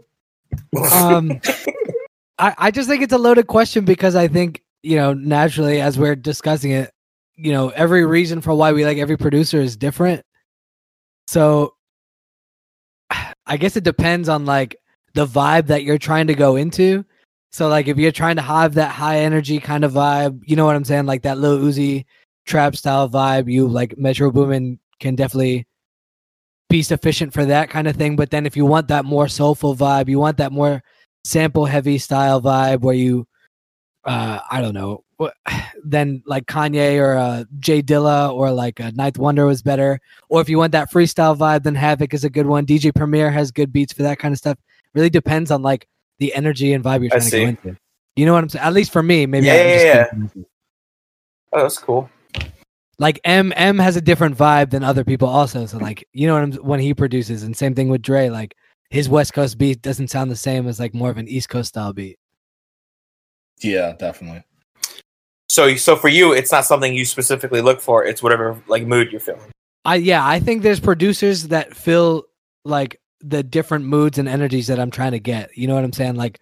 um, 0.93 1.41
I, 2.39 2.55
I 2.59 2.71
just 2.71 2.89
think 2.89 3.03
it's 3.03 3.13
a 3.13 3.19
loaded 3.19 3.47
question 3.47 3.85
because 3.85 4.15
I 4.15 4.29
think 4.29 4.63
you 4.83 4.97
know 4.97 5.15
naturally 5.15 5.81
as 5.81 5.99
we're 5.99 6.17
discussing 6.17 6.73
it, 6.73 6.91
you 7.37 7.53
know 7.53 7.71
every 7.71 8.05
reason 8.05 8.41
for 8.41 8.55
why 8.55 8.73
we 8.73 8.85
like 8.85 8.99
every 8.99 9.17
producer 9.17 9.61
is 9.61 9.77
different. 9.77 10.25
So 11.27 11.75
I 13.47 13.57
guess 13.57 13.77
it 13.77 13.85
depends 13.85 14.29
on 14.29 14.45
like 14.45 14.77
the 15.15 15.27
vibe 15.27 15.67
that 15.67 15.85
you're 15.85 15.99
trying 15.99 16.27
to 16.27 16.35
go 16.35 16.57
into. 16.57 17.05
So 17.51 17.69
like 17.69 17.87
if 17.87 17.99
you're 17.99 18.13
trying 18.13 18.37
to 18.37 18.43
have 18.43 18.75
that 18.75 18.91
high 18.91 19.19
energy 19.19 19.61
kind 19.61 19.85
of 19.85 19.93
vibe, 19.93 20.41
you 20.45 20.57
know 20.57 20.65
what 20.65 20.77
I'm 20.77 20.85
saying, 20.85 21.07
like 21.07 21.23
that 21.23 21.39
Lil 21.39 21.59
Uzi 21.59 22.07
trap 22.47 22.77
style 22.77 23.09
vibe, 23.09 23.51
you 23.51 23.69
like 23.69 23.99
Metro 23.99 24.31
Boomin 24.31 24.79
can 25.01 25.15
definitely 25.15 25.67
be 26.71 26.83
sufficient 26.83 27.35
for 27.35 27.45
that 27.45 27.69
kind 27.69 27.87
of 27.87 27.97
thing. 27.97 28.17
But 28.17 28.31
then 28.31 28.47
if 28.47 28.57
you 28.57 28.65
want 28.65 28.89
that 28.89 29.05
more 29.05 29.29
soulful 29.29 29.77
vibe, 29.77 30.09
you 30.09 30.19
want 30.19 30.39
that 30.39 30.53
more 30.53 30.83
sample 31.25 31.67
heavy 31.67 31.99
style 31.99 32.41
vibe 32.41 32.81
where 32.81 32.95
you, 32.95 33.27
uh, 34.05 34.41
I 34.51 34.63
don't 34.63 34.75
know, 34.75 35.05
then 35.85 36.23
like 36.27 36.47
Kanye 36.47 36.99
or 36.99 37.15
uh, 37.15 37.45
J 37.59 37.83
Dilla 37.83 38.33
or 38.33 38.51
like 38.51 38.81
uh, 38.81 38.91
Ninth 38.95 39.19
Wonder 39.19 39.45
was 39.45 39.63
better. 39.63 40.01
Or 40.31 40.41
if 40.41 40.49
you 40.49 40.57
want 40.57 40.73
that 40.73 40.91
freestyle 40.91 41.37
vibe, 41.37 41.65
then 41.65 41.75
Havoc 41.75 42.15
is 42.15 42.25
a 42.25 42.31
good 42.31 42.47
one. 42.47 42.65
DJ 42.65 42.95
Premier 42.95 43.31
has 43.31 43.51
good 43.51 43.73
beats 43.73 43.93
for 43.93 44.03
that 44.05 44.19
kind 44.19 44.33
of 44.33 44.39
stuff. 44.39 44.57
Really 44.95 45.11
depends 45.11 45.51
on 45.51 45.63
like 45.63 45.87
the 46.19 46.35
energy 46.35 46.73
and 46.73 46.85
vibe 46.85 47.01
you're 47.03 47.07
I 47.15 47.19
trying 47.19 47.21
to 47.23 47.27
see. 47.31 47.41
go 47.43 47.49
into. 47.49 47.77
You 48.17 48.27
know 48.27 48.35
what 48.35 48.45
I'm 48.45 48.49
saying? 48.51 48.65
At 48.65 48.73
least 48.75 48.93
for 48.93 49.03
me, 49.03 49.27
maybe. 49.27 49.47
Yeah, 49.47 49.53
I'm 49.53 49.59
yeah, 49.59 49.73
just 49.75 49.85
yeah. 49.87 50.05
thinking- 50.11 50.45
Oh, 51.55 51.63
that's 51.63 51.79
cool. 51.79 52.09
like 52.99 53.21
M 53.25 53.53
M 53.57 53.79
has 53.79 53.97
a 53.97 54.01
different 54.01 54.37
vibe 54.37 54.71
than 54.71 54.83
other 54.85 55.05
people 55.05 55.29
also. 55.29 55.67
So 55.67 55.79
like 55.79 56.07
you 56.13 56.27
know 56.27 56.35
what 56.35 56.43
I'm 56.43 56.53
when 56.65 56.81
he 56.81 56.95
produces, 56.95 57.43
and 57.43 57.57
same 57.57 57.75
thing 57.75 57.89
with 57.89 58.03
Dre. 58.03 58.29
Like 58.31 58.55
his 58.91 59.09
West 59.09 59.33
Coast 59.35 59.59
beat 59.59 59.83
doesn't 59.83 60.09
sound 60.09 60.31
the 60.31 60.37
same 60.37 60.67
as 60.69 60.79
like 60.81 60.95
more 60.95 61.11
of 61.11 61.19
an 61.19 61.29
East 61.29 61.49
Coast 61.49 61.69
style 61.71 61.93
beat. 61.93 62.19
yeah, 63.61 63.93
definitely. 63.99 64.45
So, 65.49 65.75
so 65.77 65.97
for 65.97 66.09
you, 66.09 66.33
it's 66.33 66.51
not 66.51 66.65
something 66.65 66.95
you 66.95 67.05
specifically 67.05 67.61
look 67.61 67.81
for. 67.83 68.05
It's 68.05 68.23
whatever 68.23 68.63
like 68.69 68.87
mood 68.87 69.11
you're 69.13 69.21
feeling. 69.21 69.51
I 69.85 69.97
yeah, 69.97 70.27
I 70.27 70.41
think 70.41 70.63
there's 70.63 70.81
producers 70.81 71.49
that 71.49 71.77
feel 71.77 72.25
like 72.65 72.99
the 73.23 73.43
different 73.43 73.85
moods 73.85 74.19
and 74.19 74.29
energies 74.29 74.67
that 74.67 74.81
I'm 74.81 74.91
trying 74.91 75.13
to 75.13 75.21
get. 75.21 75.57
You 75.57 75.67
know 75.67 75.75
what 75.75 75.85
I'm 75.85 75.93
saying? 75.93 76.17
Like 76.17 76.41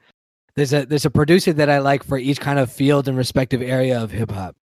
there's 0.55 0.73
a 0.73 0.85
there's 0.87 1.05
a 1.05 1.11
producer 1.11 1.53
that 1.53 1.71
I 1.71 1.79
like 1.79 2.05
for 2.05 2.19
each 2.19 2.41
kind 2.41 2.59
of 2.59 2.71
field 2.73 3.09
and 3.09 3.17
respective 3.17 3.63
area 3.63 4.03
of 4.03 4.11
hip 4.11 4.31
hop. 4.31 4.57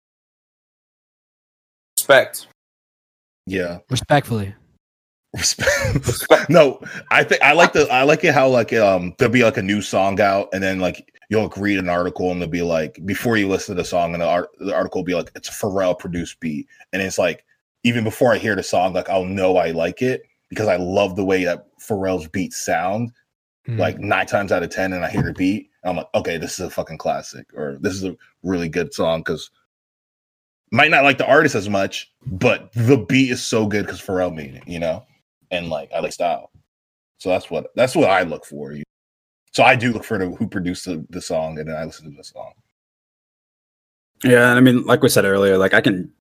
Respect. 1.99 2.47
Yeah. 3.47 3.79
Respectfully. 3.91 4.55
Respect. 5.35 6.49
no, 6.49 6.81
I 7.11 7.25
think 7.25 7.43
I 7.43 7.53
like 7.53 7.73
the 7.73 7.89
I 7.91 8.03
like 8.03 8.25
it 8.25 8.35
how 8.35 8.49
like 8.49 8.73
um 8.73 9.15
there'll 9.19 9.33
be 9.33 9.45
like 9.45 9.57
a 9.57 9.63
new 9.63 9.83
song 9.83 10.21
out 10.21 10.49
and 10.53 10.63
then 10.63 10.81
like 10.81 11.13
you'll 11.31 11.45
like, 11.45 11.57
read 11.57 11.79
an 11.79 11.89
article 11.89 12.31
and 12.31 12.41
they'll 12.41 12.49
be 12.49 12.63
like 12.63 13.05
before 13.05 13.37
you 13.37 13.49
listen 13.49 13.75
to 13.77 13.83
the 13.83 13.87
song 13.87 14.15
and 14.15 14.23
the, 14.23 14.27
art, 14.27 14.49
the 14.61 14.75
article 14.75 15.01
will 15.01 15.07
be 15.07 15.15
like 15.15 15.31
it's 15.35 15.49
a 15.49 15.53
Pharrell 15.53 15.99
produced 15.99 16.41
beat 16.41 16.67
and 16.93 17.03
it's 17.03 17.19
like 17.19 17.45
even 17.85 18.05
before 18.05 18.33
I 18.33 18.39
hear 18.39 18.57
the 18.57 18.63
song 18.63 18.95
like 18.95 19.11
I'll 19.11 19.25
know 19.25 19.57
I 19.57 19.71
like 19.71 20.01
it 20.03 20.23
because 20.49 20.69
I 20.69 20.77
love 20.77 21.17
the 21.17 21.25
way 21.25 21.45
that 21.45 21.67
Pharrell's 21.79 22.29
beats 22.29 22.59
sound 22.59 23.13
Mm. 23.67 23.79
like 23.79 23.99
nine 23.99 24.25
times 24.27 24.51
out 24.51 24.63
of 24.63 24.71
ten 24.71 24.95
and 24.95 25.05
I 25.05 25.11
hear 25.11 25.29
a 25.29 25.33
beat 25.35 25.69
I'm 25.85 25.97
like 25.97 26.07
okay 26.15 26.39
this 26.39 26.55
is 26.55 26.61
a 26.61 26.71
fucking 26.71 26.97
classic 26.97 27.53
or 27.53 27.77
this 27.83 27.93
is 27.93 28.03
a 28.05 28.17
really 28.43 28.71
good 28.71 28.95
song 28.95 29.21
because 29.21 29.51
might 30.73 30.91
not 30.91 31.05
like 31.05 31.19
the 31.19 31.27
artist 31.27 31.55
as 31.55 31.69
much 31.69 32.11
but 32.25 32.73
the 32.73 32.97
beat 32.97 33.31
is 33.31 33.43
so 33.45 33.67
good 33.67 33.85
because 33.85 34.01
Pharrell 34.01 34.35
made 34.35 34.55
it 34.55 34.63
you 34.67 34.79
know 34.79 35.05
and 35.51 35.69
like 35.69 35.91
I 35.93 36.01
like 36.01 36.13
style. 36.13 36.51
So 37.19 37.31
that's 37.31 37.51
what 37.51 37.69
that's 37.75 37.95
what 37.97 38.11
I 38.11 38.23
look 38.23 38.45
for. 38.45 38.73
You. 38.73 38.85
So 39.53 39.65
I 39.65 39.77
do 39.77 39.93
look 39.93 40.05
for 40.05 40.19
the, 40.19 40.31
who 40.31 40.47
produced 40.47 40.85
the, 40.85 41.05
the 41.11 41.21
song, 41.21 41.59
and 41.59 41.69
then 41.69 41.77
I 41.77 41.85
listen 41.85 42.11
to 42.11 42.17
the 42.17 42.25
song. 42.25 42.53
Yeah, 44.23 44.51
and 44.51 44.59
I 44.59 44.61
mean, 44.61 44.85
like 44.85 45.03
we 45.03 45.09
said 45.09 45.25
earlier, 45.25 45.59
like 45.59 45.75
I 45.75 45.81
can 45.81 46.13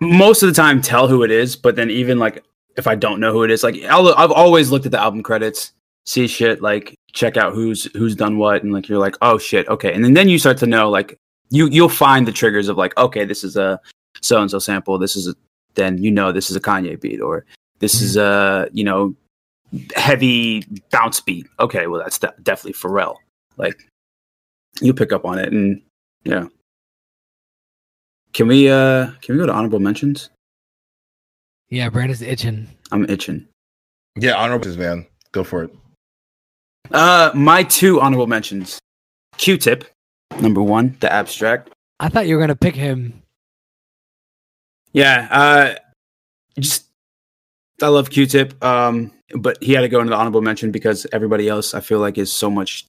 most 0.00 0.42
of 0.42 0.48
the 0.48 0.54
time 0.54 0.80
tell 0.80 1.08
who 1.08 1.22
it 1.22 1.30
is, 1.30 1.56
but 1.56 1.76
then 1.76 1.90
even 1.90 2.18
like 2.18 2.44
if 2.76 2.86
I 2.86 2.94
don't 2.94 3.20
know 3.20 3.32
who 3.32 3.44
it 3.44 3.50
is, 3.50 3.62
like 3.62 3.82
I'll, 3.84 4.14
I've 4.14 4.32
always 4.32 4.70
looked 4.70 4.86
at 4.86 4.92
the 4.92 5.00
album 5.00 5.22
credits, 5.22 5.72
see 6.06 6.26
shit, 6.26 6.62
like 6.62 6.98
check 7.12 7.36
out 7.36 7.54
who's 7.54 7.84
who's 7.96 8.16
done 8.16 8.38
what, 8.38 8.62
and 8.62 8.72
like 8.72 8.88
you're 8.88 8.98
like, 8.98 9.16
oh 9.22 9.38
shit, 9.38 9.68
okay, 9.68 9.92
and 9.92 10.04
then 10.04 10.14
then 10.14 10.28
you 10.28 10.38
start 10.38 10.58
to 10.58 10.66
know, 10.66 10.90
like 10.90 11.18
you 11.50 11.68
you'll 11.68 11.88
find 11.88 12.26
the 12.26 12.32
triggers 12.32 12.68
of 12.68 12.76
like, 12.76 12.96
okay, 12.96 13.24
this 13.24 13.44
is 13.44 13.56
a 13.56 13.80
so 14.20 14.40
and 14.40 14.50
so 14.50 14.58
sample, 14.58 14.98
this 14.98 15.16
is 15.16 15.28
a, 15.28 15.34
then 15.74 16.02
you 16.02 16.10
know 16.10 16.32
this 16.32 16.50
is 16.50 16.56
a 16.56 16.60
Kanye 16.60 17.00
beat, 17.00 17.20
or 17.20 17.44
this 17.78 18.00
is 18.00 18.16
a 18.16 18.68
you 18.72 18.84
know 18.84 19.14
heavy 19.94 20.64
bounce 20.90 21.20
beat. 21.20 21.46
Okay, 21.60 21.86
well 21.86 22.00
that's 22.00 22.18
de- 22.18 22.34
definitely 22.42 22.74
Pharrell. 22.74 23.16
Like 23.56 23.88
you 24.80 24.92
pick 24.94 25.12
up 25.12 25.24
on 25.24 25.38
it, 25.38 25.52
and 25.52 25.80
yeah. 26.24 26.46
Can 28.32 28.48
we 28.48 28.68
uh 28.68 29.12
can 29.20 29.34
we 29.34 29.38
go 29.38 29.46
to 29.46 29.52
honorable 29.52 29.78
mentions? 29.78 30.30
Yeah, 31.70 31.88
Brandon's 31.88 32.22
itching. 32.22 32.68
I'm 32.92 33.08
itching. 33.08 33.46
Yeah, 34.16 34.34
honorable 34.34 34.76
man, 34.76 35.06
go 35.32 35.42
for 35.42 35.64
it. 35.64 35.70
Uh 36.90 37.30
my 37.34 37.62
two 37.62 38.00
honorable 38.00 38.26
mentions. 38.26 38.78
Q-tip, 39.36 39.84
number 40.40 40.62
one, 40.62 40.96
the 41.00 41.12
abstract. 41.12 41.70
I 41.98 42.08
thought 42.08 42.26
you 42.26 42.36
were 42.36 42.40
gonna 42.40 42.54
pick 42.54 42.76
him. 42.76 43.22
Yeah, 44.92 45.26
uh 45.30 45.74
just 46.60 46.84
I 47.82 47.88
love 47.88 48.10
Q-tip. 48.10 48.62
Um 48.62 49.10
but 49.34 49.60
he 49.62 49.72
had 49.72 49.80
to 49.80 49.88
go 49.88 50.00
into 50.00 50.10
the 50.10 50.16
honorable 50.16 50.42
mention 50.42 50.70
because 50.70 51.06
everybody 51.12 51.48
else 51.48 51.74
I 51.74 51.80
feel 51.80 51.98
like 51.98 52.18
is 52.18 52.32
so 52.32 52.48
much 52.50 52.86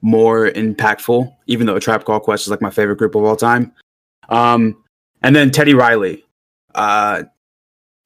more 0.00 0.48
impactful, 0.48 1.32
even 1.46 1.66
though 1.66 1.76
a 1.76 1.80
Tribe 1.80 2.04
Called 2.04 2.22
Quest 2.22 2.46
is 2.46 2.50
like 2.50 2.62
my 2.62 2.70
favorite 2.70 2.96
group 2.98 3.14
of 3.14 3.22
all 3.22 3.36
time. 3.36 3.72
Um 4.28 4.82
and 5.22 5.36
then 5.36 5.50
Teddy 5.52 5.74
Riley. 5.74 6.24
Uh 6.78 7.24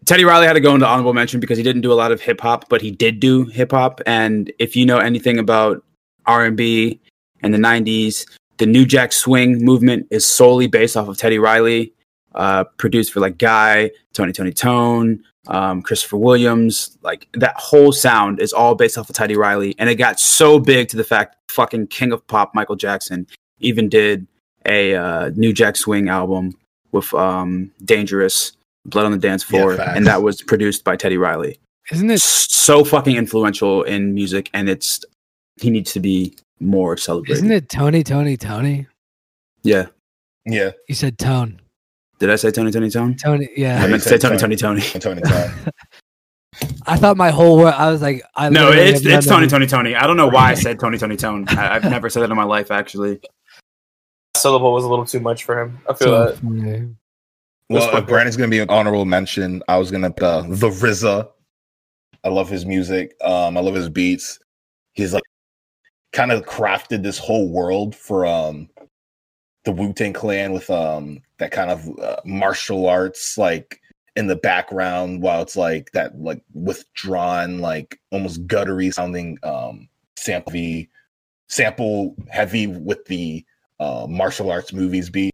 Teddy 0.04 0.24
Riley 0.24 0.46
had 0.46 0.54
to 0.54 0.61
go 0.61 0.74
into 0.74 0.87
honorable 0.87 1.14
mention 1.14 1.38
because 1.38 1.56
he 1.56 1.62
didn't 1.62 1.82
do 1.82 1.92
a 1.92 1.94
lot 1.94 2.11
of 2.11 2.20
hip 2.20 2.40
hop, 2.40 2.68
but 2.68 2.82
he 2.82 2.90
did 2.90 3.20
do 3.20 3.44
hip 3.44 3.70
hop. 3.70 4.00
And 4.04 4.52
if 4.58 4.74
you 4.74 4.85
know 4.85 4.98
anything 4.98 5.38
about 5.38 5.85
R 6.26 6.44
and 6.44 6.56
B 6.56 7.00
in 7.42 7.52
the 7.52 7.58
'90s, 7.58 8.26
the 8.58 8.66
New 8.66 8.85
Jack 8.85 9.12
Swing 9.12 9.64
movement 9.64 10.06
is 10.11 10.26
solely 10.26 10.66
based 10.66 10.96
off 10.96 11.08
of 11.08 11.16
Teddy 11.16 11.38
Riley, 11.38 11.92
uh, 12.35 12.64
produced 12.78 13.12
for 13.12 13.20
like 13.20 13.38
Guy, 13.38 13.90
Tony 14.12 14.32
Tony 14.32 14.52
Tone, 14.52 15.22
um, 15.46 15.82
Christopher 15.82 16.16
Williams. 16.16 16.98
Like 17.02 17.28
that 17.35 17.54
whole 17.56 17.92
sound 17.92 18.40
is 18.40 18.52
all 18.52 18.74
based 18.74 18.98
off 18.98 19.08
of 19.08 19.14
Teddy 19.14 19.37
Riley, 19.37 19.76
and 19.78 19.88
it 19.88 19.96
got 19.96 20.18
so 20.18 20.58
big 20.58 20.88
to 20.88 20.96
the 20.96 21.04
fact 21.04 21.37
fucking 21.48 21.88
King 21.88 22.12
of 22.12 22.26
Pop 22.26 22.54
Michael 22.54 22.76
Jackson 22.76 23.26
even 23.61 23.88
did 23.88 24.26
a 24.66 24.94
uh, 24.94 25.30
New 25.37 25.52
Jack 25.52 25.76
Swing 25.76 26.08
album 26.08 26.56
with 26.90 27.12
um, 27.14 27.70
Dangerous. 27.85 28.52
Blood 28.85 29.07
on 29.07 29.12
the 29.12 29.18
Dance 29.18 29.42
Floor, 29.45 29.77
facts. 29.77 29.97
and 29.97 30.07
that 30.07 30.23
was 30.23 30.42
produced 30.42 30.85
by 30.85 30.97
Teddy 30.97 31.16
Riley. 31.16 31.59
Isn't 31.90 32.11
it? 32.11 32.21
So 32.21 32.85
fucking 32.85 33.16
influential 33.16 33.83
in 33.83 34.14
music, 34.14 34.51
and 34.55 34.68
it's 34.68 35.05
he 35.61 35.71
needs 35.71 35.92
to 35.92 36.01
be 36.01 36.37
more 36.61 36.97
celebrated. 36.97 37.38
Isn't 37.38 37.53
it 37.53 37.68
Tony, 37.68 38.03
Tony, 38.03 38.37
Tony? 38.37 38.87
Yeah. 39.62 39.87
Yeah, 40.45 40.73
You 40.88 40.95
said 40.97 41.18
Tone. 41.18 41.61
Did 42.18 42.29
I 42.31 42.35
say 42.37 42.51
Tony 42.51 42.73
Tony 42.73 42.90
Tone? 42.90 43.14
Tony. 43.14 43.47
I 43.47 43.51
Yeah. 43.57 43.83
I 43.83 43.87
meant 43.87 44.03
to 44.03 44.09
say 44.09 44.18
said 44.18 44.23
Tony 44.38 44.57
Tony. 44.57 44.57
Tony 44.57 44.81
Tony. 44.99 45.21
Tony 45.23 45.53
I 46.87 46.97
thought 46.97 47.16
my 47.16 47.31
whole 47.31 47.57
world. 47.59 47.75
I 47.77 47.90
was 47.90 48.03
like, 48.03 48.23
I 48.35 48.49
No, 48.49 48.71
it's 48.73 49.05
it's 49.07 49.27
Tony 49.27 49.47
Tony 49.47 49.66
Tony. 49.66 49.95
I 49.95 50.07
don't 50.07 50.16
know 50.16 50.29
why 50.29 50.51
I 50.51 50.55
said 50.55 50.81
Tony 50.81 50.99
Tony 50.99 51.16
Tone. 51.16 51.47
I, 51.49 51.77
I've 51.77 51.85
never 51.85 52.11
said 52.11 52.21
that 52.23 52.31
in 52.31 52.37
my 52.37 52.45
life 52.45 52.71
actually. 52.71 53.21
Syllable 54.37 54.73
was 54.73 54.85
a 54.85 54.88
little 54.88 55.05
too 55.07 55.21
much 55.21 55.45
for 55.45 55.61
him. 55.61 55.79
I 55.88 55.95
feel 55.95 56.09
So 56.09 56.33
that. 56.33 56.95
Well, 57.72 57.96
if 57.96 58.06
Brandon's 58.06 58.37
gonna 58.37 58.48
be 58.48 58.61
an 58.61 58.70
honorable 58.70 59.04
mention, 59.04 59.62
I 59.68 59.76
was 59.78 59.90
gonna 59.90 60.11
put 60.11 60.22
uh, 60.22 60.42
the 60.42 60.68
RZA. 60.68 61.28
I 62.24 62.28
love 62.28 62.48
his 62.48 62.64
music. 62.64 63.14
Um, 63.22 63.56
I 63.56 63.61
love 63.61 63.74
his 63.74 63.88
beats. 63.88 64.38
He's 64.92 65.12
like 65.12 65.22
kind 66.12 66.30
of 66.30 66.44
crafted 66.44 67.03
this 67.03 67.18
whole 67.18 67.49
world 67.49 67.97
for 67.97 68.26
um 68.26 68.68
the 69.64 69.72
Wu 69.72 69.92
Tang 69.92 70.12
Clan 70.12 70.53
with 70.53 70.68
um 70.70 71.20
that 71.38 71.51
kind 71.51 71.70
of 71.70 71.88
uh, 71.99 72.20
martial 72.24 72.86
arts 72.88 73.38
like 73.38 73.80
in 74.14 74.26
the 74.26 74.36
background, 74.36 75.22
while 75.22 75.40
it's 75.42 75.57
like 75.57 75.90
that 75.92 76.18
like 76.20 76.42
withdrawn, 76.53 77.59
like 77.59 77.99
almost 78.11 78.47
guttery 78.47 78.92
sounding 78.92 79.38
um 79.42 79.88
sample 80.16 80.84
sample 81.49 82.14
heavy 82.30 82.66
with 82.66 83.05
the 83.07 83.44
uh 83.80 84.07
martial 84.09 84.51
arts 84.51 84.72
movies 84.72 85.11
beats, 85.11 85.32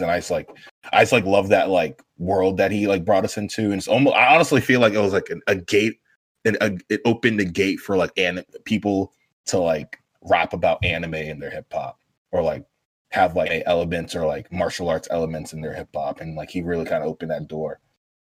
and 0.00 0.10
I 0.10 0.18
just 0.18 0.30
like 0.30 0.48
I 0.92 1.02
just 1.02 1.12
like 1.12 1.24
love 1.24 1.48
that 1.48 1.70
like 1.70 2.02
world 2.18 2.56
that 2.58 2.70
he 2.70 2.86
like 2.86 3.04
brought 3.04 3.24
us 3.24 3.36
into, 3.36 3.64
and 3.64 3.74
it's 3.74 3.88
almost 3.88 4.16
I 4.16 4.34
honestly 4.34 4.60
feel 4.60 4.80
like 4.80 4.92
it 4.92 5.00
was 5.00 5.12
like 5.12 5.28
a, 5.30 5.52
a 5.52 5.54
gate 5.54 5.98
and 6.44 6.82
it 6.88 7.00
opened 7.04 7.40
the 7.40 7.44
gate 7.44 7.80
for 7.80 7.96
like 7.96 8.12
an 8.16 8.44
people 8.64 9.12
to 9.46 9.58
like 9.58 9.98
rap 10.22 10.52
about 10.52 10.84
anime 10.84 11.14
in 11.14 11.38
their 11.38 11.50
hip 11.50 11.66
hop 11.72 11.98
or 12.32 12.42
like 12.42 12.64
have 13.10 13.36
like 13.36 13.62
elements 13.66 14.14
or 14.14 14.26
like 14.26 14.52
martial 14.52 14.88
arts 14.88 15.08
elements 15.10 15.52
in 15.52 15.60
their 15.60 15.74
hip 15.74 15.88
hop, 15.94 16.20
and 16.20 16.36
like 16.36 16.50
he 16.50 16.62
really 16.62 16.84
kind 16.84 17.02
of 17.02 17.08
opened 17.08 17.30
that 17.30 17.48
door. 17.48 17.80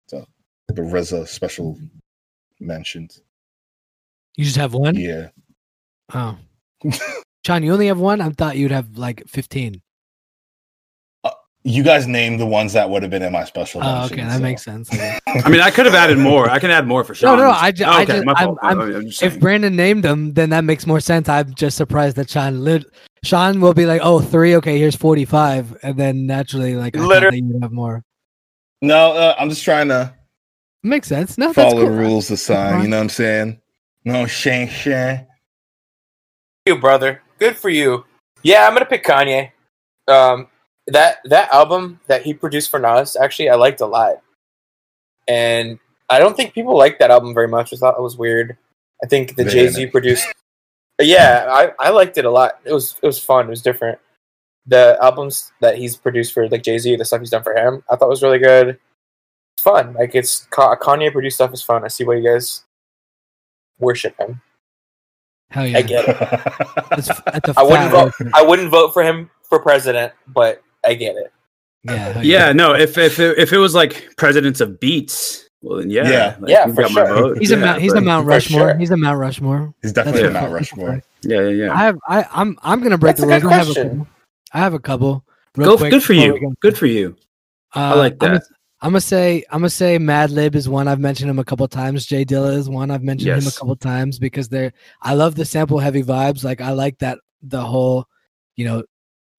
So 0.07 0.25
the 0.69 0.83
RZA 0.83 1.29
special 1.29 1.79
mentions. 2.59 3.23
You 4.37 4.45
just 4.45 4.57
have 4.57 4.75
one? 4.75 4.97
Yeah. 4.97 5.29
Oh. 6.15 6.39
John, 7.45 7.63
you 7.63 7.73
only 7.73 7.89
have 7.89 8.01
one? 8.01 8.21
I 8.21 8.31
thought 8.31 8.57
you'd 8.57 8.71
have 8.71 8.97
like 8.97 9.27
15. 9.27 9.83
You 11.63 11.83
guys 11.83 12.07
named 12.07 12.41
the 12.41 12.47
ones 12.47 12.73
that 12.73 12.89
would 12.89 13.03
have 13.03 13.11
been 13.11 13.23
in 13.23 13.33
my 13.33 13.45
special. 13.45 13.83
Oh, 13.85 14.07
okay. 14.07 14.17
That 14.17 14.37
so. 14.39 14.43
makes 14.43 14.63
sense. 14.65 14.89
I 15.27 15.49
mean, 15.51 15.61
I 15.61 15.71
could 15.71 15.85
have 15.85 15.95
added 15.95 16.17
more. 16.17 16.49
I 16.49 16.59
can 16.59 16.71
add 16.71 16.87
more 16.87 17.05
for 17.05 17.15
sure. 17.15 17.37
no, 17.37 17.51
I 17.51 17.71
ju- 17.71 17.85
I 17.85 18.03
okay, 18.05 18.13
just- 18.15 18.25
my 18.25 18.33
I'm- 18.33 18.57
I'm- 18.63 18.81
I'm 18.81 19.07
just 19.07 19.23
if. 19.23 19.39
Brandon 19.39 19.77
named 19.77 20.03
them, 20.03 20.33
then 20.33 20.51
that 20.51 20.65
makes 20.65 20.87
more 20.87 21.01
sense. 21.01 21.29
I'm 21.29 21.53
just 21.55 21.77
surprised 21.77 22.17
that 22.17 22.31
Sean 22.31 22.65
lit. 22.65 22.85
Sean 23.23 23.61
will 23.61 23.75
be 23.75 23.85
like, 23.85 24.01
"Oh, 24.03 24.21
three. 24.21 24.57
Okay, 24.57 24.79
here's 24.79 24.97
45," 24.97 25.77
and 25.83 25.99
then 25.99 26.27
naturally, 26.27 26.77
like, 26.77 26.97
I 26.97 27.01
thought 27.01 27.35
you'd 27.35 27.63
have 27.63 27.73
more. 27.73 28.03
No, 28.81 29.13
uh, 29.13 29.35
I'm 29.39 29.51
just 29.51 29.63
trying 29.63 29.89
to 29.89 30.15
Makes 30.83 31.09
sense. 31.09 31.37
No, 31.37 31.53
that's 31.53 31.57
follow 31.57 31.81
the 31.83 31.87
cool. 31.89 31.97
rules 31.97 32.31
of 32.31 32.39
sign. 32.39 32.83
You 32.83 32.89
know 32.89 32.97
what 32.97 33.03
I'm 33.03 33.09
saying? 33.11 33.61
No, 34.07 34.27
Shane, 34.27 34.67
Shane. 34.69 35.27
you, 36.65 36.79
brother. 36.79 37.21
Good 37.39 37.57
for 37.57 37.69
you. 37.69 38.07
Yeah, 38.43 38.67
I'm 38.67 38.73
gonna 38.73 38.87
pick 38.87 39.05
Kanye. 39.05 39.51
Um, 40.09 40.47
that 40.91 41.19
that 41.25 41.53
album 41.53 42.01
that 42.07 42.23
he 42.23 42.35
produced 42.35 42.71
for 42.71 42.79
Nas, 42.79 43.17
actually, 43.17 43.49
I 43.51 43.55
liked 43.55 43.81
a 43.81 43.87
lot, 43.87 44.23
and 45.29 45.79
I 46.09 46.19
don't 46.19 46.37
think 46.37 46.55
people 46.55 46.77
liked 46.77 46.99
that 46.99 47.11
album 47.11 47.35
very 47.35 47.49
much. 47.49 47.73
I 47.73 47.77
thought 47.77 47.99
it 47.99 48.03
was 48.03 48.17
weird. 48.17 48.57
I 49.03 49.07
think 49.07 49.37
the 49.37 49.45
Jay 49.45 49.69
Z 49.69 49.87
produced. 49.87 50.27
yeah, 51.01 51.47
I, 51.49 51.73
I 51.79 51.91
liked 51.91 52.19
it 52.19 52.25
a 52.25 52.31
lot. 52.31 52.61
It 52.65 52.73
was 52.73 52.97
it 53.03 53.07
was 53.07 53.19
fun. 53.19 53.47
It 53.47 53.51
was 53.51 53.63
different. 53.63 53.99
The 54.67 54.99
albums 55.01 55.53
that 55.61 55.79
he's 55.79 55.97
produced 55.97 56.33
for 56.33 56.49
like 56.49 56.63
Jay 56.63 56.79
Z, 56.79 56.97
the 56.97 57.05
stuff 57.05 57.21
he's 57.21 57.31
done 57.31 57.43
for 57.43 57.57
him, 57.57 57.83
I 57.91 57.97
thought 57.97 58.09
was 58.09 58.23
really 58.23 58.39
good. 58.39 58.79
It's 59.57 59.63
fun. 59.63 59.95
Like 59.95 60.15
it's 60.15 60.47
Kanye 60.51 61.13
produced 61.13 61.37
stuff 61.37 61.55
is 61.55 61.63
fun. 61.63 61.85
I 61.85 61.89
see 61.89 62.05
why 62.05 62.17
you 62.17 62.29
guys 62.29 62.65
worship 63.79 64.19
him. 64.19 64.43
Hell 65.51 65.67
yeah! 65.67 65.79
I 65.79 65.83
get 65.83 66.09
it. 66.09 66.19
That's, 66.91 67.09
that's 67.09 67.49
a 67.49 67.55
I 67.57 67.63
wouldn't 67.63 67.91
vote. 67.91 68.13
I 68.35 68.43
wouldn't 68.43 68.71
vote 68.71 68.93
for 68.93 69.03
him 69.03 69.31
for 69.43 69.59
president, 69.59 70.13
but 70.29 70.63
I 70.85 70.95
get 70.95 71.17
it. 71.17 71.33
Yeah, 71.85 71.95
hell 72.13 72.25
yeah, 72.25 72.53
no. 72.53 72.75
If 72.75 72.99
if 72.99 73.19
it, 73.19 73.39
if 73.39 73.53
it 73.53 73.59
was 73.59 73.75
like 73.75 74.15
presidents 74.17 74.61
of 74.61 74.79
beats, 74.81 75.49
well 75.63 75.79
then 75.79 75.91
yeah, 75.91 76.09
Yeah. 76.11 76.37
like, 76.41 76.51
Yeah, 76.51 76.67
for 76.67 76.83
got 76.83 76.93
my 76.93 77.05
sure. 77.07 77.15
vote. 77.15 77.39
He's 77.39 77.51
a 77.53 77.57
Mount, 77.57 77.81
he's 77.81 77.93
a 77.95 78.01
Mount 78.01 78.27
Rushmore. 78.27 78.61
sure. 78.71 78.79
He's 78.79 78.91
a 78.91 78.97
Mount 78.97 79.19
Rushmore. 79.19 79.75
He's 79.83 79.93
definitely 79.93 80.23
That's 80.23 80.37
a 80.37 80.41
Mount. 80.41 80.53
Rushmore. 80.53 81.03
Yeah, 81.23 81.41
yeah, 81.43 81.49
yeah. 81.49 81.73
I 81.73 81.77
have 81.79 81.99
I 82.09 82.27
I'm 82.33 82.59
I'm 82.63 82.83
gonna 82.83 82.99
break 82.99 83.17
That's 83.17 83.27
the 83.27 83.35
a 83.35 83.41
rules. 83.41 83.53
I 83.53 83.57
have 83.57 83.69
a 83.71 83.75
couple. 83.75 84.07
I 84.53 84.59
have 84.59 84.75
a 84.75 84.79
couple. 84.79 85.25
Real 85.57 85.71
Go, 85.71 85.77
quick 85.79 85.91
good 85.91 86.03
for 86.05 86.13
you. 86.13 86.39
go. 86.41 86.55
Good 86.61 86.77
for 86.79 86.87
you. 86.87 87.17
I 87.75 87.93
Uh, 87.93 87.97
like 87.97 88.13
I'm 88.15 88.19
gonna- 88.19 88.35
that. 88.41 88.45
I'm 88.83 88.91
gonna 88.93 89.01
say 89.03 89.45
I'm 89.51 89.61
gonna 89.61 89.71
say 89.71 89.99
Madlib 89.99 90.55
is 90.55 90.67
one 90.69 90.89
I've 90.89 91.01
mentioned 91.01 91.29
him 91.31 91.39
a 91.39 91.45
couple 91.45 91.67
times. 91.69 92.07
J 92.07 92.25
Dilla 92.25 92.57
is 92.57 92.69
one 92.69 92.91
I've 92.91 93.03
mentioned 93.03 93.31
him 93.31 93.47
a 93.47 93.51
couple 93.53 93.77
times 93.77 94.19
because 94.19 94.49
they're 94.49 94.73
I 95.03 95.13
love 95.15 95.35
the 95.35 95.45
sample 95.45 95.79
heavy 95.79 96.03
vibes. 96.03 96.45
Like 96.45 96.61
I 96.63 96.71
like 96.73 96.99
that 97.01 97.19
the 97.43 97.61
whole, 97.63 98.07
you 98.57 98.65
know, 98.65 98.83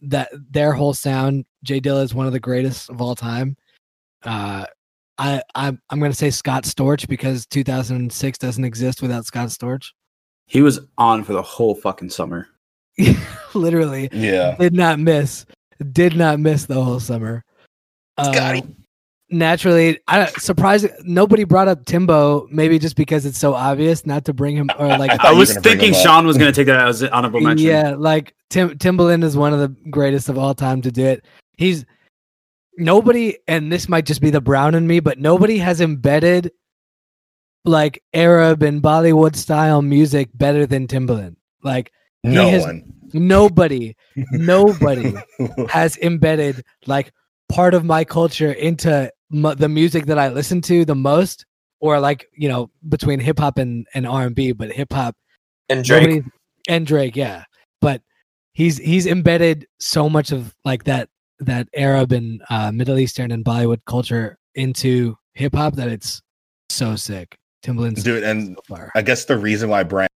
that 0.02 0.30
their 0.52 0.74
whole 0.74 0.94
sound. 0.94 1.46
J 1.64 1.80
Dilla 1.80 2.04
is 2.04 2.14
one 2.14 2.26
of 2.28 2.34
the 2.34 2.40
greatest 2.40 2.90
of 2.90 3.02
all 3.02 3.16
time. 3.16 3.56
Uh, 4.24 4.66
I 5.18 5.42
I'm 5.56 5.82
I'm 5.90 6.00
gonna 6.00 6.14
say 6.14 6.30
Scott 6.32 6.64
Storch 6.64 7.08
because 7.08 7.46
2006 7.48 8.38
doesn't 8.38 8.66
exist 8.66 9.02
without 9.02 9.26
Scott 9.26 9.50
Storch. 9.50 9.90
He 10.48 10.62
was 10.62 10.80
on 10.98 11.24
for 11.24 11.34
the 11.34 11.42
whole 11.42 11.76
fucking 11.76 12.10
summer. 12.10 12.48
Literally, 13.54 14.10
Yeah. 14.12 14.56
did 14.58 14.74
not 14.74 15.00
miss 15.00 15.46
did 15.92 16.16
not 16.16 16.40
miss 16.40 16.66
the 16.66 16.82
whole 16.84 17.00
summer 17.00 17.44
Scotty. 18.20 18.60
Uh, 18.62 18.66
naturally 19.32 19.98
i 20.10 20.26
surprised 20.38 20.88
nobody 21.04 21.44
brought 21.46 21.68
up 21.68 21.86
timbo 21.86 22.48
maybe 22.52 22.78
just 22.78 22.96
because 22.98 23.26
it's 23.26 23.38
so 23.38 23.54
obvious 23.54 24.06
not 24.06 24.26
to 24.26 24.34
bring 24.34 24.56
him 24.58 24.70
or 24.78 24.88
like 24.98 25.12
I 25.24 25.30
I 25.30 25.32
was 25.32 25.56
thinking. 25.58 25.94
Sean 25.94 26.26
was 26.28 26.38
going 26.38 26.52
to 26.52 26.56
take 26.56 26.68
that 26.68 26.86
as 26.88 27.02
an 27.02 27.10
honorable 27.10 27.40
mention. 27.40 27.66
yeah 27.68 27.96
like 27.98 28.34
Tim, 28.50 28.78
timbaland 28.78 29.24
is 29.24 29.38
one 29.38 29.54
of 29.54 29.60
the 29.60 29.70
greatest 29.90 30.28
of 30.28 30.38
all 30.38 30.54
time 30.54 30.82
to 30.82 30.92
do 30.92 31.06
it 31.06 31.26
he's 31.58 31.86
nobody 32.78 33.38
and 33.48 33.72
this 33.72 33.88
might 33.88 34.06
just 34.06 34.22
be 34.22 34.30
the 34.30 34.42
brown 34.42 34.76
in 34.76 34.86
me 34.86 35.00
but 35.00 35.18
nobody 35.20 35.58
has 35.58 35.80
embedded 35.82 36.52
like 37.64 38.04
arab 38.14 38.64
and 38.64 38.82
bollywood 38.82 39.36
style 39.36 39.82
music 39.82 40.30
better 40.34 40.66
than 40.66 40.88
timbaland 40.88 41.36
like 41.64 41.92
No 42.24 42.50
has- 42.50 42.64
one. 42.64 42.84
nobody 43.14 43.96
nobody 44.32 45.14
has 45.70 45.98
embedded 46.02 46.64
like 46.86 47.12
part 47.50 47.74
of 47.74 47.84
my 47.86 48.04
culture 48.04 48.52
into 48.52 49.12
m- 49.34 49.56
the 49.58 49.70
music 49.70 50.06
that 50.08 50.18
I 50.20 50.30
listen 50.30 50.62
to 50.62 50.86
the 50.86 50.96
most, 50.96 51.46
or 51.80 52.00
like 52.00 52.28
you 52.34 52.50
know 52.50 52.70
between 52.90 53.20
hip 53.20 53.40
hop 53.40 53.58
and 53.58 53.88
and 53.94 54.06
R 54.08 54.24
and 54.28 54.36
B, 54.36 54.52
but 54.52 54.72
hip 54.72 54.92
hop 54.94 55.16
And 55.70 55.84
Drake. 55.84 56.24
and 56.68 56.86
Drake, 56.86 57.16
yeah. 57.16 57.46
But 57.82 58.02
he's 58.54 58.78
he's 58.78 59.08
embedded 59.08 59.68
so 59.80 60.10
much 60.10 60.32
of 60.32 60.54
like 60.66 60.84
that 60.86 61.10
that 61.40 61.68
Arab 61.76 62.12
and 62.12 62.42
uh, 62.50 62.72
Middle 62.72 63.00
Eastern 63.00 63.32
and 63.32 63.44
Bollywood 63.44 63.80
culture 63.88 64.38
into 64.56 65.16
hip 65.34 65.56
hop 65.56 65.76
that 65.76 65.88
it's 65.90 66.22
so 66.70 66.96
sick. 66.96 67.36
Timbaland's 67.64 68.04
Dude, 68.04 68.24
and 68.24 68.56
so 68.58 68.76
far. 68.76 68.92
I 68.96 69.02
guess 69.02 69.26
the 69.26 69.38
reason 69.38 69.70
why 69.70 69.84
Brian 69.84 70.08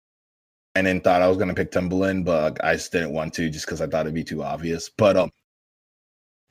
Brandon 0.75 1.01
thought 1.01 1.23
I 1.23 1.29
was 1.29 1.37
gonna 1.37 1.55
pick 1.55 1.71
Timbaland, 1.71 2.25
but 2.25 2.63
I 2.65 2.75
just 2.75 2.91
didn't 2.93 3.13
want 3.13 3.33
to 3.35 3.49
just 3.51 3.67
because 3.67 3.81
I 3.81 3.87
thought 3.87 4.07
it'd 4.07 4.15
be 4.15 4.25
too 4.25 4.43
obvious. 4.43 4.91
But 4.97 5.17
um 5.17 5.31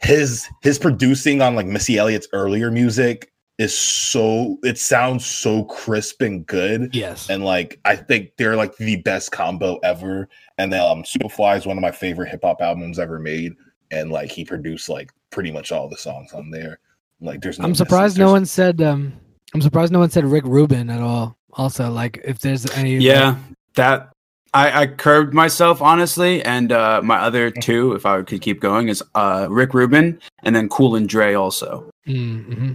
his 0.04 0.48
his 0.62 0.78
producing 0.78 1.42
on 1.42 1.56
like 1.56 1.66
Missy 1.66 1.98
Elliott's 1.98 2.28
earlier 2.34 2.70
music 2.72 3.32
is 3.60 3.78
so 3.78 4.58
it 4.64 4.78
sounds 4.78 5.26
so 5.26 5.64
crisp 5.66 6.22
and 6.22 6.46
good. 6.46 6.94
yes, 6.96 7.30
And 7.30 7.44
like 7.46 7.80
I 7.86 7.96
think 7.96 8.32
they're 8.38 8.56
like 8.56 8.76
the 8.78 8.98
best 8.98 9.32
combo 9.32 9.78
ever. 9.84 10.28
And 10.58 10.74
then 10.74 10.82
um 10.82 11.04
Superfly 11.04 11.58
is 11.58 11.66
one 11.66 11.78
of 11.78 11.82
my 11.82 11.92
favorite 11.92 12.30
hip 12.30 12.42
hop 12.44 12.62
albums 12.62 13.00
ever 13.00 13.20
made. 13.20 13.54
And 13.92 14.12
like 14.12 14.32
he 14.32 14.44
produced 14.44 14.90
like 14.90 15.12
pretty 15.30 15.52
much 15.52 15.72
all 15.72 15.88
the 15.88 15.98
songs 15.98 16.34
on 16.34 16.50
there. 16.50 16.80
Like 17.22 17.42
there's 17.42 17.60
no 17.60 17.66
I'm 17.66 17.72
misses. 17.72 17.80
surprised 17.88 18.18
no 18.18 18.26
There's- 18.26 18.34
one 18.34 18.46
said. 18.46 18.82
um 18.82 19.14
I'm 19.54 19.62
surprised 19.62 19.94
no 19.94 20.00
one 20.00 20.10
said 20.10 20.26
Rick 20.26 20.46
Rubin 20.46 20.90
at 20.90 21.00
all. 21.02 21.38
Also, 21.54 21.92
like 21.92 22.20
if 22.26 22.40
there's 22.40 22.66
any, 22.72 22.96
Yeah, 22.96 23.36
that 23.76 24.13
I, 24.54 24.82
I 24.82 24.88
curbed 24.88 25.34
myself 25.34 25.82
honestly, 25.82 26.44
and 26.44 26.72
uh, 26.72 27.02
my 27.04 27.18
other 27.18 27.50
two, 27.50 27.94
if 27.94 28.06
I 28.06 28.22
could 28.22 28.42
keep 28.42 28.60
going, 28.60 28.88
is 28.90 29.02
uh, 29.16 29.48
Rick 29.50 29.74
Rubin 29.74 30.20
and 30.44 30.56
then 30.56 30.70
Cool 30.70 30.96
and 30.96 31.10
Dre 31.10 31.34
also. 31.34 31.90
mm-hmm. 32.08 32.74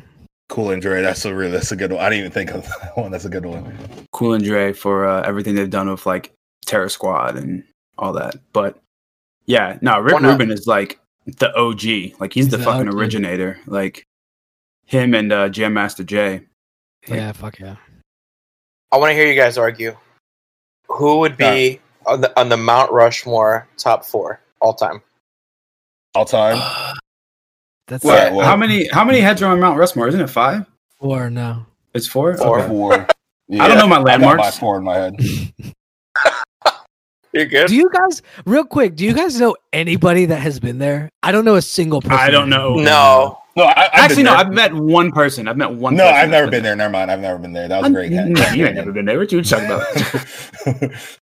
Cool 0.48 0.70
and 0.70 0.80
Dre, 0.80 1.02
that's 1.02 1.24
a 1.26 1.34
real 1.34 1.50
that's 1.50 1.72
a 1.72 1.76
good 1.76 1.92
one. 1.92 2.02
I 2.02 2.08
didn't 2.08 2.20
even 2.20 2.32
think 2.32 2.50
of 2.52 2.64
that 2.82 2.96
one. 2.96 3.10
That's 3.10 3.26
a 3.26 3.28
good 3.28 3.44
one. 3.44 3.76
Cool 4.12 4.32
and 4.32 4.42
Dre 4.42 4.72
for 4.72 5.06
uh, 5.06 5.22
everything 5.22 5.54
they've 5.54 5.68
done 5.68 5.90
with 5.90 6.06
like 6.06 6.32
Terror 6.64 6.88
Squad 6.88 7.36
and 7.36 7.62
all 7.98 8.12
that. 8.14 8.34
But 8.54 8.78
yeah, 9.46 9.78
no, 9.82 10.00
Rick 10.00 10.20
Rubin 10.20 10.50
is 10.50 10.66
like 10.66 10.98
the 11.26 11.54
OG. 11.54 12.18
Like 12.18 12.32
he's, 12.32 12.46
He's 12.46 12.50
the, 12.50 12.56
the 12.56 12.64
fucking 12.64 12.88
OG. 12.88 12.94
originator. 12.94 13.60
Like 13.66 14.04
him 14.86 15.14
and 15.14 15.30
uh, 15.32 15.48
Jam 15.50 15.74
Master 15.74 16.02
Jay. 16.02 16.46
yeah, 17.06 17.32
fuck 17.32 17.58
yeah. 17.58 17.76
I 18.90 18.96
want 18.96 19.10
to 19.10 19.14
hear 19.14 19.26
you 19.26 19.38
guys 19.38 19.58
argue. 19.58 19.96
Who 20.88 21.18
would 21.20 21.36
be 21.36 21.80
on 22.06 22.20
the 22.22 22.40
on 22.40 22.48
the 22.48 22.56
Mount 22.56 22.90
Rushmore 22.92 23.68
top 23.76 24.04
four 24.04 24.40
all 24.60 24.74
time? 24.74 25.02
All 26.14 26.24
time. 26.24 26.56
That's 27.88 28.04
What? 28.04 28.14
Yeah, 28.14 28.30
well- 28.32 28.46
how 28.46 28.56
many 28.56 28.88
how 28.88 29.04
many 29.04 29.20
heads 29.20 29.42
are 29.42 29.50
on 29.52 29.60
Mount 29.60 29.78
Rushmore? 29.78 30.08
Isn't 30.08 30.20
it 30.20 30.30
five? 30.30 30.66
four 31.00 31.30
now. 31.30 31.66
It's 31.94 32.06
four. 32.06 32.36
Four. 32.36 32.58
Okay. 32.60 32.68
Four. 32.68 33.06
I 33.60 33.68
don't 33.68 33.78
know 33.78 33.86
my 33.86 33.96
I 33.96 33.98
got 34.04 34.20
my 34.20 34.26
landmarks. 34.26 34.58
four 34.58 34.76
in 34.78 34.84
my 34.84 34.96
head. 34.96 35.14
You're 37.32 37.46
good. 37.46 37.68
Do 37.68 37.76
you 37.76 37.90
guys, 37.92 38.22
real 38.46 38.64
quick, 38.64 38.96
do 38.96 39.04
you 39.04 39.12
guys 39.14 39.38
know 39.38 39.54
anybody 39.72 40.26
that 40.26 40.36
has 40.40 40.58
been 40.58 40.78
there? 40.78 41.10
I 41.22 41.30
don't 41.30 41.44
know 41.44 41.56
a 41.56 41.62
single 41.62 42.00
person. 42.00 42.18
I 42.18 42.30
don't 42.30 42.48
know. 42.48 42.74
No. 42.76 43.38
No, 43.58 43.64
I, 43.64 43.84
I've 43.84 43.90
Actually, 44.04 44.22
no. 44.22 44.34
I've 44.34 44.52
met 44.52 44.72
one 44.72 45.12
person. 45.12 45.48
I've 45.48 45.56
met 45.56 45.70
one. 45.72 45.94
Person. 45.94 45.96
No, 45.98 46.04
person 46.12 46.24
I've 46.24 46.30
never 46.30 46.50
been 46.50 46.62
there. 46.62 46.76
Never 46.76 46.90
mind. 46.92 47.10
I've 47.10 47.20
never 47.20 47.38
been 47.38 47.52
there. 47.52 47.68
That 47.68 47.78
was 47.78 47.84
I'm- 47.84 47.92
great. 47.92 48.10
No, 48.12 48.50
you 48.52 48.66
ain't 48.66 48.74
never 48.76 48.92
been 48.92 49.04
there. 49.04 49.18
What 49.18 49.30
you 49.32 49.42
talking 49.42 49.66
about? 49.66 50.92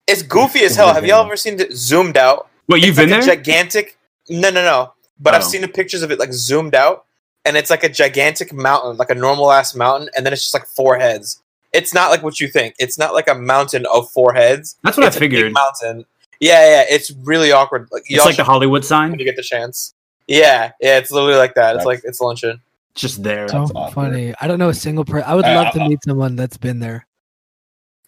It's 0.07 0.23
goofy 0.23 0.61
as 0.61 0.75
hell. 0.75 0.91
Have 0.93 1.05
y'all 1.05 1.23
ever 1.23 1.37
seen 1.37 1.59
it 1.59 1.71
zoomed 1.73 2.17
out? 2.17 2.49
Wait, 2.67 2.83
you've 2.83 2.97
it's 2.97 2.99
been 2.99 3.11
like 3.11 3.21
there? 3.25 3.33
a 3.33 3.35
gigantic. 3.37 3.97
No, 4.27 4.49
no, 4.49 4.63
no. 4.63 4.93
But 5.19 5.35
I've 5.35 5.43
Oh. 5.43 5.47
seen 5.47 5.61
the 5.61 5.67
pictures 5.67 6.01
of 6.01 6.09
it 6.11 6.17
like 6.17 6.33
zoomed 6.33 6.73
out, 6.73 7.05
and 7.45 7.55
it's 7.55 7.69
like 7.69 7.83
a 7.83 7.89
gigantic 7.89 8.51
mountain, 8.51 8.97
like 8.97 9.11
a 9.11 9.15
normal 9.15 9.51
ass 9.51 9.75
mountain, 9.75 10.09
and 10.17 10.25
then 10.25 10.33
it's 10.33 10.41
just 10.41 10.53
like 10.55 10.65
four 10.65 10.97
heads. 10.97 11.43
It's 11.73 11.93
not 11.93 12.09
like 12.09 12.23
what 12.23 12.39
you 12.39 12.47
think. 12.47 12.73
It's 12.79 12.97
not 12.97 13.13
like 13.13 13.27
a 13.29 13.35
mountain 13.35 13.85
of 13.93 14.09
four 14.09 14.33
heads. 14.33 14.77
That's 14.83 14.97
what 14.97 15.05
it's 15.05 15.15
I 15.15 15.19
a 15.19 15.19
big 15.19 15.31
figured. 15.33 15.53
mountain. 15.53 16.05
Yeah, 16.39 16.67
yeah. 16.67 16.85
It's 16.89 17.11
really 17.11 17.51
awkward. 17.51 17.87
Like 17.91 18.01
It's 18.07 18.11
y'all 18.11 18.25
like 18.25 18.37
the 18.37 18.43
Hollywood 18.43 18.83
sign. 18.83 19.11
when 19.11 19.19
you 19.19 19.25
get 19.25 19.35
the 19.35 19.43
chance. 19.43 19.93
Yeah, 20.29 20.71
yeah. 20.79 20.97
It's 20.99 21.11
literally 21.11 21.35
like 21.37 21.55
that. 21.55 21.75
It's 21.75 21.85
like 21.85 22.01
it's 22.03 22.21
luncheon. 22.21 22.61
Just 22.95 23.23
there. 23.23 23.47
So 23.47 23.59
That's 23.59 23.71
awkward. 23.75 23.93
funny. 23.93 24.33
I 24.39 24.47
don't 24.47 24.59
know 24.59 24.69
a 24.69 24.73
single 24.73 25.03
person. 25.05 25.27
I 25.27 25.35
would 25.35 25.45
Uh, 25.45 25.55
love 25.55 25.73
to 25.73 25.81
uh, 25.81 25.87
meet 25.89 26.03
someone 26.03 26.35
that's 26.35 26.57
been 26.57 26.79
there. 26.79 27.05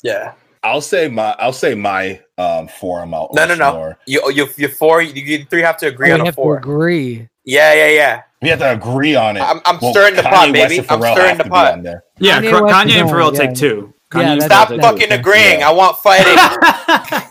Yeah. 0.03 0.33
I'll 0.63 0.81
say 0.81 1.07
my 1.07 1.35
I'll 1.39 1.53
say 1.53 1.73
my 1.73 2.21
um 2.37 2.67
four 2.67 3.03
Mount 3.07 3.33
No, 3.33 3.45
no, 3.47 3.55
no. 3.55 3.65
Rushmore. 3.65 3.97
You 4.05 4.31
you 4.31 4.47
you 4.57 4.67
four 4.67 5.01
you, 5.01 5.13
you 5.13 5.45
three 5.45 5.61
have 5.63 5.77
to 5.77 5.87
agree 5.87 6.11
Oh, 6.11 6.15
on 6.15 6.19
we 6.19 6.23
a 6.23 6.25
have 6.27 6.35
to 6.35 6.41
four. 6.41 6.57
agree. 6.57 7.27
Yeah, 7.45 7.73
yeah, 7.73 7.87
yeah. 7.89 8.21
We 8.43 8.49
have 8.49 8.59
to 8.59 8.71
agree 8.73 9.15
on 9.15 9.37
it. 9.37 9.41
I'm- 9.41 9.61
I'm 9.65 9.79
Well, 9.81 9.91
stirring 9.91 10.15
the 10.15 10.21
Kanye 10.21 10.29
pot, 10.31 10.51
West 10.51 10.69
baby. 10.69 10.85
I'm 10.89 11.01
stirring 11.01 11.37
the 11.37 11.43
pot. 11.45 11.73
on 11.73 11.81
there. 11.83 12.03
Yeah, 12.19 12.39
Kanye 12.41 12.51
Kanye, 12.51 12.61
West 12.63 12.89
and 12.91 13.01
on, 13.01 13.09
Pharrell 13.09 13.33
yeah. 13.33 13.39
take 13.39 13.55
two. 13.55 13.93
Yeah, 14.13 14.19
Kanye 14.21 14.31
and 14.33 14.41
that's- 14.41 14.69
Pharrell 14.69 14.77
Stop 14.79 14.81
fucking 14.81 15.05
okay. 15.07 15.15
agreeing. 15.15 15.59
Yeah. 15.59 15.69
I 15.69 15.71
want 15.71 15.97
fighting. 15.97 17.21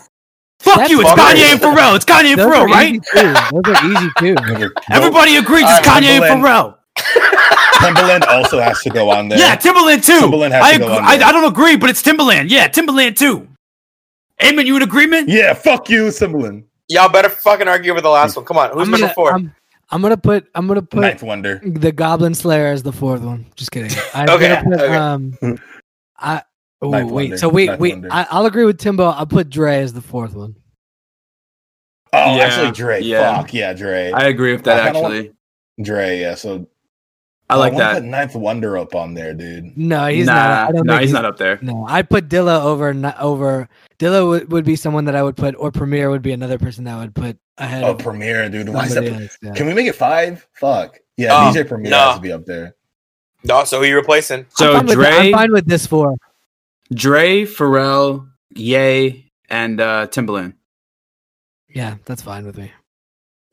Fuck 0.61 0.77
That's 0.77 0.89
you! 0.91 1.01
It's 1.01 1.09
fuck 1.09 1.17
Kanye 1.19 1.51
and 1.53 1.59
Pharrell. 1.59 1.95
It's 1.95 2.05
Kanye 2.05 2.31
and 2.33 2.39
Those 2.39 2.47
Pharrell, 2.53 2.61
are 2.61 2.67
right? 2.67 2.89
easy 2.89 2.99
too. 3.11 3.33
Those 3.61 3.75
are 3.75 3.85
easy 3.91 4.09
too. 4.19 4.35
Nope. 4.59 4.71
Everybody 4.91 5.35
agrees 5.37 5.63
it's 5.67 5.87
All 5.87 5.93
right, 5.95 6.03
Kanye 6.03 6.07
and 6.07 6.23
Timbaland. 6.23 6.43
Pharrell. 6.43 6.77
Timbaland 7.81 8.27
also 8.27 8.59
has 8.59 8.79
to 8.83 8.89
go 8.91 9.09
on 9.09 9.27
there. 9.29 9.39
Yeah, 9.39 9.55
Timbaland 9.55 10.05
too. 10.05 10.19
Timbaland 10.27 10.51
has 10.51 10.63
I, 10.63 10.73
to 10.73 10.79
go 10.79 10.93
on 10.93 11.03
I, 11.03 11.17
there. 11.17 11.27
I 11.27 11.31
don't 11.31 11.45
agree, 11.51 11.75
but 11.77 11.89
it's 11.89 12.03
Timbaland. 12.03 12.49
Yeah, 12.49 12.67
Timbaland 12.67 13.17
too. 13.17 13.47
Amen, 14.43 14.65
you 14.67 14.75
in 14.75 14.81
agreement? 14.83 15.29
Yeah, 15.29 15.53
fuck 15.53 15.89
you, 15.89 16.07
Timbaland. 16.07 16.63
Y'all 16.89 17.09
better 17.09 17.29
fucking 17.29 17.67
argue 17.67 17.91
over 17.91 18.01
the 18.01 18.09
last 18.09 18.35
one. 18.35 18.45
Come 18.45 18.57
on, 18.57 18.69
who's 18.71 18.83
I'm 18.83 18.91
number 18.91 19.05
gonna, 19.05 19.13
four? 19.13 19.33
I'm, 19.33 19.55
I'm 19.89 20.01
gonna 20.01 20.17
put. 20.17 20.47
I'm 20.53 20.67
gonna 20.67 20.81
put 20.81 20.99
Ninth 20.99 21.23
Wonder. 21.23 21.59
the 21.63 21.91
Goblin 21.91 22.33
Slayer 22.35 22.67
as 22.67 22.83
the 22.83 22.91
fourth 22.93 23.21
one. 23.21 23.45
Just 23.55 23.71
kidding. 23.71 23.91
I'm 24.13 24.29
Okay, 24.29 24.49
gonna 24.49 24.63
put, 24.69 24.79
okay. 24.81 24.95
um, 24.95 25.37
I. 26.19 26.43
Oh 26.81 26.89
wait. 26.89 27.03
Wonder, 27.05 27.37
So 27.37 27.49
wait, 27.49 27.67
Ninth 27.67 27.79
wait. 27.79 27.93
Wonder. 27.93 28.09
I, 28.11 28.27
I'll 28.31 28.45
agree 28.45 28.65
with 28.65 28.77
Timbo. 28.79 29.05
I'll 29.05 29.25
put 29.27 29.49
Dre 29.49 29.77
as 29.81 29.93
the 29.93 30.01
fourth 30.01 30.33
one. 30.33 30.55
Oh, 32.13 32.35
Yeah, 32.35 32.43
actually, 32.43 32.71
Dre. 32.71 33.01
yeah. 33.01 33.37
Fuck 33.37 33.53
yeah, 33.53 33.73
Dre. 33.73 34.11
I 34.11 34.27
agree 34.27 34.51
with 34.53 34.63
that 34.65 34.79
I 34.81 34.83
kinda 34.85 34.99
want- 35.01 35.13
actually. 35.15 35.33
Dre. 35.81 36.19
Yeah. 36.19 36.35
So 36.35 36.67
I 37.49 37.55
like 37.55 37.73
wanna 37.73 37.85
that. 37.85 37.93
Put 37.95 38.03
Ninth 38.05 38.35
Wonder 38.35 38.77
up 38.77 38.95
on 38.95 39.13
there, 39.13 39.33
dude. 39.33 39.77
No, 39.77 40.07
he's 40.07 40.25
nah, 40.25 40.33
not. 40.33 40.69
I 40.69 40.71
don't 40.71 40.85
nah, 40.85 40.93
think 40.93 41.01
he's 41.03 41.13
not 41.13 41.25
up 41.25 41.37
there. 41.37 41.59
No, 41.61 41.85
I 41.87 42.01
put 42.01 42.27
Dilla 42.29 42.63
over 42.63 42.93
not 42.93 43.19
over. 43.19 43.69
Dilla 43.99 44.27
would, 44.27 44.51
would 44.51 44.65
be 44.65 44.75
someone 44.75 45.05
that 45.05 45.15
I 45.15 45.23
would 45.23 45.37
put, 45.37 45.55
or 45.57 45.71
Premier 45.71 46.09
would 46.09 46.21
be 46.21 46.31
another 46.31 46.57
person 46.57 46.83
that 46.85 46.95
I 46.97 46.99
would 47.01 47.15
put 47.15 47.37
ahead 47.57 47.83
Oh, 47.83 47.91
of 47.91 47.99
Premier, 47.99 48.49
dude. 48.49 48.69
Why 48.69 48.85
is 48.85 48.95
that? 48.95 49.05
else. 49.05 49.37
Yeah. 49.41 49.53
Can 49.53 49.67
we 49.67 49.73
make 49.73 49.87
it 49.87 49.95
five? 49.95 50.47
Fuck. 50.53 50.99
Yeah, 51.17 51.33
uh, 51.35 51.49
Oh, 51.49 51.53
DJ 51.53 51.67
Premier 51.67 51.91
no. 51.91 51.97
has 51.97 52.15
to 52.15 52.21
be 52.21 52.31
up 52.31 52.45
there. 52.45 52.75
no, 53.43 53.63
so 53.65 53.79
who 53.79 53.85
you 53.85 53.95
replacing? 53.95 54.45
So 54.49 54.73
I'm 54.73 54.87
fine 54.87 54.97
with. 54.97 55.07
I'm 55.07 55.31
fine 55.31 55.51
with 55.51 55.65
this 55.67 55.85
four. 55.85 56.15
Dre, 56.93 57.43
Pharrell, 57.43 58.27
Ye, 58.55 59.31
and 59.49 59.79
uh, 59.79 60.07
Timbaland. 60.07 60.53
Yeah, 61.69 61.95
that's 62.05 62.21
fine 62.21 62.45
with 62.45 62.57
me. 62.57 62.71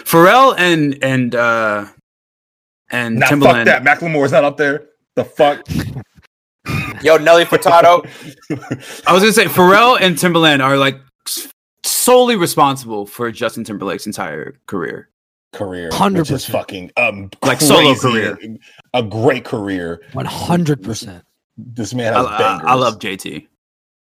Pharrell 0.01 0.55
and 0.59 0.99
and 1.03 1.34
uh, 1.34 1.86
and 2.91 3.16
Now, 3.16 3.28
fuck 3.28 3.39
Timbaland. 3.39 3.64
that. 3.66 3.82
Macklemore's 3.84 4.32
not 4.32 4.45
up 4.45 4.57
there. 4.57 4.86
The 5.14 5.24
fuck? 5.24 5.66
Yo, 7.03 7.16
Nelly 7.16 7.45
Furtado. 7.45 8.05
I 9.07 9.12
was 9.12 9.22
gonna 9.22 9.32
say 9.32 9.45
Pharrell 9.47 10.01
and 10.01 10.16
Timbaland 10.16 10.62
are 10.62 10.76
like 10.76 11.01
solely 11.84 12.36
responsible 12.36 13.07
for 13.07 13.30
Justin 13.30 13.64
Timberlake's 13.64 14.07
entire 14.07 14.59
career. 14.66 15.09
career. 15.53 15.91
100%. 15.91 16.51
Fucking 16.51 16.91
um 16.97 17.30
Like 17.43 17.61
solo 17.61 17.95
career. 17.95 18.36
A 18.95 19.03
great 19.03 19.45
career. 19.45 20.03
One 20.12 20.26
hundred 20.26 20.82
percent. 20.82 21.24
This 21.59 21.92
man 21.92 22.14
I, 22.14 22.18
has 22.18 22.26
I, 22.26 22.38
bangers. 22.38 22.66
I 22.68 22.74
love 22.74 22.98
JT. 22.98 23.46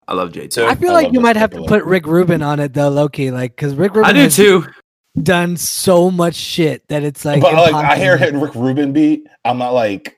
I 0.08 0.14
love 0.14 0.32
JT. 0.32 0.53
So- 0.53 0.68
I 0.68 0.76
feel 0.76 0.91
I 0.91 0.93
like 1.01 1.14
you 1.14 1.20
might 1.20 1.36
have 1.36 1.49
to 1.51 1.64
put 1.64 1.84
Rick 1.84 2.05
Rubin 2.05 2.41
on 2.41 2.60
it 2.60 2.74
though, 2.74 2.89
low 2.89 3.10
key, 3.10 3.32
like 3.32 3.55
because 3.55 3.76
Rick 3.76 3.95
Rubin 3.95 4.10
I 4.10 4.14
do 4.14 4.20
has 4.22 4.36
too. 4.36 4.66
done 5.22 5.58
so 5.58 6.10
much 6.12 6.36
shit 6.36 6.88
that 6.89 7.03
it's 7.03 7.26
like. 7.26 7.41
but 7.41 7.53
like 7.53 7.74
I 7.74 7.97
hear 7.97 8.14
impossible. 8.14 8.39
a 8.39 8.45
Rick 8.45 8.55
Rubin 8.55 8.93
beat, 8.93 9.28
I'm 9.43 9.58
not 9.58 9.72
like, 9.72 10.16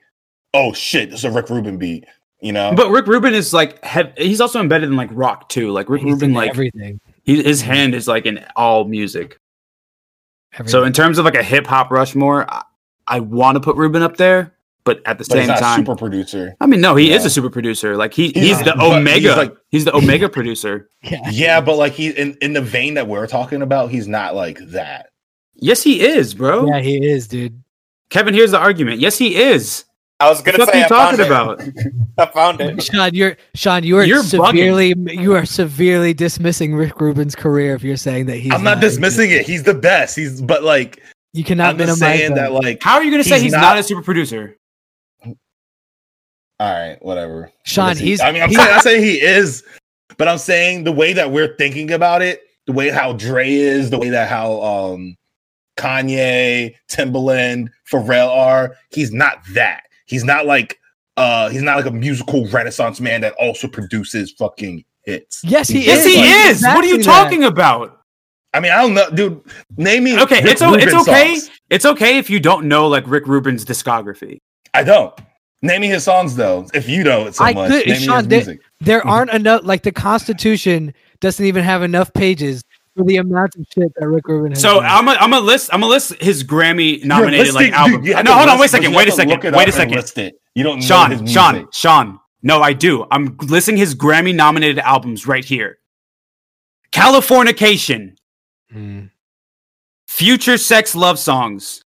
oh 0.54 0.72
shit, 0.72 1.10
this 1.10 1.20
is 1.20 1.24
a 1.24 1.30
Rick 1.30 1.48
Rubin 1.50 1.78
beat. 1.78 2.04
You 2.42 2.52
know? 2.52 2.72
But 2.74 2.90
Rick 2.90 3.06
Rubin 3.06 3.34
is 3.34 3.52
like 3.52 3.82
hev- 3.84 4.14
he's 4.16 4.40
also 4.40 4.60
embedded 4.60 4.88
in 4.88 4.96
like 4.96 5.10
rock 5.12 5.48
too. 5.50 5.70
Like 5.72 5.88
Rick 5.90 6.02
He's 6.02 6.12
Rubin, 6.14 6.30
in 6.30 6.34
like 6.34 6.50
everything. 6.50 6.98
he, 7.22 7.42
his 7.42 7.60
hand 7.60 7.94
is 7.94 8.08
like 8.08 8.24
in 8.26 8.44
all 8.56 8.84
music. 8.84 9.38
everything. 10.54 10.70
So 10.70 10.84
in 10.84 10.92
terms 10.94 11.18
of 11.18 11.24
like 11.26 11.34
a 11.34 11.42
hip 11.42 11.66
hop 11.66 11.90
Rushmore, 11.90 12.50
I, 12.50 12.62
I 13.06 13.20
want 13.20 13.56
to 13.56 13.60
put 13.60 13.76
Rubin 13.76 14.00
up 14.02 14.16
there, 14.16 14.54
but 14.84 14.98
at 15.06 15.18
the 15.18 15.24
but 15.28 15.38
he's 15.38 15.46
same 15.46 15.48
not 15.48 15.58
a 15.58 15.60
time, 15.60 15.80
super 15.80 15.96
producer. 15.96 16.56
I 16.60 16.66
mean, 16.66 16.80
no, 16.80 16.94
he 16.96 17.12
is 17.12 17.24
a 17.24 17.30
super 17.30 17.50
producer. 17.50 17.96
Like 17.96 18.14
he, 18.14 18.28
He's 18.32 18.34
he's, 18.34 18.56
not, 18.58 18.64
the 18.64 18.72
but 18.76 18.84
he's 18.88 18.94
Omega. 18.96 19.36
like- 19.36 19.56
he's 19.70 19.84
the 19.84 19.94
Omega 19.94 20.28
producer. 20.28 20.88
yeah. 21.02 21.28
Yeah, 21.30 21.60
but 21.60 21.76
like 21.76 21.92
he 21.92 22.08
in, 22.10 22.36
in 22.40 22.52
the 22.52 22.62
vein 22.62 22.94
that 22.94 23.06
we're 23.06 23.26
talking 23.26 23.62
about, 23.62 23.90
he's 23.90 24.08
not 24.08 24.34
like 24.34 24.58
that. 24.70 25.10
Yes, 25.54 25.82
he 25.82 26.00
is, 26.00 26.34
bro. 26.34 26.66
yeah, 26.66 26.80
he 26.80 27.04
is, 27.06 27.28
dude. 27.28 27.62
Kevin, 28.08 28.32
here's 28.34 28.50
the 28.52 28.58
argument. 28.58 28.98
Yes, 29.00 29.18
he 29.18 29.36
is. 29.36 29.84
I 30.18 30.28
was 30.28 30.42
gonna 30.42 30.58
the 30.58 30.66
fuck 30.66 30.74
say 30.74 30.80
are 30.80 30.80
you 30.80 30.84
I 30.84 30.88
talking 30.88 31.26
about? 31.26 31.62
I 32.18 32.26
found 32.26 32.60
it. 32.60 32.82
Sean, 32.82 33.14
you're 33.14 33.36
Sean, 33.54 33.82
you 33.84 33.96
are 33.96 34.04
You're 34.04 34.22
severely 34.22 34.94
you 35.08 35.34
are 35.34 35.46
severely 35.46 36.12
dismissing 36.12 36.74
Rick 36.74 37.00
Rubin's 37.00 37.34
career 37.34 37.74
if 37.74 37.82
you're 37.82 37.96
saying 37.96 38.26
that 38.26 38.36
he's. 38.36 38.52
I'm 38.52 38.62
not 38.62 38.80
dismissing 38.80 39.30
it. 39.30 39.46
He's 39.46 39.62
the 39.62 39.72
best. 39.74 40.16
He's 40.16 40.42
but 40.42 40.62
like 40.62 41.00
You 41.32 41.42
cannot 41.44 41.70
I'm 41.70 41.76
minimize 41.78 41.98
saying 41.98 42.34
that. 42.34 42.50
that. 42.50 42.52
like 42.52 42.82
How 42.82 42.96
are 42.96 43.02
you 43.04 43.10
going 43.10 43.22
to 43.22 43.28
say 43.28 43.36
He's 43.36 43.44
he's 43.44 43.52
not- 43.52 43.60
not, 43.62 43.78
a 43.78 43.82
super 43.82 44.02
producer? 44.02 44.56
All 46.60 46.72
right, 46.72 46.96
whatever. 47.02 47.50
Sean, 47.64 47.96
he- 47.96 48.04
he's- 48.04 48.20
I 48.20 48.30
mean, 48.30 48.42
I'm 48.42 48.50
he's- 48.50 48.62
saying, 48.62 48.74
I'm 48.76 48.80
saying 48.82 49.02
he 49.02 49.20
is, 49.20 49.64
but 50.18 50.28
I'm 50.28 50.38
saying 50.38 50.84
the 50.84 50.92
way 50.92 51.12
that 51.14 51.32
we're 51.32 51.56
thinking 51.56 51.90
about 51.92 52.22
it, 52.22 52.42
the 52.66 52.72
way 52.72 52.90
how 52.90 53.14
Dre 53.14 53.50
is, 53.50 53.90
the 53.90 53.98
way 53.98 54.10
that 54.10 54.28
how 54.28 54.60
um 54.62 55.16
Kanye, 55.76 56.74
Timbaland, 56.90 57.68
Pharrell 57.90 58.28
are, 58.28 58.76
he's 58.90 59.12
not 59.12 59.38
that. 59.54 59.84
He's 60.06 60.24
not 60.24 60.46
like 60.46 60.78
uh 61.16 61.48
he's 61.48 61.62
not 61.62 61.76
like 61.76 61.86
a 61.86 61.90
musical 61.90 62.46
renaissance 62.48 63.00
man 63.00 63.20
that 63.22 63.32
also 63.34 63.66
produces 63.68 64.30
fucking 64.32 64.84
hits. 65.02 65.42
Yes, 65.42 65.68
he 65.68 65.78
He's 65.78 65.86
Yes, 65.86 65.98
is. 65.98 66.04
just 66.04 66.14
he 66.16 66.20
like- 66.20 66.50
is. 66.50 66.62
What 66.62 66.84
are 66.84 66.88
you 66.88 66.96
exactly 66.96 67.22
talking 67.38 67.44
about? 67.44 67.96
I 68.52 68.58
mean, 68.60 68.72
I 68.72 68.82
don't 68.82 68.94
know, 68.94 69.08
dude. 69.10 69.40
Name 69.76 70.04
me. 70.04 70.20
Okay, 70.20 70.42
Rick 70.42 70.52
it's 70.52 70.62
o- 70.62 70.74
it's 70.74 70.92
okay. 70.92 71.28
songs. 71.36 71.50
It's 71.70 71.86
okay 71.86 72.18
if 72.18 72.28
you 72.28 72.40
don't 72.40 72.66
know 72.66 72.88
like 72.88 73.04
Rick 73.06 73.26
Rubin's 73.28 73.64
discography. 73.64 74.38
I 74.74 74.82
don't. 74.82 75.14
Name 75.62 75.82
me 75.82 75.88
his 75.88 76.04
songs 76.04 76.36
though. 76.36 76.66
If 76.72 76.88
you 76.88 77.04
know 77.04 77.26
it 77.26 77.34
so 77.34 77.44
I 77.44 77.52
much, 77.52 77.70
could- 77.70 77.86
name 77.86 77.98
me 78.00 78.04
Sean, 78.06 78.16
his 78.18 78.28
they- 78.28 78.36
music. 78.36 78.60
There 78.80 79.06
aren't 79.06 79.30
enough. 79.30 79.60
Like 79.64 79.82
the 79.82 79.92
Constitution 79.92 80.94
doesn't 81.20 81.44
even 81.44 81.62
have 81.64 81.82
enough 81.82 82.12
pages 82.14 82.62
for 82.96 83.04
the 83.04 83.18
amount 83.18 83.54
of 83.56 83.66
shit 83.74 83.92
that 83.96 84.08
Rick 84.08 84.26
Rubin 84.26 84.52
has. 84.52 84.60
So 84.62 84.76
done. 84.76 84.86
I'm 84.86 85.06
a, 85.08 85.12
I'm 85.12 85.32
a 85.34 85.40
list 85.40 85.68
I'm 85.72 85.82
a 85.82 85.86
list 85.86 86.14
his 86.22 86.42
Grammy 86.44 86.98
You're 86.98 87.06
nominated 87.08 87.52
like 87.54 87.72
album. 87.72 88.02
dude, 88.02 88.16
no, 88.16 88.22
to 88.22 88.32
hold 88.34 88.48
on, 88.48 88.58
wait 88.58 88.66
a 88.66 88.68
second, 88.68 88.94
wait 88.94 89.08
a 89.08 89.10
have 89.10 89.18
to 89.18 89.26
look 89.26 89.42
second, 89.42 89.56
wait 89.58 89.68
a 89.68 89.72
second. 89.72 89.94
list 89.96 90.16
it. 90.18 90.34
You 90.54 90.64
don't 90.64 90.76
know 90.76 90.76
his 90.78 90.86
Sean, 90.88 91.26
Sean, 91.26 91.54
music. 91.56 91.74
Sean. 91.74 92.20
No, 92.42 92.62
I 92.62 92.72
do. 92.72 93.06
I'm 93.10 93.36
listing 93.42 93.76
his 93.76 93.94
Grammy 93.94 94.34
nominated 94.34 94.78
albums 94.78 95.26
right 95.26 95.44
here. 95.44 95.76
Californication, 96.92 98.16
Mm. 98.74 99.10
Future 100.06 100.56
Sex 100.56 100.94
Love 100.94 101.18
Songs. 101.18 101.84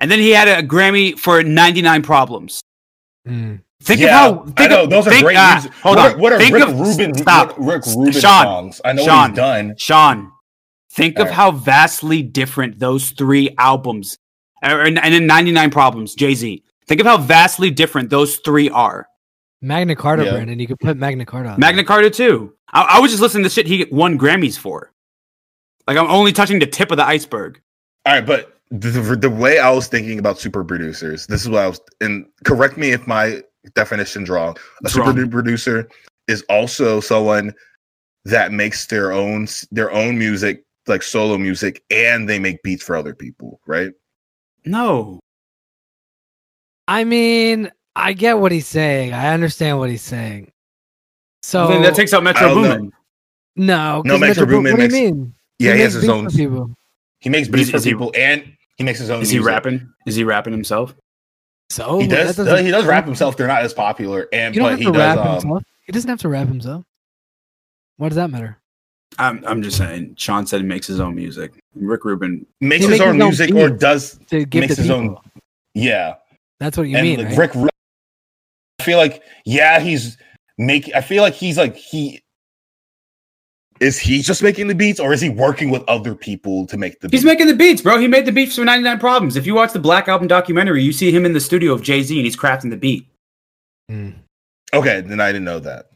And 0.00 0.10
then 0.10 0.18
he 0.18 0.30
had 0.30 0.48
a 0.48 0.66
Grammy 0.66 1.18
for 1.18 1.42
99 1.42 2.02
Problems. 2.02 2.60
Mm. 3.26 3.60
Think 3.82 4.00
Yeah, 4.00 4.06
of 4.06 4.36
how 4.36 4.44
think 4.44 4.60
I 4.60 4.66
know 4.66 4.82
of, 4.84 4.90
those 4.90 5.06
are 5.06 5.10
think- 5.10 5.24
great 5.24 5.36
ah, 5.36 5.52
music. 5.54 5.72
Hold 5.82 5.96
what 5.96 6.04
on. 6.06 6.12
Are, 6.14 6.18
what 6.18 6.32
are 6.32 6.38
think 6.38 6.54
Rick 6.54 6.68
of, 6.68 6.80
Rubin? 6.80 7.14
Stop. 7.14 7.54
Rick 7.58 7.86
Rubin 7.86 8.12
Sean, 8.12 8.20
songs? 8.22 8.80
I 8.84 8.92
know 8.92 9.04
Sean, 9.04 9.16
what 9.20 9.28
he's 9.30 9.36
done. 9.36 9.74
Sean, 9.78 10.32
think 10.90 11.16
of 11.18 11.22
Alright. 11.22 11.34
how 11.34 11.50
vastly 11.52 12.22
different 12.22 12.78
those 12.78 13.10
three 13.10 13.54
albums 13.58 14.18
are, 14.62 14.80
and 14.82 14.98
and 14.98 15.14
then 15.14 15.26
99 15.26 15.70
Problems, 15.70 16.14
Jay 16.14 16.34
Z. 16.34 16.62
Think 16.86 17.00
of 17.00 17.06
how 17.06 17.18
vastly 17.18 17.70
different 17.70 18.10
those 18.10 18.38
three 18.38 18.68
are. 18.70 19.06
Magna 19.60 19.94
Carta, 19.94 20.24
Yeah. 20.24 20.32
Brandon. 20.32 20.58
You 20.58 20.66
could 20.66 20.80
put 20.80 20.96
Magna 20.96 21.24
Carta. 21.26 21.50
On 21.50 21.60
Magna 21.60 21.84
Carta 21.84 22.10
too. 22.10 22.54
I, 22.72 22.82
I 22.96 23.00
was 23.00 23.10
just 23.10 23.20
listening 23.22 23.44
to 23.44 23.50
shit 23.50 23.66
he 23.66 23.86
won 23.92 24.18
Grammys 24.18 24.58
for. 24.58 24.92
Like 25.86 25.96
I'm 25.96 26.10
only 26.10 26.32
touching 26.32 26.58
the 26.58 26.66
tip 26.66 26.90
of 26.90 26.96
the 26.96 27.06
iceberg. 27.06 27.60
All 28.06 28.14
right, 28.14 28.26
but 28.26 28.57
the, 28.70 28.88
the, 28.90 29.16
the 29.16 29.30
way 29.30 29.58
I 29.58 29.70
was 29.70 29.86
thinking 29.88 30.18
about 30.18 30.38
super 30.38 30.62
producers, 30.64 31.26
this 31.26 31.42
is 31.42 31.48
what 31.48 31.62
I 31.62 31.68
was, 31.68 31.80
and 32.00 32.26
correct 32.44 32.76
me 32.76 32.90
if 32.92 33.06
my 33.06 33.42
definition's 33.74 34.28
wrong. 34.28 34.56
A 34.56 34.84
It's 34.84 34.92
super 34.94 35.12
wrong. 35.12 35.30
producer 35.30 35.88
is 36.26 36.42
also 36.48 37.00
someone 37.00 37.54
that 38.24 38.52
makes 38.52 38.86
their 38.86 39.12
own 39.12 39.46
their 39.70 39.90
own 39.90 40.18
music, 40.18 40.64
like 40.86 41.02
solo 41.02 41.38
music, 41.38 41.82
and 41.90 42.28
they 42.28 42.38
make 42.38 42.62
beats 42.62 42.82
for 42.82 42.94
other 42.96 43.14
people, 43.14 43.60
right? 43.66 43.92
No. 44.66 45.20
I 46.86 47.04
mean, 47.04 47.70
I 47.96 48.12
get 48.12 48.38
what 48.38 48.52
he's 48.52 48.66
saying. 48.66 49.12
I 49.12 49.32
understand 49.32 49.78
what 49.78 49.90
he's 49.90 50.02
saying. 50.02 50.52
So 51.42 51.68
then 51.68 51.82
that 51.82 51.94
takes 51.94 52.12
out 52.12 52.22
Metro 52.22 52.50
I. 52.50 52.54
Boomin. 52.54 52.92
no, 53.56 54.02
No, 54.04 54.14
'cause 54.14 54.20
Metro 54.20 54.46
Boomin- 54.46 54.46
Boomin 54.46 54.72
What 54.72 54.90
do 54.90 54.96
you 54.96 55.02
makes- 55.04 55.16
mean? 55.16 55.34
Yeah, 55.58 55.72
he, 55.72 55.78
makes 55.78 55.94
has 55.94 56.02
his 56.02 56.08
own. 56.10 56.28
people. 56.30 56.74
He 57.20 57.30
makes 57.30 57.48
beats 57.48 57.70
for 57.70 57.80
people, 57.80 58.12
and 58.14 58.44
he 58.78 58.84
makes 58.84 58.98
his 58.98 59.10
own. 59.10 59.20
Is 59.22 59.28
he 59.30 59.38
rapping? 59.40 59.92
Is 60.06 60.14
he 60.16 60.24
rapping 60.24 60.52
himself? 60.52 60.94
So 61.70 61.98
He 61.98 62.06
does. 62.06 62.34
doesn't- 62.36 62.64
he 62.64 62.70
does 62.70 62.86
rap 62.86 63.04
himself. 63.04 63.36
They're 63.36 63.46
not 63.46 63.60
as 63.62 63.74
popular, 63.74 64.26
and 64.32 64.54
but 64.58 64.78
he 64.78 64.86
does. 64.86 64.96
Rap 64.96 65.18
um, 65.44 65.64
he 65.84 65.92
doesn't 65.92 66.08
have 66.08 66.20
to 66.20 66.28
rap 66.28 66.48
himself. 66.48 66.84
What 67.98 68.08
does 68.08 68.16
that 68.16 68.30
matter? 68.30 68.56
I'm 69.18 69.44
I'm 69.46 69.62
just 69.62 69.76
saying. 69.76 70.14
Sean 70.16 70.46
said 70.46 70.60
he 70.62 70.66
makes 70.66 70.86
his 70.86 71.00
own 71.00 71.14
music. 71.14 71.58
Rick 71.74 72.04
Rubin. 72.04 72.46
makes 72.60 72.82
his 72.82 72.90
makes 72.92 73.02
own 73.04 73.14
his 73.16 73.40
own 73.40 73.48
music 73.48 73.54
or 73.54 73.68
does 73.70 74.18
To 74.30 74.44
give 74.46 74.60
Makes 74.62 74.76
his 74.76 74.86
people. 74.86 74.96
own- 75.00 75.16
yeah. 75.74 76.14
That's 76.60 76.76
what 76.76 76.84
you 76.88 76.96
and 76.96 77.06
mean, 77.06 77.18
like 77.18 77.28
right? 77.28 77.38
Rick, 77.38 77.54
Ru- 77.54 77.68
I 78.80 78.82
feel 78.82 78.98
like 78.98 79.22
yeah, 79.44 79.80
he's 79.80 80.16
make. 80.56 80.90
I 80.94 81.00
feel 81.00 81.22
like 81.22 81.34
he's 81.34 81.56
like 81.58 81.76
he. 81.76 82.22
Is 83.80 83.98
he 83.98 84.22
just 84.22 84.42
making 84.42 84.66
the 84.68 84.74
beats, 84.74 84.98
or 85.00 85.12
is 85.12 85.20
he 85.20 85.28
working 85.28 85.70
with 85.70 85.82
other 85.88 86.14
people 86.14 86.66
to 86.66 86.76
make 86.76 87.00
the? 87.00 87.08
Beats? 87.08 87.20
He's 87.22 87.24
making 87.24 87.46
the 87.46 87.54
beats, 87.54 87.80
bro. 87.82 87.98
He 87.98 88.08
made 88.08 88.26
the 88.26 88.32
beats 88.32 88.56
for 88.56 88.64
99 88.64 88.98
Problems. 88.98 89.36
If 89.36 89.46
you 89.46 89.54
watch 89.54 89.72
the 89.72 89.78
Black 89.78 90.08
Album 90.08 90.26
documentary, 90.28 90.82
you 90.82 90.92
see 90.92 91.10
him 91.12 91.24
in 91.24 91.32
the 91.32 91.40
studio 91.40 91.72
of 91.72 91.82
Jay 91.82 92.02
Z 92.02 92.16
and 92.16 92.24
he's 92.24 92.36
crafting 92.36 92.70
the 92.70 92.76
beat. 92.76 93.06
Mm. 93.90 94.14
Okay, 94.74 95.00
then 95.00 95.20
I 95.20 95.28
didn't 95.28 95.44
know 95.44 95.60
that. 95.60 95.90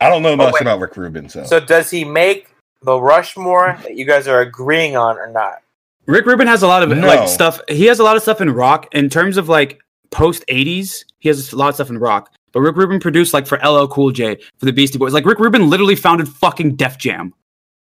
I 0.00 0.08
don't 0.08 0.22
know 0.22 0.32
Oh, 0.32 0.36
much 0.36 0.54
wait. 0.54 0.62
about 0.62 0.80
Rick 0.80 0.96
Rubin, 0.96 1.28
so, 1.28 1.44
So 1.44 1.60
does 1.60 1.90
he 1.90 2.04
make 2.04 2.48
the 2.82 2.98
Rushmore 2.98 3.76
that 3.82 3.96
you 3.96 4.06
guys 4.06 4.26
are 4.26 4.40
agreeing 4.40 4.96
on 4.96 5.18
or 5.18 5.26
not? 5.30 5.60
Rick 6.06 6.24
Rubin 6.24 6.46
has 6.46 6.62
a 6.62 6.66
lot 6.66 6.82
of 6.82 6.88
No. 6.88 7.06
like 7.06 7.28
stuff. 7.28 7.60
He 7.68 7.84
has 7.86 7.98
a 7.98 8.02
lot 8.04 8.16
of 8.16 8.22
stuff 8.22 8.40
in 8.40 8.50
rock 8.50 8.88
in 8.94 9.10
terms 9.10 9.36
of 9.36 9.48
like 9.50 9.80
post 10.10 10.44
80s. 10.48 11.04
He 11.18 11.28
has 11.28 11.52
a 11.52 11.56
lot 11.56 11.68
of 11.68 11.74
stuff 11.74 11.90
in 11.90 11.98
rock. 11.98 12.32
But 12.52 12.60
Rick 12.60 12.76
Rubin 12.76 13.00
produced 13.00 13.32
like 13.34 13.46
for 13.46 13.58
LL 13.58 13.86
Cool 13.88 14.10
J, 14.12 14.36
for 14.58 14.66
the 14.66 14.72
Beastie 14.72 14.98
Boys. 14.98 15.12
Like 15.12 15.24
Rick 15.26 15.38
Rubin 15.38 15.68
literally 15.70 15.96
founded 15.96 16.28
fucking 16.28 16.76
Def 16.76 16.98
Jam. 16.98 17.32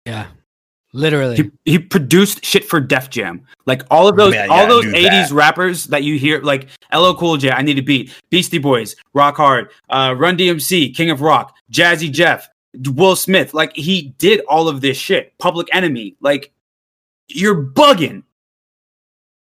Yeah, 0.05 0.27
literally. 0.93 1.37
He, 1.37 1.73
he 1.73 1.79
produced 1.79 2.45
shit 2.45 2.65
for 2.65 2.81
Def 2.81 3.11
Jam. 3.11 3.45
Like 3.67 3.83
all 3.91 4.09
of 4.09 4.17
those 4.17 4.33
Man, 4.33 4.49
yeah, 4.49 4.55
all 4.55 4.65
I 4.65 4.69
those 4.69 4.85
80s 4.87 5.29
that. 5.29 5.33
rappers 5.33 5.85
that 5.87 6.03
you 6.03 6.19
hear 6.19 6.41
like 6.41 6.69
LL 6.93 7.15
Cool 7.15 7.37
J, 7.37 7.51
I 7.51 7.63
Need 7.63 7.79
a 7.79 7.83
Beat, 7.83 8.13
Beastie 8.31 8.59
Boys, 8.59 8.97
Rock 9.15 9.37
Hard, 9.37 9.71
uh, 9.91 10.15
Run 10.17 10.37
DMC, 10.37 10.95
King 10.95 11.11
of 11.11 11.21
Rock, 11.21 11.55
Jazzy 11.73 12.11
Jeff, 12.11 12.49
Will 12.95 13.17
Smith. 13.17 13.55
Like 13.55 13.75
he 13.77 14.15
did 14.19 14.41
all 14.49 14.69
of 14.69 14.81
this 14.81 14.97
shit. 14.97 15.37
Public 15.39 15.69
Enemy. 15.73 16.17
Like 16.21 16.53
you're 17.29 17.63
bugging. 17.63 18.23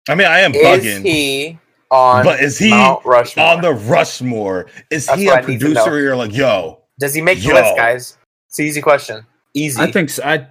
I 0.09 0.14
mean, 0.14 0.26
I 0.28 0.40
am 0.40 0.55
Is 0.55 0.62
bugging. 0.84 1.02
he 1.05 1.59
on 1.95 2.24
but 2.24 2.40
is 2.40 2.59
he 2.59 2.70
Mount 2.70 3.05
Rushmore? 3.05 3.47
on 3.47 3.61
the 3.62 3.72
Rushmore? 3.72 4.66
Is 4.90 5.07
That's 5.07 5.18
he 5.20 5.26
what 5.26 5.38
a 5.38 5.42
I 5.42 5.45
producer? 5.45 5.74
know. 5.74 5.97
You're 5.97 6.16
like, 6.16 6.34
yo, 6.34 6.82
Does 6.99 7.14
he 7.14 7.22
make 7.22 7.40
the 7.40 7.53
list, 7.55 7.76
guys? 7.76 8.18
It's 8.49 8.59
an 8.59 8.64
easy 8.66 8.80
question. 8.82 9.26
Easy. 9.55 9.80
I 9.80 9.90
think 9.90 10.11
so. 10.11 10.22
I, 10.24 10.47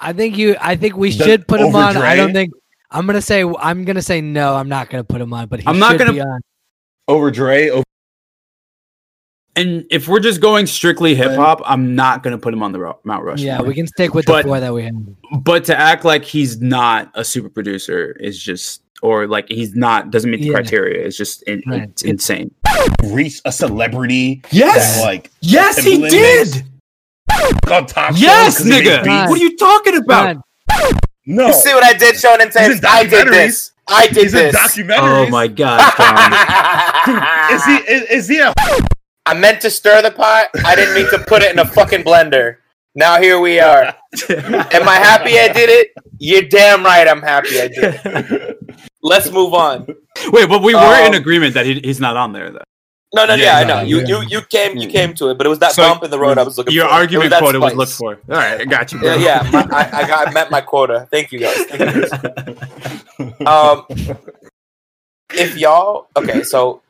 I 0.00 0.12
think 0.12 0.36
you. 0.38 0.56
I 0.60 0.74
think 0.76 0.96
we 0.96 1.10
The- 1.12 1.24
should 1.24 1.46
put 1.46 1.60
him 1.60 1.74
on. 1.76 1.96
over 1.96 2.04
I 2.04 2.16
don't 2.16 2.32
think. 2.32 2.52
I'm 2.90 3.06
gonna 3.06 3.22
say. 3.22 3.42
I'm 3.44 3.84
gonna 3.84 4.02
say 4.02 4.20
no. 4.20 4.54
I'm 4.54 4.68
not 4.68 4.90
gonna 4.90 5.04
put 5.04 5.20
him 5.20 5.32
on. 5.32 5.48
But 5.48 5.60
he 5.60 5.66
I'm 5.66 5.78
not 5.78 5.98
gonna- 5.98 6.12
be 6.12 6.20
on. 6.20 6.40
over 7.08 7.30
Dre, 7.30 7.68
over 7.68 7.84
and 9.54 9.84
if 9.90 10.08
we're 10.08 10.20
just 10.20 10.40
going 10.40 10.66
strictly 10.66 11.14
hip 11.14 11.32
hop, 11.36 11.60
I'm 11.64 11.94
not 11.94 12.22
gonna 12.22 12.38
put 12.38 12.54
him 12.54 12.62
on 12.62 12.72
the 12.72 12.80
Ro- 12.80 12.98
Mount 13.04 13.22
Rushmore. 13.24 13.46
Yeah, 13.46 13.60
we 13.62 13.74
can 13.74 13.86
stick 13.86 14.14
with 14.14 14.24
But- 14.26 14.42
the 14.42 14.48
four 14.48 14.60
that 14.60 14.72
we 14.72 14.84
have. 14.84 14.94
but 15.42 15.64
to 15.66 15.78
act 15.78 16.04
like 16.06 16.24
he's 16.24 16.60
not 16.60 17.10
a 17.14 17.22
super 17.24 17.48
producer 17.50 18.12
is 18.18 18.42
just 18.42 18.81
or 19.02 19.26
like 19.26 19.46
he's 19.48 19.74
not 19.74 20.10
doesn't 20.10 20.30
meet 20.30 20.40
the 20.40 20.46
Yeah. 20.46 20.52
criteria 20.54 21.06
It's 21.06 21.16
just 21.16 21.42
in, 21.42 21.62
Right. 21.66 21.82
it's 21.82 22.02
insane 22.02 22.54
reach 23.04 23.40
a 23.44 23.52
celebrity. 23.52 24.42
yes 24.50 24.96
that, 24.96 25.02
like 25.04 25.30
yes 25.40 25.78
he 25.82 25.98
did 26.08 26.64
on 27.70 27.86
top 27.86 28.12
yes 28.16 28.56
shows 28.56 28.56
'cause 28.58 28.64
he 28.66 28.70
makes 28.70 28.88
nigga 28.88 29.28
what 29.28 29.38
are 29.40 29.42
you 29.42 29.56
talking 29.56 29.96
about 29.96 30.36
Fine. 30.70 30.94
No, 31.24 31.46
You 31.46 31.52
see 31.52 31.72
what 31.72 31.84
I 31.84 31.92
did, 31.92 32.16
Shonen 32.16 32.46
He's 32.46 32.56
in 32.56 32.80
Tapes? 32.80 32.84
I 32.84 33.04
did 33.04 33.28
this. 33.28 33.70
I 33.88 34.06
did 34.08 34.16
he's 34.24 34.32
this. 34.32 34.56
documentaries. 34.56 35.26
oh 35.26 35.28
my 35.28 35.46
god 35.46 35.92
John. 35.96 37.52
Is 37.54 37.64
he? 37.64 37.74
Is, 37.92 38.02
is 38.10 38.28
he 38.28 38.38
a? 38.40 38.52
I 39.26 39.34
meant 39.34 39.60
to 39.60 39.70
stir 39.70 40.02
the 40.02 40.10
pot. 40.10 40.48
I 40.64 40.74
didn't 40.74 40.94
mean 40.94 41.08
to 41.10 41.18
put 41.20 41.42
it 41.42 41.52
in 41.52 41.58
a 41.60 41.64
fucking 41.64 42.02
blender. 42.02 42.56
Now 42.96 43.20
here 43.20 43.38
we 43.38 43.60
are. 43.60 43.84
Am 44.30 44.88
I 44.88 44.96
happy 44.96 45.38
I 45.38 45.52
did 45.52 45.68
it? 45.70 45.88
You're 46.18 46.42
damn 46.42 46.84
right 46.84 47.06
I'm 47.06 47.22
happy 47.22 47.60
I 47.60 47.68
did 47.68 48.00
it. 48.04 48.58
Let's 49.02 49.30
move 49.38 49.54
on. 49.54 49.86
wait 50.32 50.48
but 50.48 50.62
we 50.62 50.74
were 50.74 51.00
in 51.06 51.14
Um, 51.14 51.20
agreement 51.20 51.54
that 51.54 51.66
he, 51.66 51.80
he's 51.80 52.00
not 52.00 52.16
on 52.16 52.32
there 52.32 52.50
though 52.50 52.62
No, 53.14 53.26
no, 53.26 53.34
Yeah, 53.34 53.44
yeah, 53.44 53.58
I 53.58 53.64
no, 53.64 53.74
know. 53.76 53.82
You, 53.82 53.98
yeah. 54.00 54.06
you, 54.06 54.22
you 54.28 54.40
came, 54.42 54.76
you 54.76 54.88
came 54.88 55.12
to 55.14 55.30
it, 55.30 55.38
but 55.38 55.46
it 55.46 55.50
was 55.50 55.58
that 55.58 55.72
So, 55.72 55.82
bump 55.82 56.02
in 56.04 56.10
the 56.10 56.18
road 56.18 56.38
I 56.38 56.42
was 56.42 56.56
looking 56.56 56.74
your 56.74 56.86
for. 56.88 56.94
It 56.94 57.00
argument 57.00 57.30
that 57.30 57.40
quota 57.42 57.60
was 57.60 57.74
looked 57.74 57.92
for 57.92 58.14
all 58.30 58.36
right 58.36 58.60
i 58.60 58.64
got 58.64 58.92
you 58.92 58.98
bro. 59.00 59.14
Yeah, 59.16 59.42
yeah. 59.42 59.50
My, 59.50 59.66
I, 59.70 59.98
I 60.02 60.06
got, 60.06 60.28
I 60.28 60.32
met 60.32 60.50
my 60.50 60.60
quota. 60.60 61.06
Thank 61.10 61.32
you 61.32 61.38
guys. 61.40 61.56
Thank 61.66 61.94
you 61.94 62.02
guys. 63.18 63.46
Um, 63.46 63.86
if 65.34 65.56
y'all, 65.56 66.08
okay, 66.16 66.42
so, 66.42 66.82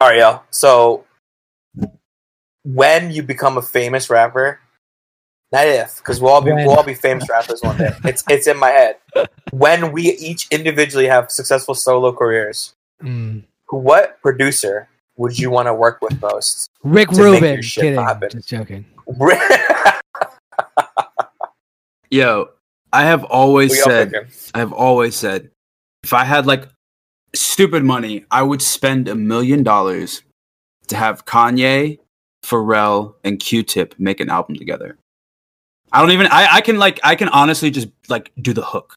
all 0.00 0.08
right, 0.08 0.18
y'all. 0.18 0.42
So, 0.50 1.04
when 2.64 3.10
you 3.10 3.22
become 3.22 3.56
a 3.58 3.62
famous 3.62 4.10
rapper, 4.10 4.60
not 5.52 5.66
if, 5.66 5.96
because 5.98 6.20
we'll 6.20 6.30
all 6.32 6.40
be 6.40 6.52
When. 6.52 6.64
we'll 6.66 6.76
all 6.76 6.84
be 6.84 6.94
famous 6.94 7.28
rappers 7.28 7.60
one 7.62 7.76
day. 7.76 7.90
It's 8.04 8.22
it's 8.28 8.46
in 8.46 8.56
my 8.58 8.70
head. 8.70 8.96
When 9.52 9.90
we 9.92 10.12
each 10.12 10.46
individually 10.52 11.06
have 11.08 11.30
successful 11.30 11.74
solo 11.74 12.12
careers, 12.12 12.74
Mm. 13.02 13.42
what 13.70 14.20
producer 14.22 14.88
would 15.16 15.38
you 15.38 15.50
want 15.50 15.66
to 15.66 15.74
work 15.74 16.00
with 16.02 16.20
most? 16.20 16.68
Rick 16.84 17.10
Rubin. 17.12 17.54
your 17.54 17.62
shit 17.62 17.82
Kidding. 17.84 18.00
happen. 18.00 18.28
Just 18.30 18.48
joking. 18.48 18.84
Yo 22.10 22.48
i 22.92 23.04
have 23.04 23.22
always 23.24 23.76
y'all 23.76 23.86
said? 23.86 24.12
I've 24.54 24.72
always 24.72 25.14
said 25.14 25.50
if 26.02 26.12
I 26.12 26.24
had 26.24 26.46
like 26.46 26.68
stupid 27.34 27.84
money, 27.84 28.24
I 28.30 28.42
would 28.42 28.60
spend 28.62 29.06
a 29.08 29.14
million 29.14 29.62
dollars 29.62 30.22
to 30.88 30.96
have 30.96 31.24
Kanye, 31.24 31.98
Pharrell, 32.44 33.14
and 33.22 33.38
Q-Tip 33.38 33.94
make 33.98 34.18
an 34.18 34.28
album 34.28 34.56
together. 34.56 34.96
I 35.92 36.00
don't 36.00 36.12
even 36.12 36.26
I, 36.28 36.56
I 36.56 36.60
can 36.60 36.78
like 36.78 37.00
I 37.02 37.14
can 37.14 37.28
honestly 37.28 37.70
just 37.70 37.88
like 38.08 38.32
do 38.40 38.52
the 38.52 38.62
hook. 38.64 38.94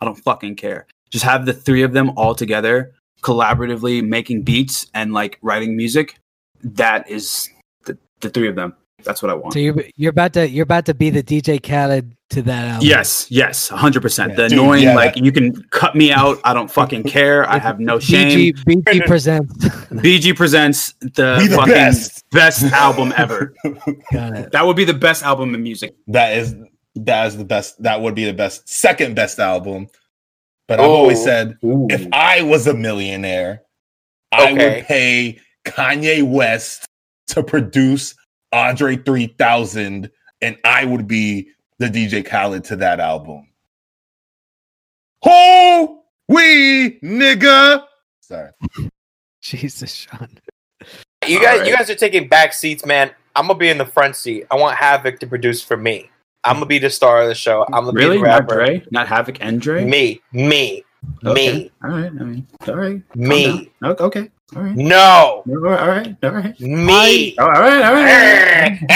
I 0.00 0.04
don't 0.04 0.16
fucking 0.16 0.56
care. 0.56 0.86
Just 1.10 1.24
have 1.24 1.46
the 1.46 1.52
three 1.52 1.82
of 1.82 1.92
them 1.92 2.10
all 2.16 2.34
together, 2.34 2.94
collaboratively 3.22 4.06
making 4.06 4.42
beats 4.42 4.86
and 4.94 5.12
like 5.12 5.38
writing 5.42 5.76
music. 5.76 6.16
That 6.64 7.08
is 7.08 7.48
the, 7.84 7.96
the 8.20 8.30
three 8.30 8.48
of 8.48 8.56
them. 8.56 8.74
That's 9.04 9.22
what 9.22 9.30
I 9.30 9.34
want. 9.34 9.52
So 9.52 9.58
you're 9.58 9.84
you're 9.96 10.10
about 10.10 10.32
to 10.34 10.48
you're 10.48 10.62
about 10.64 10.86
to 10.86 10.94
be 10.94 11.10
the 11.10 11.22
DJ 11.22 11.62
Khaled 11.62 12.16
to 12.30 12.42
that 12.42 12.68
album. 12.68 12.88
Yes, 12.88 13.26
yes, 13.30 13.68
hundred 13.68 14.00
percent. 14.02 14.36
The 14.36 14.48
Dude, 14.48 14.58
annoying, 14.58 14.82
yeah, 14.84 14.94
like 14.94 15.16
you 15.16 15.32
can 15.32 15.62
cut 15.70 15.94
me 15.94 16.12
out. 16.12 16.38
I 16.44 16.54
don't 16.54 16.70
fucking 16.70 17.04
care. 17.04 17.48
I 17.48 17.58
have 17.58 17.78
no 17.80 17.98
shame. 18.00 18.54
BG, 18.54 18.82
BG 18.84 19.06
presents. 19.06 19.52
BG 19.90 20.36
presents 20.36 20.94
the, 21.00 21.36
We 21.40 21.48
the 21.48 21.56
fucking 21.56 21.72
best. 21.74 22.24
best. 22.30 22.62
album 22.72 23.12
ever. 23.16 23.54
Got 24.12 24.36
it. 24.36 24.52
That 24.52 24.66
would 24.66 24.76
be 24.76 24.84
the 24.84 24.94
best 24.94 25.22
album 25.22 25.54
in 25.54 25.62
music. 25.62 25.94
that 26.08 26.36
is 26.36 26.54
that 26.94 27.26
is 27.26 27.36
the 27.36 27.44
best. 27.44 27.82
That 27.82 28.00
would 28.00 28.14
be 28.14 28.24
the 28.24 28.32
best, 28.34 28.68
second 28.68 29.14
best 29.14 29.38
album. 29.38 29.88
But 30.68 30.80
I've 30.80 30.86
Oh. 30.86 30.92
always 30.94 31.22
said, 31.22 31.56
if 31.62 32.06
I 32.12 32.42
was 32.42 32.66
a 32.66 32.72
millionaire, 32.74 33.62
I 34.30 34.52
would 34.52 34.84
pay 34.84 35.38
Kanye 35.66 36.22
West 36.22 36.86
to 37.28 37.42
produce 37.42 38.14
Andre 38.52 38.96
3000, 38.96 40.10
and 40.40 40.56
I 40.64 40.84
would 40.84 41.06
be 41.06 41.48
the 41.78 41.86
DJ 41.86 42.24
Khaled 42.24 42.64
to 42.64 42.76
that 42.76 43.00
album. 43.00 43.48
Ho 45.24 46.02
we 46.28 46.98
nigga. 47.00 47.84
Sorry. 48.20 48.50
Jesus, 49.40 49.92
Sean. 49.92 50.28
You 51.26 51.38
guys, 51.40 51.54
Alright. 51.58 51.66
you 51.68 51.76
guys 51.76 51.90
are 51.90 51.94
taking 51.94 52.28
back 52.28 52.52
seats, 52.52 52.84
man. 52.84 53.10
I'm 53.36 53.46
gonna 53.46 53.58
be 53.58 53.68
in 53.68 53.78
the 53.78 53.86
front 53.86 54.16
seat. 54.16 54.46
I 54.50 54.56
want 54.56 54.76
Havoc 54.76 55.18
to 55.20 55.26
produce 55.26 55.62
for 55.62 55.76
me. 55.76 56.10
I'm 56.44 56.54
gonna 56.56 56.66
be 56.66 56.78
the 56.78 56.90
star 56.90 57.22
of 57.22 57.28
the 57.28 57.34
show. 57.34 57.64
I'm 57.72 57.84
gonna 57.84 57.92
Really, 57.92 58.16
be 58.18 58.22
the 58.22 58.28
not 58.28 58.40
rapper. 58.42 58.54
Dre, 58.54 58.84
not 58.90 59.06
Havoc 59.08 59.38
and 59.40 59.60
Dre. 59.60 59.84
Me, 59.84 60.20
me, 60.32 60.82
Okay. 61.24 61.34
me, 61.54 61.70
All 61.84 61.90
right. 61.90 62.06
I 62.06 62.24
mean, 62.24 62.46
all 62.66 62.74
right. 62.74 63.02
Me. 63.16 63.70
Okay. 63.84 64.04
Okay. 64.04 64.30
All 64.54 64.62
right. 64.62 64.76
No, 64.76 65.42
All 65.46 65.56
right. 65.56 65.80
All 65.80 65.88
right. 65.88 66.16
All 66.22 66.30
right. 66.30 66.60
me. 66.60 67.36
All 67.38 67.48
right. 67.48 67.82
All 67.82 67.94
right. 67.94 68.78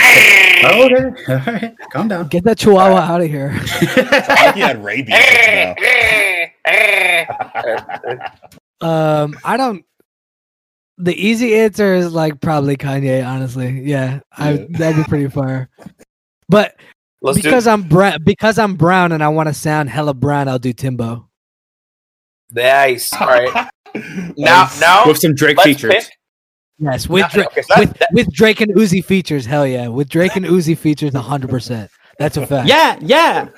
Okay. 0.57 1.11
All 1.29 1.37
right. 1.37 1.77
Calm 1.93 2.09
down. 2.09 2.29
Get 2.29 2.43
that 2.45 2.59
chihuahua 2.59 2.97
out 2.97 3.21
of 3.21 3.29
here. 3.29 3.53
I 3.55 3.59
think 3.67 4.55
he 4.55 4.61
had 4.61 4.83
rabies. 4.83 5.15
Um, 8.83 9.39
I 9.43 9.57
don't. 9.57 9.87
The 10.99 11.15
easy 11.15 11.57
answer 11.57 11.95
is 11.95 12.13
like 12.13 12.43
probably 12.43 12.77
Kanye. 12.77 13.27
Honestly, 13.27 13.81
yeah, 13.83 14.21
I 14.33 14.67
that'd 14.69 15.03
be 15.03 15.09
pretty 15.09 15.29
far. 15.29 15.71
But 16.49 16.77
Let's 17.23 17.41
because 17.41 17.67
I'm 17.67 17.83
brown, 17.83 18.23
because 18.23 18.59
I'm 18.59 18.75
brown 18.75 19.13
and 19.13 19.23
I 19.23 19.29
want 19.29 19.49
to 19.49 19.55
sound 19.55 19.89
hella 19.89 20.13
brown, 20.15 20.49
I'll 20.49 20.59
do 20.59 20.75
Timbo. 20.75 21.26
Nice. 22.53 23.13
All 23.15 23.27
right. 23.27 23.69
Now, 24.37 24.65
Nice. 24.65 24.81
now 24.81 25.07
With 25.07 25.17
some 25.19 25.35
Drake 25.35 25.59
features. 25.63 25.91
pick. 25.95 26.05
Yes, 26.79 27.09
with 27.09 27.23
No, 27.23 27.29
Dra- 27.29 27.47
okay, 27.47 27.63
so 27.63 27.67
that- 27.71 27.79
with 27.81 27.99
that- 27.99 28.09
with 28.13 28.31
Drake 28.31 28.61
and 28.61 28.75
Uzi 28.75 29.03
features. 29.03 29.47
Hell 29.47 29.67
yeah, 29.67 29.89
with 29.89 30.11
Drake 30.11 30.37
and 30.37 30.45
Uzi 30.45 30.77
features, 30.77 31.15
hundred 31.15 31.49
percent. 31.49 31.91
That's 32.19 32.37
a 32.37 32.47
fact. 32.47 32.69
Yeah. 32.69 32.99
Yeah. 33.01 33.49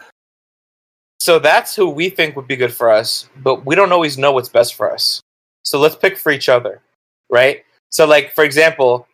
So 1.18 1.40
that's 1.40 1.74
who 1.74 1.88
we 1.90 2.08
think 2.10 2.36
would 2.36 2.46
be 2.46 2.54
good 2.54 2.72
for 2.72 2.88
us, 2.90 3.28
but 3.38 3.66
we 3.66 3.74
don't 3.74 3.90
always 3.90 4.16
know 4.16 4.30
what's 4.30 4.48
best 4.48 4.74
for 4.76 4.92
us. 4.92 5.20
So 5.64 5.80
let's 5.80 5.96
pick 5.96 6.16
for 6.16 6.30
each 6.30 6.48
other, 6.48 6.80
right? 7.28 7.64
So, 7.90 8.06
like 8.06 8.32
for 8.32 8.44
example, 8.44 9.08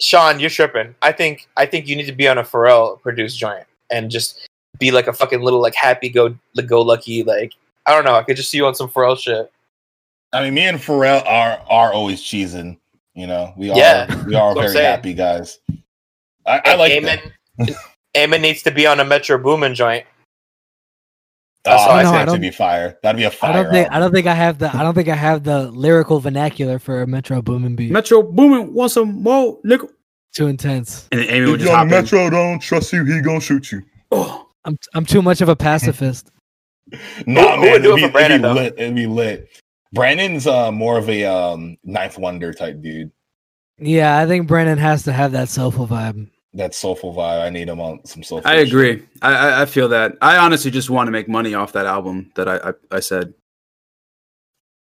Sean, 0.00 0.38
you're 0.38 0.50
tripping. 0.50 0.94
I 1.02 1.10
think 1.10 1.48
I 1.56 1.66
think 1.66 1.88
you 1.88 1.96
need 1.96 2.06
to 2.06 2.12
be 2.12 2.28
on 2.28 2.38
a 2.38 2.44
Pharrell 2.44 3.00
produced 3.02 3.38
joint 3.40 3.66
and 3.90 4.08
just 4.10 4.48
be 4.78 4.92
like 4.92 5.08
a 5.08 5.12
fucking 5.12 5.40
little 5.40 5.60
like 5.60 5.74
happy 5.74 6.08
go 6.08 6.34
go 6.66 6.80
lucky 6.82 7.24
like 7.24 7.54
I 7.86 7.94
don't 7.94 8.04
know. 8.04 8.14
I 8.14 8.22
could 8.22 8.36
just 8.36 8.50
see 8.50 8.58
you 8.58 8.66
on 8.66 8.74
some 8.74 8.88
Pharrell 8.88 9.18
shit. 9.18 9.50
I 10.32 10.42
mean, 10.42 10.54
me 10.54 10.62
and 10.62 10.78
Pharrell 10.78 11.24
are 11.26 11.60
are 11.68 11.92
always 11.92 12.20
cheesing. 12.22 12.78
You 13.14 13.26
know, 13.26 13.52
we 13.56 13.70
all 13.70 13.76
Yeah, 13.78 14.06
we 14.26 14.34
are 14.34 14.54
that's 14.54 14.56
what 14.56 14.56
I'm 14.56 14.56
very 14.56 14.68
saying. 14.72 14.84
happy 14.86 15.14
guys. 15.14 15.58
I, 16.46 16.60
I 16.64 16.74
like 16.74 17.02
that. 17.02 17.20
Eamon. 17.60 17.74
Eamon 18.16 18.40
needs 18.40 18.62
to 18.64 18.70
be 18.70 18.86
on 18.86 19.00
a 19.00 19.04
Metro 19.04 19.38
Boomin 19.38 19.74
joint. 19.74 20.04
Oh, 21.66 21.70
That's 21.70 21.82
ah, 21.82 21.86
all 21.86 21.96
I 21.96 22.00
I 22.00 22.02
know, 22.02 22.32
think 22.32 22.36
to 22.36 22.38
be 22.40 22.50
fire. 22.50 22.98
That'd 23.02 23.16
be 23.18 23.24
a 23.24 23.30
fire. 23.30 23.50
I 23.52 23.62
don't 23.62 23.72
think 23.72 23.92
I 23.92 23.98
don't 23.98 24.12
think 24.12 24.26
I 24.26 24.34
have 24.34 24.58
the 24.58 24.74
I 24.76 24.82
don't 24.82 24.94
think 24.94 25.08
I 25.08 25.14
have 25.14 25.44
the 25.44 25.70
lyrical 25.70 26.20
vernacular 26.20 26.78
for 26.78 27.02
a 27.02 27.06
Metro 27.06 27.40
Boomin 27.40 27.74
beat. 27.76 27.90
Metro 27.90 28.22
Boomin 28.22 28.74
wants 28.74 28.94
some 28.94 29.22
more 29.22 29.58
nigga. 29.62 29.88
Too 30.34 30.48
intense. 30.48 31.08
And 31.12 31.20
then 31.20 31.28
Amy 31.30 31.46
would 31.46 31.60
If 31.60 31.66
just 31.66 31.72
hop 31.72 31.88
young 31.88 31.98
in. 31.98 32.04
Metro 32.04 32.28
don't 32.30 32.58
trust 32.60 32.92
you, 32.92 33.04
he 33.04 33.20
gonna 33.22 33.40
shoot 33.40 33.70
you. 33.72 33.82
Oh, 34.10 34.46
I'm 34.64 34.76
I'm 34.94 35.06
too 35.06 35.22
much 35.22 35.40
of 35.40 35.48
a 35.48 35.56
pacifist. 35.56 36.30
Nah, 37.26 37.56
who 37.56 37.62
man, 37.62 37.72
would 37.72 37.82
do 37.82 37.92
it'd 37.96 38.04
it 38.04 38.06
be, 38.08 38.12
Brandon, 38.12 38.44
it'd 38.44 38.54
be 38.54 38.60
lit. 38.60 38.74
It'd 38.78 38.94
be 38.94 39.06
lit. 39.06 39.62
Brandon's 39.92 40.46
uh, 40.46 40.70
more 40.72 40.98
of 40.98 41.08
a 41.08 41.24
um, 41.24 41.76
ninth 41.84 42.18
wonder 42.18 42.52
type 42.52 42.80
dude. 42.82 43.10
yeah, 43.78 44.18
I 44.18 44.26
think 44.26 44.46
Brandon 44.48 44.78
has 44.78 45.04
to 45.04 45.12
have 45.12 45.32
that 45.32 45.48
soulful 45.48 45.86
vibe. 45.86 46.28
That 46.52 46.74
soulful 46.74 47.14
vibe. 47.14 47.42
I 47.42 47.50
need 47.50 47.68
him 47.68 47.80
on 47.80 48.04
some 48.04 48.22
soulful. 48.22 48.48
I 48.50 48.56
agree. 48.56 49.02
I, 49.22 49.32
I 49.34 49.62
I 49.62 49.66
feel 49.66 49.88
that. 49.88 50.16
I 50.20 50.36
honestly 50.36 50.70
just 50.70 50.90
want 50.90 51.06
to 51.08 51.10
make 51.10 51.28
money 51.28 51.54
off 51.54 51.72
that 51.72 51.86
album 51.86 52.30
that 52.36 52.48
I 52.48 52.56
I, 52.58 52.72
I 52.92 53.00
said. 53.00 53.34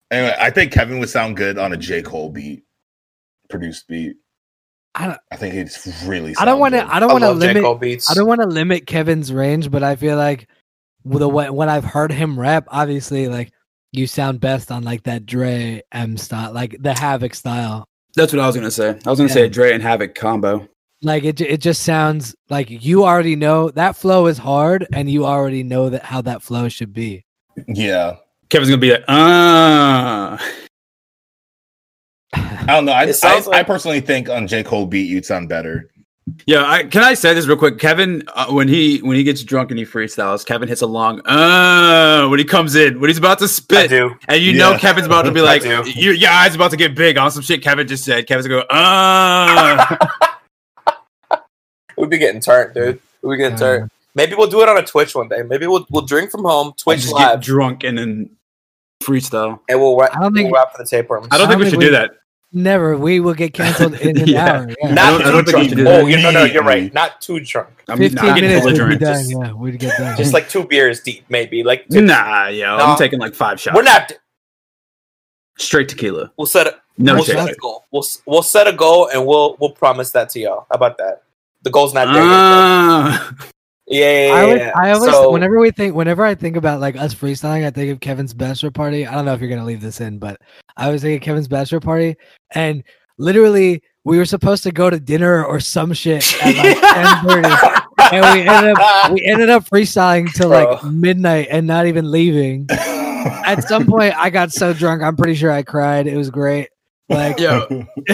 Anyway, 0.09 0.35
I 0.37 0.49
think 0.49 0.73
Kevin 0.73 0.99
would 0.99 1.09
sound 1.09 1.37
good 1.37 1.57
on 1.57 1.71
a 1.71 1.77
J 1.77 2.01
Cole 2.01 2.29
beat, 2.29 2.63
produced 3.49 3.87
beat. 3.87 4.17
I 4.93 5.07
don't- 5.07 5.19
I 5.31 5.37
think 5.37 5.55
it's 5.55 6.03
really. 6.03 6.35
I 6.37 6.43
don't 6.43 6.59
want 6.59 6.73
to 6.73 6.85
I 6.85 6.97
I 6.97 6.99
don't 6.99 7.11
want 7.13 7.23
to 7.23 7.31
limit 7.31 7.63
I 8.09 8.13
don't 8.13 8.27
want 8.27 8.41
to 8.41 8.47
limit 8.47 8.85
Kevin's 8.87 9.31
range, 9.31 9.71
but 9.71 9.83
I 9.83 9.95
feel 9.95 10.17
like 10.17 10.41
with 10.41 10.49
the 11.05 11.27
when 11.27 11.53
when 11.53 11.69
I've 11.69 11.83
heard 11.85 12.11
him 12.11 12.39
rap, 12.39 12.65
obviously 12.69 13.27
like 13.27 13.51
you 13.91 14.07
sound 14.07 14.39
best 14.39 14.71
on 14.71 14.83
like 14.83 15.03
that 15.03 15.25
Dre 15.25 15.81
M 15.91 16.17
style, 16.17 16.53
like 16.53 16.77
the 16.79 16.93
Havoc 16.97 17.35
style. 17.35 17.87
That's 18.15 18.33
what 18.33 18.39
I 18.41 18.47
was 18.47 18.55
gonna 18.55 18.71
say. 18.71 18.89
I 19.05 19.09
was 19.09 19.19
gonna 19.19 19.29
Yeah. 19.29 19.33
say 19.33 19.45
a 19.45 19.49
Dre 19.49 19.73
and 19.73 19.81
Havoc 19.83 20.15
combo. 20.15 20.67
Like 21.01 21.23
it, 21.23 21.41
it 21.41 21.61
just 21.61 21.83
sounds 21.83 22.35
like 22.49 22.69
you 22.69 23.03
already 23.05 23.35
know 23.35 23.69
that 23.71 23.95
flow 23.95 24.27
is 24.27 24.37
hard, 24.37 24.85
and 24.93 25.09
you 25.09 25.25
already 25.25 25.63
know 25.63 25.89
that 25.89 26.03
how 26.03 26.21
that 26.21 26.43
flow 26.43 26.69
should 26.69 26.93
be. 26.93 27.25
Yeah, 27.67 28.17
Kevin's 28.49 28.69
gonna 28.69 28.79
be 28.79 28.91
like, 28.91 29.03
uh 29.07 30.37
I 32.33 32.65
don't 32.67 32.85
know. 32.85 32.91
I, 32.93 33.01
I, 33.01 33.11
sounds 33.11 33.47
I 33.47 33.63
personally 33.63 33.99
think 33.99 34.29
on 34.29 34.47
J 34.47 34.63
Cole 34.63 34.85
beat 34.85 35.09
you'd 35.09 35.25
sound 35.25 35.49
better. 35.49 35.89
Yeah, 36.47 36.63
I, 36.65 36.83
can 36.83 37.03
I 37.03 37.13
say 37.13 37.33
this 37.33 37.45
real 37.47 37.57
quick? 37.57 37.77
Kevin, 37.77 38.23
uh, 38.33 38.47
when 38.47 38.67
he 38.67 38.97
when 38.99 39.15
he 39.15 39.23
gets 39.23 39.43
drunk 39.43 39.69
and 39.71 39.77
he 39.79 39.85
freestyles, 39.85 40.45
Kevin 40.45 40.67
hits 40.67 40.81
a 40.81 40.87
long 40.87 41.21
uh 41.27 42.27
when 42.29 42.39
he 42.39 42.45
comes 42.45 42.75
in 42.75 42.99
when 42.99 43.09
he's 43.09 43.17
about 43.17 43.37
to 43.39 43.45
I 43.45 43.47
spit, 43.47 43.89
do. 43.89 44.15
and 44.27 44.41
you 44.41 44.53
know 44.53 44.77
Kevin's 44.77 45.05
about 45.05 45.23
to 45.23 45.31
be 45.31 45.41
like, 45.51 45.63
your, 45.63 46.13
your 46.13 46.29
eyes 46.31 46.55
about 46.55 46.71
to 46.71 46.77
get 46.77 46.95
big 46.95 47.17
on 47.17 47.31
some 47.31 47.43
shit 47.43 47.61
Kevin 47.61 47.87
just 47.87 48.03
said. 48.03 48.27
Kevin's 48.27 48.47
gonna 48.47 48.63
go 48.63 48.67
uh. 48.69 49.97
We'd 51.97 52.09
be 52.09 52.17
getting 52.17 52.41
turned, 52.41 52.73
dude. 52.73 52.99
We'd 53.21 53.35
be 53.35 53.37
getting 53.37 53.53
Yeah. 53.53 53.57
turned. 53.59 53.91
Maybe 54.15 54.35
we'll 54.35 54.47
do 54.47 54.61
it 54.61 54.67
on 54.69 54.77
a 54.77 54.85
Twitch 54.85 55.13
one 55.15 55.29
day. 55.29 55.43
Maybe 55.43 55.67
we'll 55.67 55.85
we'll 55.89 56.05
drink 56.05 56.31
from 56.31 56.43
home, 56.43 56.73
Twitch 56.77 57.01
just 57.01 57.13
live, 57.13 57.35
get 57.39 57.41
drunk 57.45 57.83
and 57.83 57.97
then 57.97 58.29
freestyle. 59.03 59.59
and 59.69 59.79
we'll 59.79 59.97
rap, 59.97 60.11
I 60.15 60.19
don't 60.19 60.33
think- 60.33 60.51
we'll 60.51 60.59
rap 60.61 60.71
for 60.75 60.83
the 60.83 60.89
tapeworms. 60.89 61.27
I 61.31 61.37
don't 61.37 61.47
I 61.47 61.49
think 61.51 61.59
we 61.59 61.65
don't 61.65 61.71
should 61.71 61.79
think 61.79 61.91
do 61.91 61.97
we- 61.97 62.07
that. 62.07 62.11
Never, 62.53 62.97
we 62.97 63.21
will 63.21 63.33
get 63.33 63.53
canceled 63.53 63.93
in 64.01 64.17
an 64.19 64.27
Yeah. 64.27 64.45
hour. 64.53 64.67
Yeah. 64.69 64.89
I 64.89 64.91
Not 64.91 65.11
don't- 65.11 65.21
I 65.21 65.25
too 65.25 65.31
don't 65.31 65.45
think 65.45 65.45
we 65.45 65.51
drunk. 65.51 65.69
should 65.69 65.77
do 65.77 65.87
Oh, 65.87 66.05
you, 66.07 66.17
no, 66.21 66.31
no, 66.31 66.43
you're 66.43 66.63
right. 66.63 66.93
Not 66.93 67.21
too 67.21 67.39
drunk. 67.39 67.69
I'm 67.87 67.97
Fifteen 67.97 68.25
not 68.25 68.35
getting 68.35 68.49
minutes 68.49 68.65
would 68.79 68.89
be 68.89 68.97
done. 68.97 69.13
Just- 69.19 69.31
Yeah, 69.31 69.53
we'd 69.53 69.79
get 69.79 69.97
done. 69.97 70.17
Just 70.17 70.33
like 70.33 70.49
two 70.49 70.65
beers 70.65 70.99
deep, 70.99 71.23
maybe. 71.29 71.63
Like 71.63 71.87
two- 71.89 72.01
Nah, 72.01 72.47
yo, 72.47 72.77
No. 72.77 72.83
I'm 72.85 72.97
taking 72.97 73.19
like 73.19 73.35
five 73.35 73.59
shots. 73.59 73.75
we're 73.75 73.83
not. 73.83 74.11
straight 75.57 75.87
tequila. 75.89 76.31
We'll 76.37 76.45
set 76.47 76.67
a 76.67 76.75
No 76.97 77.15
we'll 77.15 77.23
shit. 77.23 77.35
set 77.37 77.49
a 77.49 77.55
goal. 77.55 77.85
We'll 77.91 78.03
we'll 78.25 78.41
set 78.43 78.67
a 78.67 78.73
goal 78.73 79.07
and 79.07 79.25
we'll 79.25 79.55
we'll 79.59 79.71
promise 79.71 80.11
that 80.11 80.29
to 80.31 80.39
y'all. 80.39 80.65
How 80.69 80.75
about 80.75 80.97
that? 80.97 81.23
The 81.61 81.69
goal's 81.69 81.93
not 81.93 82.11
there. 82.13 82.23
yet. 82.23 83.51
Ah. 83.89 83.93
Yeah, 83.93 84.11
yeah, 84.11 84.27
yeah. 84.27 84.33
I 84.33 84.41
always, 84.43 84.59
yeah. 84.59 84.71
I 84.75 84.91
always, 84.91 85.11
So- 85.11 85.31
whenever 85.31 85.59
we 85.59 85.71
think, 85.71 85.95
whenever 85.95 86.25
I 86.25 86.35
think 86.35 86.55
about 86.55 86.79
like 86.79 86.95
us 86.95 87.13
freestyling, 87.13 87.65
I 87.65 87.71
think 87.71 87.91
of 87.91 87.99
Kevin's 87.99 88.33
bachelor 88.33 88.71
party. 88.71 89.05
I 89.07 89.13
don't 89.13 89.25
know 89.25 89.33
if 89.33 89.41
you're 89.41 89.49
gonna 89.49 89.65
leave 89.65 89.81
this 89.81 90.01
in, 90.01 90.17
but 90.19 90.39
I 90.77 90.85
always 90.85 91.01
think 91.01 91.21
of 91.21 91.25
Kevin's 91.25 91.47
bachelor 91.47 91.79
party, 91.79 92.15
and 92.53 92.83
literally 93.17 93.81
we 94.03 94.17
were 94.17 94.25
supposed 94.25 94.63
to 94.63 94.71
go 94.71 94.89
to 94.89 94.99
dinner 94.99 95.43
or 95.45 95.59
some 95.59 95.93
shit 95.93 96.33
at 96.43 96.55
like 97.25 97.43
and 98.13 98.35
we 98.35 98.47
ended 98.47 98.75
up 98.77 99.11
we 99.11 99.23
ended 99.25 99.49
up 99.49 99.63
freestyling 99.69 100.31
till 100.33 100.49
like 100.49 100.83
midnight 100.85 101.47
and 101.51 101.67
not 101.67 101.85
even 101.87 102.09
leaving. 102.09 102.67
At 103.45 103.67
some 103.67 103.85
point, 103.85 104.15
I 104.17 104.31
got 104.31 104.51
so 104.51 104.73
drunk, 104.73 105.03
I'm 105.03 105.15
pretty 105.15 105.35
sure 105.35 105.51
I 105.51 105.61
cried. 105.61 106.07
It 106.07 106.17
was 106.17 106.31
great. 106.31 106.69
Like, 107.11 107.39
Yo, 107.39 107.67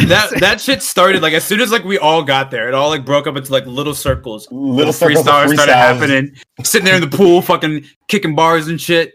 that 0.07 0.33
that 0.39 0.59
shit 0.59 0.81
started 0.81 1.21
like 1.21 1.33
as 1.33 1.43
soon 1.43 1.61
as 1.61 1.71
like 1.71 1.83
we 1.83 1.97
all 1.97 2.23
got 2.23 2.51
there, 2.51 2.67
it 2.67 2.73
all 2.73 2.89
like 2.89 3.05
broke 3.05 3.27
up 3.27 3.35
into 3.35 3.51
like 3.51 3.65
little 3.65 3.93
circles. 3.93 4.47
Little 4.51 4.91
free 4.93 5.15
circles 5.15 5.51
of 5.51 5.59
started 5.59 5.73
happening. 5.75 6.35
Sitting 6.63 6.85
there 6.85 6.95
in 6.95 7.01
the 7.07 7.15
pool, 7.17 7.41
fucking 7.41 7.85
kicking 8.07 8.35
bars 8.35 8.67
and 8.67 8.79
shit. 8.81 9.13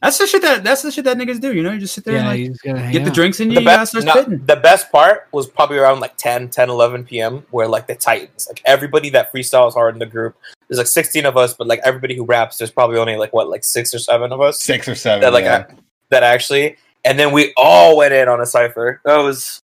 That's 0.00 0.18
the 0.18 0.26
shit 0.26 0.42
that 0.42 0.64
that's 0.64 0.82
the 0.82 0.90
shit 0.90 1.04
that 1.04 1.16
niggas 1.16 1.40
do. 1.40 1.54
You 1.54 1.62
know, 1.62 1.72
you 1.72 1.78
just 1.78 1.94
sit 1.94 2.04
there 2.04 2.14
yeah, 2.14 2.28
and 2.30 2.40
like 2.42 2.50
just 2.50 2.62
gotta 2.64 2.90
get 2.90 3.04
the 3.04 3.10
out. 3.10 3.14
drinks 3.14 3.38
in 3.40 3.50
you, 3.50 3.54
the 3.54 3.60
you 3.60 3.66
gotta 3.66 3.78
best, 3.82 4.00
start 4.00 4.28
no, 4.28 4.36
the 4.36 4.56
best 4.56 4.90
part 4.90 5.28
was 5.30 5.46
probably 5.48 5.78
around 5.78 6.00
like 6.00 6.16
10, 6.16 6.48
10, 6.48 6.70
11 6.70 7.04
p.m. 7.04 7.46
where 7.52 7.68
like 7.68 7.86
the 7.86 7.94
Titans, 7.94 8.48
like 8.48 8.60
everybody 8.64 9.10
that 9.10 9.32
freestyles 9.32 9.74
hard 9.74 9.94
in 9.94 10.00
the 10.00 10.06
group. 10.06 10.34
There's 10.68 10.78
like 10.78 10.88
16 10.88 11.24
of 11.24 11.36
us, 11.36 11.54
but 11.54 11.68
like 11.68 11.80
everybody 11.84 12.16
who 12.16 12.24
raps, 12.24 12.58
there's 12.58 12.70
probably 12.72 12.98
only 12.98 13.16
like 13.16 13.32
what, 13.32 13.48
like 13.48 13.62
six 13.62 13.94
or 13.94 13.98
seven 14.00 14.32
of 14.32 14.40
us 14.40 14.60
Six 14.60 14.88
or 14.88 14.94
seven. 14.96 15.20
that 15.20 15.32
like 15.32 15.44
yeah. 15.44 15.66
I- 15.70 15.74
that 16.08 16.22
actually. 16.24 16.76
And 17.04 17.18
then 17.18 17.32
we 17.32 17.52
all 17.56 17.96
went 17.96 18.14
in 18.14 18.28
on 18.28 18.40
a 18.40 18.46
cipher. 18.46 19.00
That 19.04 19.16
was 19.18 19.60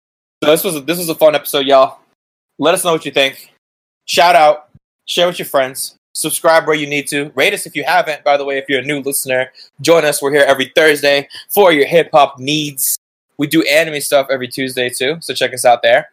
so. 0.43 0.51
This 0.51 0.65
was 0.65 0.85
this 0.85 0.99
was 0.99 1.09
a 1.09 1.15
fun 1.15 1.35
episode, 1.35 1.67
y'all. 1.67 1.99
Let 2.59 2.75
us 2.75 2.85
know 2.85 2.93
what 2.93 3.05
you 3.05 3.11
think. 3.11 3.53
Shout 4.07 4.37
out, 4.37 4.69
share 5.07 5.27
with 5.27 5.39
your 5.39 5.47
friends, 5.47 5.97
subscribe 6.15 6.67
where 6.67 6.77
you 6.77 6.87
need 6.87 7.09
to, 7.09 7.33
rate 7.35 7.55
us 7.55 7.67
if 7.67 7.75
you 7.75 7.85
haven't. 7.85 8.23
By 8.23 8.37
the 8.37 8.45
way, 8.45 8.59
if 8.59 8.69
you're 8.69 8.81
a 8.81 8.85
new 8.85 9.01
listener, 9.01 9.51
join 9.81 10.05
us. 10.05 10.23
We're 10.23 10.33
here 10.33 10.45
every 10.47 10.71
Thursday 10.77 11.29
for 11.49 11.73
your 11.73 11.87
hip 11.87 12.11
hop 12.13 12.39
needs. 12.39 12.99
We 13.39 13.47
do 13.47 13.63
anime 13.63 14.01
stuff 14.01 14.29
every 14.31 14.47
Tuesday 14.47 14.89
too, 14.89 15.17
so 15.21 15.35
check 15.35 15.53
us 15.53 15.65
out 15.65 15.83
there. 15.83 16.11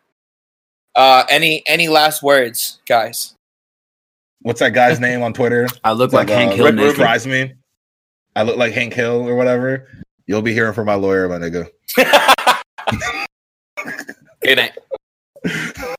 Uh, 0.96 1.24
any 1.30 1.64
any 1.68 1.88
last 1.88 2.24
words, 2.24 2.80
guys? 2.88 3.36
What's 4.42 4.60
that 4.60 4.74
guy's 4.74 5.00
name 5.00 5.22
on 5.22 5.34
Twitter? 5.34 5.68
I 5.84 5.92
look 5.92 6.08
It's 6.08 6.14
like, 6.16 6.30
Hank 6.30 6.54
uh, 6.54 6.56
Hill 6.56 6.66
Rick 6.66 6.76
naked. 6.76 7.28
Me. 7.28 7.54
I 8.36 8.44
look 8.44 8.58
like 8.58 8.74
Hank 8.74 8.94
Hill 8.94 9.28
or 9.28 9.36
whatever. 9.36 9.88
You'll 10.28 10.42
be 10.42 10.54
hearing 10.54 10.74
from 10.74 10.86
my 10.86 10.96
lawyer, 10.96 11.28
my 11.28 11.38
nigga. 11.38 11.70
Good 14.42 14.58
night. 14.58 14.78